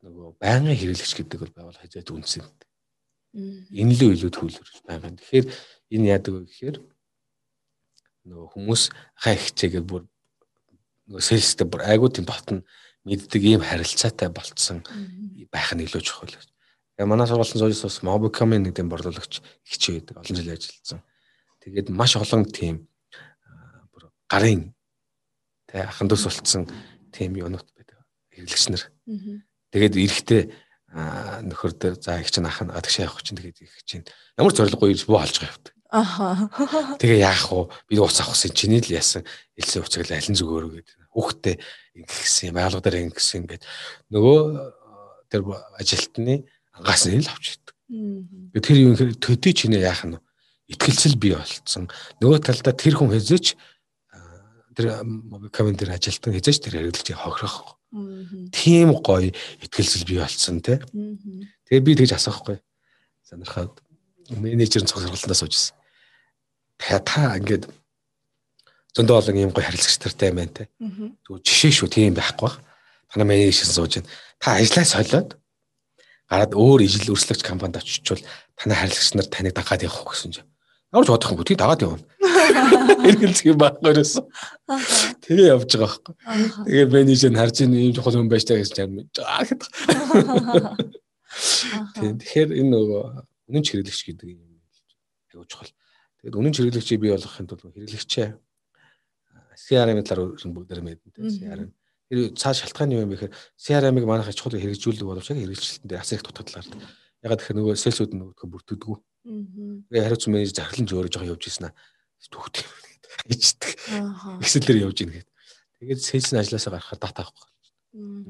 нөгөө 0.04 0.28
байнгын 0.38 0.78
хэрэглэгч 0.78 1.12
гэдэг 1.16 1.38
бол 1.40 1.56
байгуул 1.56 1.80
хажууд 1.80 2.08
үнсэн. 2.12 2.44
Энэ 3.72 3.94
л 3.96 4.12
илүү 4.12 4.30
төлөвлөж 4.30 4.84
байгаа. 4.84 5.16
Тэгэхээр 5.16 5.46
энэ 5.96 6.10
яадаг 6.12 6.32
вэ 6.36 6.40
гэхээр 6.46 6.76
нөгөө 8.28 8.46
хүмүүс 8.52 8.82
хаа 9.18 9.34
ихчээгээд 9.34 9.86
бүр 9.88 10.04
нөгөө 11.08 11.22
сэлстэй 11.24 11.66
бүр 11.66 11.82
айгуу 11.88 12.12
тийм 12.12 12.28
дотн 12.28 12.62
мэддэг 13.04 13.42
ийм 13.42 13.62
харилцаатай 13.62 14.30
болцсон 14.30 14.82
байх 15.52 15.74
нь 15.74 15.84
илүү 15.84 16.02
чухал. 16.02 16.32
Тэгээ 16.96 17.08
манай 17.08 17.26
сургуулийн 17.26 17.60
зоёс 17.60 17.82
бас 17.82 17.98
Mobicom-ын 18.06 18.62
нэг 18.62 18.74
тийм 18.78 18.88
борлуулагч 18.88 19.42
ихч 19.66 19.82
байдаг. 19.90 20.22
Олон 20.22 20.36
жил 20.38 20.54
ажилласан. 20.54 21.00
Тэгээд 21.60 21.88
маш 21.90 22.16
олон 22.16 22.46
тийм 22.46 22.86
бүр 23.90 24.08
гарын 24.30 24.70
тэ 25.66 25.88
ахан 25.88 26.08
дус 26.08 26.24
болцсон 26.24 26.68
тийм 27.10 27.34
юунууд 27.36 27.68
байдаг. 27.74 27.98
Хэрэглэгч 28.30 28.64
нар. 28.70 28.84
Тэгээд 29.74 29.98
эрэхтэй 29.98 30.42
нөхөр 30.92 31.72
дээр 31.74 31.96
за 31.98 32.20
их 32.20 32.30
чинь 32.30 32.46
ахын 32.46 32.70
адагш 32.70 33.00
явах 33.00 33.24
чинь 33.24 33.40
тэгээд 33.40 33.64
их 33.64 33.72
чинь 33.88 34.04
ямар 34.36 34.52
зориггүй 34.52 34.92
буу 35.08 35.18
олж 35.18 35.40
байгаа 35.40 35.52
явдаг. 35.52 35.74
Аха. 35.92 36.48
Тэгээ 37.00 37.20
яах 37.24 37.52
вэ? 37.52 37.68
Би 37.88 37.96
уц 38.00 38.20
авахсан 38.20 38.52
чиний 38.52 38.80
л 38.80 38.92
яасан. 38.92 39.24
Илсэн 39.56 39.84
уцаг 39.84 40.08
л 40.08 40.12
алин 40.12 40.36
зүгөөрөө 40.36 40.72
гэдэг. 40.80 40.96
Хүүхдээ 41.12 41.56
ингэсэн 41.96 42.52
юм, 42.52 42.56
айлга 42.60 42.80
дээр 42.80 43.08
ингэсэн 43.08 43.44
ингээд 43.44 43.64
нөгөө 44.12 44.38
тэр 45.28 45.42
ажилтны 45.76 46.44
ангаас 46.72 47.04
нь 47.08 47.20
л 47.20 47.28
авч 47.28 47.60
идэг. 47.60 47.76
Тэр 48.64 48.76
юм 48.80 48.92
төдий 49.20 49.52
чинээ 49.52 49.84
яах 49.84 50.04
нь 50.08 50.16
итгэлцэл 50.72 51.20
бий 51.20 51.36
болцсон. 51.36 51.88
Нөгөө 52.20 52.38
талдаа 52.40 52.72
тэр 52.72 52.96
хүн 52.96 53.12
хэзээч 53.12 53.56
тэр 54.72 54.86
комент 55.52 55.78
дээр 55.80 55.96
ажилтан 55.96 56.32
хэзээч 56.32 56.58
тэр 56.64 56.80
хэрэглэж 56.80 57.12
хохирох. 57.12 57.76
Тийм 58.52 58.96
гоё 59.04 59.32
итгэлцэл 59.60 60.08
бий 60.08 60.18
болцсон 60.20 60.64
тий. 60.64 60.80
Тэгээ 61.68 61.84
би 61.84 61.92
тэгж 61.92 62.16
асуухгүй. 62.16 62.56
Сонирхоод 63.28 63.84
менежер 64.32 64.88
цогцорлолтоос 64.88 65.44
суужсэн. 65.44 65.76
Та 66.80 67.36
ингээд 67.36 67.68
зөндөө 68.96 69.16
олон 69.18 69.40
юм 69.40 69.52
гоё 69.56 69.64
харилцагч 69.64 70.04
нартай 70.04 70.30
байна 70.36 70.52
те. 70.52 70.64
Зүгээр 71.24 71.42
жишээ 71.48 71.72
шүү 71.72 71.88
тийм 71.88 72.14
байхгүй 72.16 72.44
баг. 72.44 72.60
Танай 73.08 73.26
менежер 73.28 73.68
сууж 73.68 74.00
байна. 74.00 74.08
Та 74.36 74.60
ажлаа 74.60 74.84
солиод 74.84 75.36
гараад 76.28 76.52
өөр 76.52 76.84
ижил 76.84 77.12
өрсөлдөгч 77.16 77.42
компанид 77.44 77.80
очичвол 77.80 78.20
танай 78.56 78.76
харилцагч 78.76 79.16
нар 79.16 79.28
таныг 79.32 79.56
дагаад 79.56 79.84
явах 79.88 80.12
гэсэн 80.12 80.32
чинь. 80.36 80.48
Ямар 80.92 81.08
ч 81.08 81.08
бодох 81.08 81.32
юм 81.32 81.44
тий 81.44 81.56
дагаад 81.56 81.80
явна. 81.80 82.04
Эргэлзэх 83.08 83.48
юм 83.48 83.56
байхгүй 83.56 83.96
ерөөсөө. 83.96 84.24
Тэгээ 85.24 85.48
явж 85.56 85.72
байгаа 85.72 85.88
байхгүй. 85.88 86.14
Тэгээ 86.68 86.86
менежер 86.92 87.32
харж 87.32 87.56
ийн 87.64 87.72
ийм 87.72 87.96
чухал 87.96 88.20
юм 88.20 88.28
байж 88.28 88.44
таа 88.44 88.60
гэсэн 88.60 88.76
чинь 88.76 89.24
аа 89.24 89.40
гэдэг. 89.48 89.68
Тэгэхээр 91.96 92.50
энэ 92.60 92.70
нөгөө 92.76 93.02
үнэн 93.48 93.64
хэрэглэгч 93.64 94.00
гэдэг 94.04 94.28
юм 94.36 94.60
аюу 95.32 95.48
чухал. 95.48 95.72
Тэгээд 96.20 96.36
үнэн 96.36 96.52
хэрэглэгчийг 96.52 97.00
бий 97.00 97.12
болгохын 97.16 97.48
тулд 97.48 97.72
хэрэглэгчээ 97.72 98.28
CRM-ийн 99.68 100.06
талаар 100.06 100.34
бүгдээр 100.34 100.82
мэднэ. 100.82 101.10
CRM. 101.14 101.70
Тэр 102.10 102.20
цааш 102.36 102.66
шалтгаан 102.66 102.92
юу 102.92 103.04
юм 103.06 103.10
бэ 103.14 103.30
гэхээр 103.30 103.34
CRM-ыг 103.56 104.04
манайхаа 104.04 104.34
чухал 104.34 104.58
хэрэгжүүлдэг 104.58 105.06
боловч 105.06 105.32
яг 105.32 105.40
хэрэгжилтэн 105.40 105.88
дээр 105.88 106.02
асар 106.02 106.18
их 106.18 106.26
дутагдлаар. 106.26 106.66
Ягаад 107.22 107.40
гэхээр 107.40 107.58
нөгөө 107.62 107.74
сэлсүүд 107.78 108.12
нөгөө 108.12 108.48
бүрддэггүй. 108.52 108.96
Тэгээ 109.88 110.04
хариуцсан 110.04 110.32
менежер 110.34 110.56
захирлан 110.58 110.88
зөөрөж 110.90 111.14
байгаа 111.14 111.32
явж 111.32 111.44
ийсэн 111.46 111.70
аа. 111.70 111.76
Түүхт 112.28 112.66
хийждэг. 113.30 113.72
Excel-ээр 114.42 114.82
явж 114.82 114.98
ийн 115.00 115.10
гэхэд. 115.14 115.30
Тэгээд 115.78 116.00
сэлсийн 116.02 116.42
ажилласаа 116.42 116.74
гарахаар 116.74 117.00
дата 117.00 117.22
авахгүй. 117.22 117.48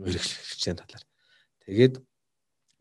Хэрэгжүүлэгчийн 0.05 0.79
талаар. 0.79 1.05
Тэгээд 1.65 1.95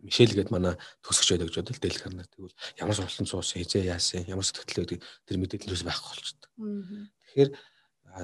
Мишель 0.01 0.33
гээд 0.33 0.49
манай 0.49 0.73
төгсөгч 1.05 1.29
байдаг 1.29 1.47
гэж 1.53 1.57
бодол 1.61 1.81
дэлгэрнэ. 1.81 2.25
Тэгвэл 2.33 2.57
ямар 2.81 2.95
сургалтын 2.97 3.29
суусан, 3.29 3.61
хизээ 3.61 3.93
яасан, 3.93 4.25
ямар 4.25 4.41
сэтгэл 4.41 4.81
байдаг 4.81 4.99
тэр 5.29 5.37
мэдээлэл 5.37 5.77
юус 5.77 5.85
байхгүй 5.85 6.09
болчихдог. 6.09 6.49
Тэгэхээр 6.57 7.49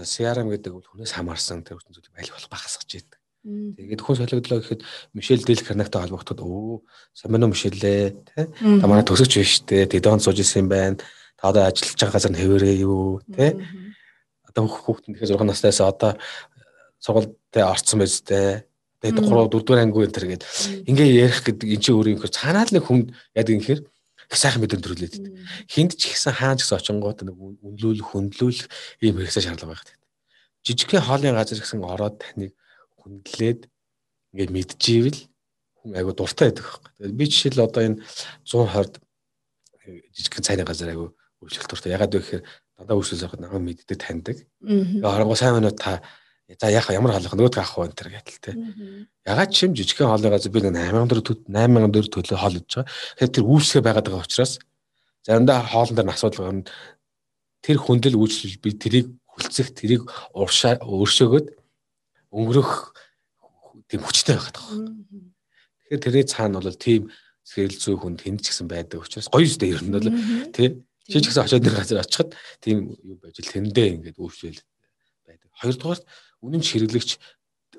CRM 0.04 0.48
гэдэг 0.52 0.72
бол 0.74 0.88
хүнээс 0.88 1.16
хамаарсан 1.16 1.64
тэр 1.64 1.80
хүчин 1.80 1.96
зүйлийг 1.96 2.18
аль 2.18 2.34
болох 2.36 2.52
багасгаж 2.52 2.92
идэг. 2.92 3.20
Тэгээд 3.48 4.04
хүн 4.04 4.18
солигдлоо 4.20 4.60
гэхэд 4.60 4.82
Мишель 5.16 5.46
Дэлгэрнагтай 5.46 6.04
холбогдоход 6.04 6.44
өө 6.44 6.84
Самино 7.16 7.48
Мишелээ 7.48 8.12
тий 8.12 8.46
та 8.52 8.86
манай 8.92 9.08
төгсөгч 9.08 9.34
биш 9.40 9.54
тий 9.64 9.88
тэдэн 9.88 10.20
сууж 10.20 10.44
исэн 10.44 10.68
юм 10.68 10.70
байна. 10.70 11.00
Та 11.40 11.56
одоо 11.56 11.64
ажиллаж 11.72 11.96
байгаа 11.96 12.16
газар 12.20 12.32
нь 12.36 12.42
хэвээрээ 12.44 12.76
юу 12.84 13.24
тий 13.32 13.56
одоо 14.52 14.68
хүүхдэн 14.68 15.16
тэгэхээр 15.16 15.40
6 15.40 15.48
настайс 15.48 15.80
одоо 15.80 16.20
сургуультай 17.00 17.64
орцсон 17.64 18.04
байж 18.04 18.20
тээ. 18.28 18.68
Тэгээд 19.00 19.22
3 19.24 19.32
4 19.32 19.48
дугаар 19.48 19.82
анги 19.86 20.04
энэ 20.04 20.16
төр 20.18 20.28
гээд. 20.28 20.44
Ингээ 20.90 21.10
ярих 21.24 21.40
гэдэг 21.46 21.68
эн 21.72 21.80
чинь 21.80 21.96
өөр 21.96 22.12
юм 22.18 22.20
хэр 22.20 22.34
цаанаа 22.34 22.66
л 22.68 22.74
нэг 22.76 22.84
хүн 22.84 23.14
яадаг 23.38 23.54
юм 23.54 23.64
хэр 23.64 23.80
их 24.28 24.38
сайхан 24.38 24.62
мэдэн 24.62 24.84
төрлөөд 24.84 25.16
байдаг. 25.16 25.34
Хинд 25.72 25.96
ч 25.96 26.12
ихсэн 26.12 26.36
хаан 26.36 26.60
ч 26.60 26.68
гэсэн 26.68 26.78
очингууд 26.78 27.20
нэг 27.24 27.36
үнлүүлэх, 27.64 28.12
хөндлүүлэх 28.12 28.68
ийм 29.04 29.16
хэрэгсээ 29.16 29.48
шаардлага 29.48 29.80
байдаг. 29.80 29.96
Жижигхэн 30.68 31.08
хоолын 31.08 31.36
газар 31.40 31.60
гэсэн 31.64 31.80
ороод 31.80 32.20
таныг 32.20 32.52
хөндлээд 33.00 33.72
ингээ 34.36 34.52
мэдчихвэл 34.52 35.20
хүн 35.80 35.92
айгу 35.96 36.12
дуртай 36.12 36.52
байдаг 36.52 36.66
байхгүй. 36.68 37.16
Би 37.16 37.26
жишээл 37.32 37.64
одоо 37.64 37.82
энэ 37.88 38.04
120-д 38.44 39.00
жижигхэн 40.12 40.44
цайны 40.44 40.64
газар 40.68 40.92
айгу 40.92 41.16
үйлчлэл 41.40 41.72
дуртай. 41.72 41.96
Ягаад 41.96 42.12
вэ 42.12 42.20
гэхээр 42.20 42.44
дандаа 42.78 42.98
үйлчлэл 43.00 43.26
авахд 43.32 43.42
намайг 43.42 43.64
мэддэг 43.64 43.98
таньдаг. 43.98 44.38
Тэгээ 44.60 45.08
оронгоо 45.08 45.40
сайн 45.40 45.56
минут 45.64 45.80
та 45.80 46.04
За 46.48 46.72
яах 46.72 46.88
ямар 46.96 47.12
хаалх 47.12 47.36
нөгөөд 47.36 47.60
авах 47.60 47.76
вэ 47.76 47.92
энэ 47.92 48.24
гэдэл 48.24 48.40
те. 48.40 48.52
Ягаад 49.28 49.52
чим 49.52 49.76
жижигхэн 49.76 50.08
газар 50.08 50.48
би 50.48 50.64
8000 50.64 51.12
төгрөг 51.12 51.44
8000 51.44 51.92
төгрөг 51.92 52.12
төлөө 52.16 52.40
хоол 52.40 52.56
идэж 52.56 52.72
байгаа. 52.72 52.88
Тэгэхээр 52.88 53.36
тэр 53.36 53.46
үүсгээ 53.52 53.84
байгаад 53.84 54.08
байгаа 54.08 54.24
учраас 54.24 54.54
заримдаа 55.28 55.60
хоолн 55.68 55.96
дээр 56.00 56.08
асуудал 56.08 56.48
гарна. 56.48 56.72
Тэр 57.60 57.78
хүндэл 57.84 58.16
үйлчлэл 58.16 58.64
би 58.64 58.70
тэрийг 58.80 59.08
хүлцэх 59.28 59.76
тэрийг 59.76 60.08
уршаа 60.32 60.80
өөршөөгөөд 60.88 61.48
өнгөрөх 62.32 62.72
тийм 63.92 64.02
хүчтэй 64.08 64.40
байгаад 64.40 64.56
байгаа. 64.56 64.88
Тэгэхээр 65.84 66.00
тэрний 66.00 66.26
цаана 66.32 66.64
бол 66.64 66.80
тийм 66.80 67.12
сэрэл 67.44 67.76
зүй 67.76 68.00
хүнд 68.00 68.24
хэн 68.24 68.40
ч 68.40 68.56
гэсэн 68.56 68.72
байдаг 68.72 69.04
учраас 69.04 69.28
гоё 69.28 69.44
үстэй 69.44 69.76
ер 69.76 69.84
нь 69.84 69.92
бол 69.92 70.08
тий. 70.56 70.80
Чи 71.12 71.20
ч 71.20 71.28
гэсэн 71.28 71.44
очиод 71.44 71.68
нэг 71.68 71.76
газар 71.76 72.08
очиход 72.08 72.32
тийм 72.64 72.96
юу 73.04 73.20
байж 73.20 73.36
л 73.36 73.52
тэрэндээ 73.52 73.88
ингээд 74.00 74.16
үйлчлэл 74.16 74.64
байдаг. 75.28 75.52
Хоёрдугаар 75.60 76.00
үнэн 76.44 76.64
хэрэглэгч 76.64 77.10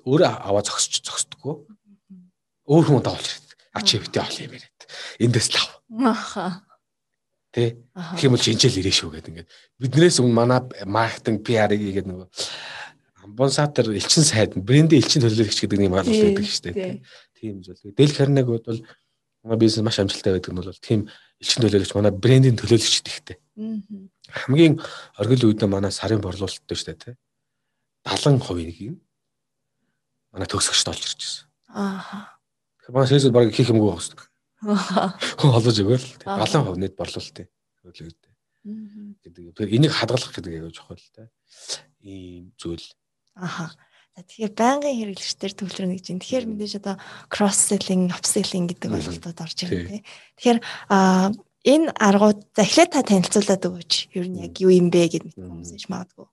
өөрөө 0.04 0.32
аваа 0.44 0.62
зогсч 0.64 1.02
зогсдөггүй. 1.04 1.54
Өөр 2.68 2.84
хүн 2.88 3.02
давуулж 3.04 3.28
ирээд. 3.28 3.48
А 3.74 3.80
чи 3.82 3.98
битээ 3.98 4.22
ол 4.22 4.38
юм 4.44 4.52
яриад. 4.56 4.80
Эндээс 5.20 5.48
л 5.52 5.58
ав. 5.60 5.68
Аха. 6.04 6.46
Тэ. 7.52 7.80
Тийм 8.18 8.34
бол 8.34 8.42
шинжээл 8.42 8.80
ирээ 8.80 8.94
шүү 8.94 9.10
гэдэг 9.18 9.32
ингээд. 9.32 9.50
Биднээс 9.80 10.20
өмнө 10.20 10.36
манай 10.36 10.60
маркетинг 10.84 11.40
PR-ыг 11.44 11.80
игээд 11.80 12.08
нөгөө 12.08 12.28
амбонсатор 13.24 13.92
элчин 13.92 14.24
сайд 14.24 14.56
брендийн 14.56 15.00
элчин 15.00 15.24
төлөөлөгч 15.24 15.58
гэдэг 15.64 15.78
нэг 15.80 15.92
ойлголт 15.92 16.24
байдаг 16.28 16.44
шүү 16.44 16.64
дээ. 16.72 17.00
Тийм 17.36 17.60
зүйл. 17.64 17.92
Дэл 17.96 18.16
харнаг 18.16 18.46
бол 18.48 18.80
манай 19.44 19.58
бизнес 19.60 19.84
маш 19.84 19.98
амжилттай 20.00 20.32
байдаг 20.36 20.52
нь 20.52 20.58
бол 20.60 20.72
тийм 20.80 21.00
элчин 21.40 21.60
төлөөлөгч 21.64 21.92
манай 21.96 22.12
брендийн 22.12 22.56
төлөөлөгч 22.56 23.04
ихтэй. 23.08 23.36
Хамгийн 24.28 24.80
оргил 25.20 25.48
үед 25.48 25.62
манай 25.68 25.92
сарын 25.92 26.20
борлуулалттай 26.20 26.76
шүү 26.76 26.96
дээ. 26.96 27.16
70%-ийг 28.06 28.98
манай 30.32 30.48
төгсөгчд 30.48 30.90
олж 30.92 31.02
ирж 31.02 31.18
байсан. 31.18 31.46
Аа. 31.72 32.38
Тэгэхээр 32.84 32.94
манай 32.94 33.08
сэсэд 33.08 33.34
баг 33.34 33.50
хийх 33.54 33.72
юмгүй 33.72 33.90
байна. 33.90 34.26
Аа. 34.68 35.14
Хүн 35.38 35.52
холбож 35.54 35.76
өгөөл 35.78 36.06
70% 36.26 36.78
нийт 36.82 36.94
борлуулалтын 36.98 37.48
хөлөөдөө. 37.82 38.28
гэдэг. 39.24 39.54
Тэгэхээр 39.54 39.74
энийг 39.76 39.92
хадгалах 39.94 40.32
гэдэг 40.34 40.52
аягүй 40.52 40.72
чухал 40.74 41.00
те. 41.14 41.30
Ийм 42.02 42.52
зүйл. 42.58 42.84
Аха. 43.36 43.72
Тэгэхээр 44.18 44.52
байнгын 44.58 44.98
хэрэглэгчдэр 44.98 45.52
төвлөрнө 45.54 45.94
гэж 45.94 46.06
байна. 46.10 46.22
Тэгэхээр 46.26 46.46
мэдээж 46.50 46.74
одоо 46.82 46.94
кросс 47.30 47.70
селлинг, 47.70 48.10
апселлинг 48.10 48.74
гэдэг 48.74 48.90
ойлголтууд 48.90 49.38
орж 49.38 49.58
ирнэ. 49.62 50.02
Тэгэхээр 50.42 50.58
а 50.90 51.30
энэ 51.62 51.94
аргууд 51.94 52.40
за 52.50 52.62
эхлээд 52.66 52.90
та 52.98 53.06
танилцуулаад 53.06 53.62
өгөөч. 53.62 53.92
Ер 54.18 54.26
нь 54.26 54.42
яг 54.42 54.58
юу 54.58 54.74
юм 54.74 54.90
бэ 54.90 55.06
гэдэг 55.06 55.38
хүмүүс 55.38 55.70
ич 55.78 55.86
магадгүй. 55.86 56.26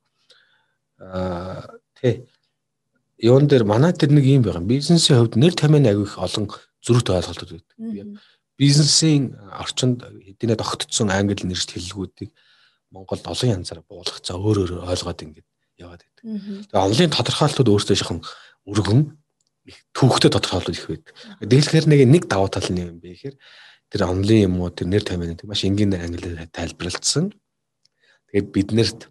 Тий. 0.97 2.27
Юун 3.17 3.47
дээр 3.47 3.63
манай 3.63 3.93
тэр 3.93 4.11
нэг 4.11 4.25
юм 4.25 4.43
байгаа. 4.43 4.63
Бизнесийн 4.63 5.19
хувьд 5.19 5.39
нэр 5.39 5.55
томьёо 5.55 5.83
агих 5.83 6.19
олон 6.19 6.51
зөрүүтэй 6.83 7.15
ойлголтууд 7.15 7.51
байдаг. 7.55 8.19
Бизнесийн 8.59 9.35
орчинд 9.51 10.03
хэдийнэ 10.03 10.55
тогтцсон 10.55 11.11
англи 11.11 11.43
нэршил 11.43 11.75
хэллэгүүдийг 11.75 12.31
Монголд 12.91 13.27
олон 13.27 13.59
янзаар 13.59 13.83
буулгах 13.87 14.23
за 14.23 14.39
өөр 14.39 14.57
өөр 14.63 14.71
ойлгоод 14.87 15.23
ингэж 15.23 15.45
яваад 15.79 16.03
байдаг. 16.03 16.23
Тэгээ 16.71 16.85
онлын 16.87 17.11
тодорхойлолтууд 17.11 17.71
өөрсдөө 17.71 17.95
шихэн 17.99 18.19
өргөн 18.67 19.01
их 19.67 19.77
түүхтэй 19.91 20.31
тодорхойлолт 20.31 20.77
их 20.77 20.87
байдаг. 20.87 21.13
Дэлгэхээр 21.43 21.85
нэг 21.91 21.99
нэг 22.07 22.23
давуу 22.31 22.47
тал 22.47 22.67
нь 22.71 22.79
юм 22.79 22.99
бэ 23.03 23.15
гэхээр 23.15 23.35
тэр 23.91 24.01
онлын 24.07 24.45
юм 24.47 24.61
уу 24.63 24.71
тэр 24.71 24.87
нэр 24.87 25.03
томьёоныг 25.03 25.43
маш 25.43 25.67
энгийн 25.67 25.97
англиар 25.97 26.47
тайлбарлагдсан. 26.53 27.33
Тэгээд 28.31 28.47
биднэрт 28.53 29.01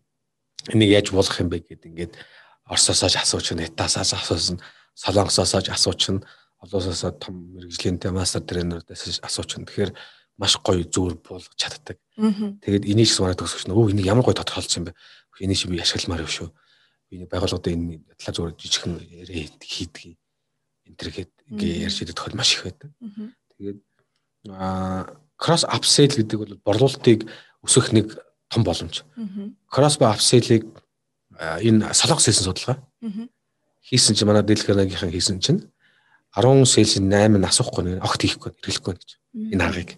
энийг 0.73 0.91
яаж 0.91 1.13
болох 1.13 1.37
юм 1.41 1.49
бэ 1.51 1.65
гэдэг 1.65 1.91
ингээд 1.91 2.15
Оросоосооч 2.65 3.21
асууч, 3.21 3.53
Итасаас 3.53 4.17
асуусан, 4.17 4.61
Солонгосоосооч 4.97 5.69
асууч, 5.69 6.25
олоосоосоо 6.65 7.13
том 7.13 7.35
мэрэгжлийнтэй 7.53 8.11
мастер 8.11 8.41
тренерудаас 8.41 9.21
асууч. 9.21 9.61
Тэгэхээр 9.61 9.93
маш 10.41 10.57
гоё 10.65 10.85
зүгээр 10.89 11.17
буулгах 11.21 11.55
чаддаг. 11.57 11.99
Тэгээд 12.17 12.89
энийг 12.89 13.09
ч 13.09 13.15
санаа 13.15 13.37
төгсөж 13.37 13.69
нөгөө 13.69 13.93
энийг 13.93 14.09
ямар 14.09 14.25
гоё 14.25 14.35
тодорхойлсон 14.35 14.81
юм 14.81 14.87
бэ? 14.89 14.97
Энийг 15.45 15.59
чи 15.61 15.69
би 15.69 15.79
ашигламаар 15.79 16.25
юм 16.25 16.33
шүү. 16.33 16.49
Би 17.11 17.29
байгууллагуудаа 17.29 17.73
энэ 17.75 18.01
талаа 18.17 18.35
зүгээр 18.35 18.55
жижигхэн 18.57 18.95
яриа 19.13 19.47
хийдэг. 19.61 20.17
Энтергээд 20.89 21.33
ингээ 21.53 21.85
ярьж 21.85 22.01
идэх 22.01 22.17
тохиол 22.17 22.39
маш 22.41 22.57
их 22.57 22.65
байдаг. 22.65 22.91
Тэгээд 23.61 23.79
аа 24.49 25.21
кросс 25.37 25.65
апсейл 25.69 26.17
гэдэг 26.17 26.39
бол 26.41 26.55
борлуулалтыг 26.65 27.29
өсгөх 27.63 27.93
нэг 27.93 28.17
том 28.55 28.63
боломж. 28.63 29.03
Кросс 29.67 29.99
ба 29.99 30.15
апсейлийг 30.15 30.71
энэ 31.35 31.91
солонгос 31.91 32.31
хэлсэн 32.31 32.47
судалгаа. 32.47 32.79
Хийсэн 33.83 34.15
чинь 34.15 34.29
манай 34.31 34.47
дэлгэрэнийхэн 34.47 35.11
хийсэн 35.11 35.43
чинь 35.43 35.67
10 36.35 36.67
сэлсэн 36.67 37.11
8 37.11 37.39
нь 37.39 37.47
асуухгүй 37.47 37.83
нэг 37.85 38.03
огт 38.03 38.23
хийхгүй 38.23 38.55
хэрэглэхгүй 38.55 38.95
гэж. 38.95 39.11
Энэ 39.55 39.65
аргыг. 39.67 39.91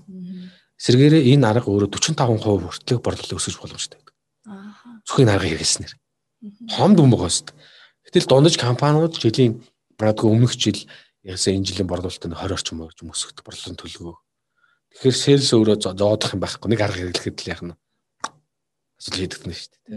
Эсвэргээрээ 0.77 1.33
энэ 1.33 1.49
арга 1.49 1.73
өөрөө 1.73 1.89
45% 1.89 2.37
хүртэлх 2.37 3.01
борлуулалтыг 3.01 3.41
өсгөж 3.41 3.57
боломжтой. 3.57 4.01
Зөвхөн 5.09 5.33
аргыг 5.33 5.57
хэрэглэснээр. 5.57 5.95
Байгаа 7.09 7.33
шүү 7.33 7.49
дээ. 7.49 7.57
Гэтэл 8.05 8.29
дундаж 8.29 8.55
компаниуд 8.61 9.17
жилийн 9.17 9.65
магадгүй 9.97 10.29
өмнөх 10.29 10.53
жил 10.61 10.77
ягсан 11.25 11.57
энэ 11.57 11.67
жилийн 11.73 11.89
борлуулалтын 11.89 12.37
20 12.37 12.53
орчим 12.53 12.85
орчим 12.85 13.09
өсгөх 13.11 13.41
борлуулалтын 13.41 13.81
төлөвөө. 13.81 14.17
Тэгэхээр 15.01 15.17
сэлс 15.17 15.51
өөрөө 15.57 15.77
зоодох 15.97 16.37
юм 16.37 16.41
байхгүй 16.45 16.69
нэг 16.69 16.81
арга 16.85 17.01
хэрэглэхэд 17.01 17.41
л 17.41 17.51
яах 17.51 17.63
нь. 17.65 17.75
Асуудал 18.99 19.21
хийдэг 19.21 19.43
нь 19.47 19.57
шүү 19.57 19.69
дээ. 19.73 19.95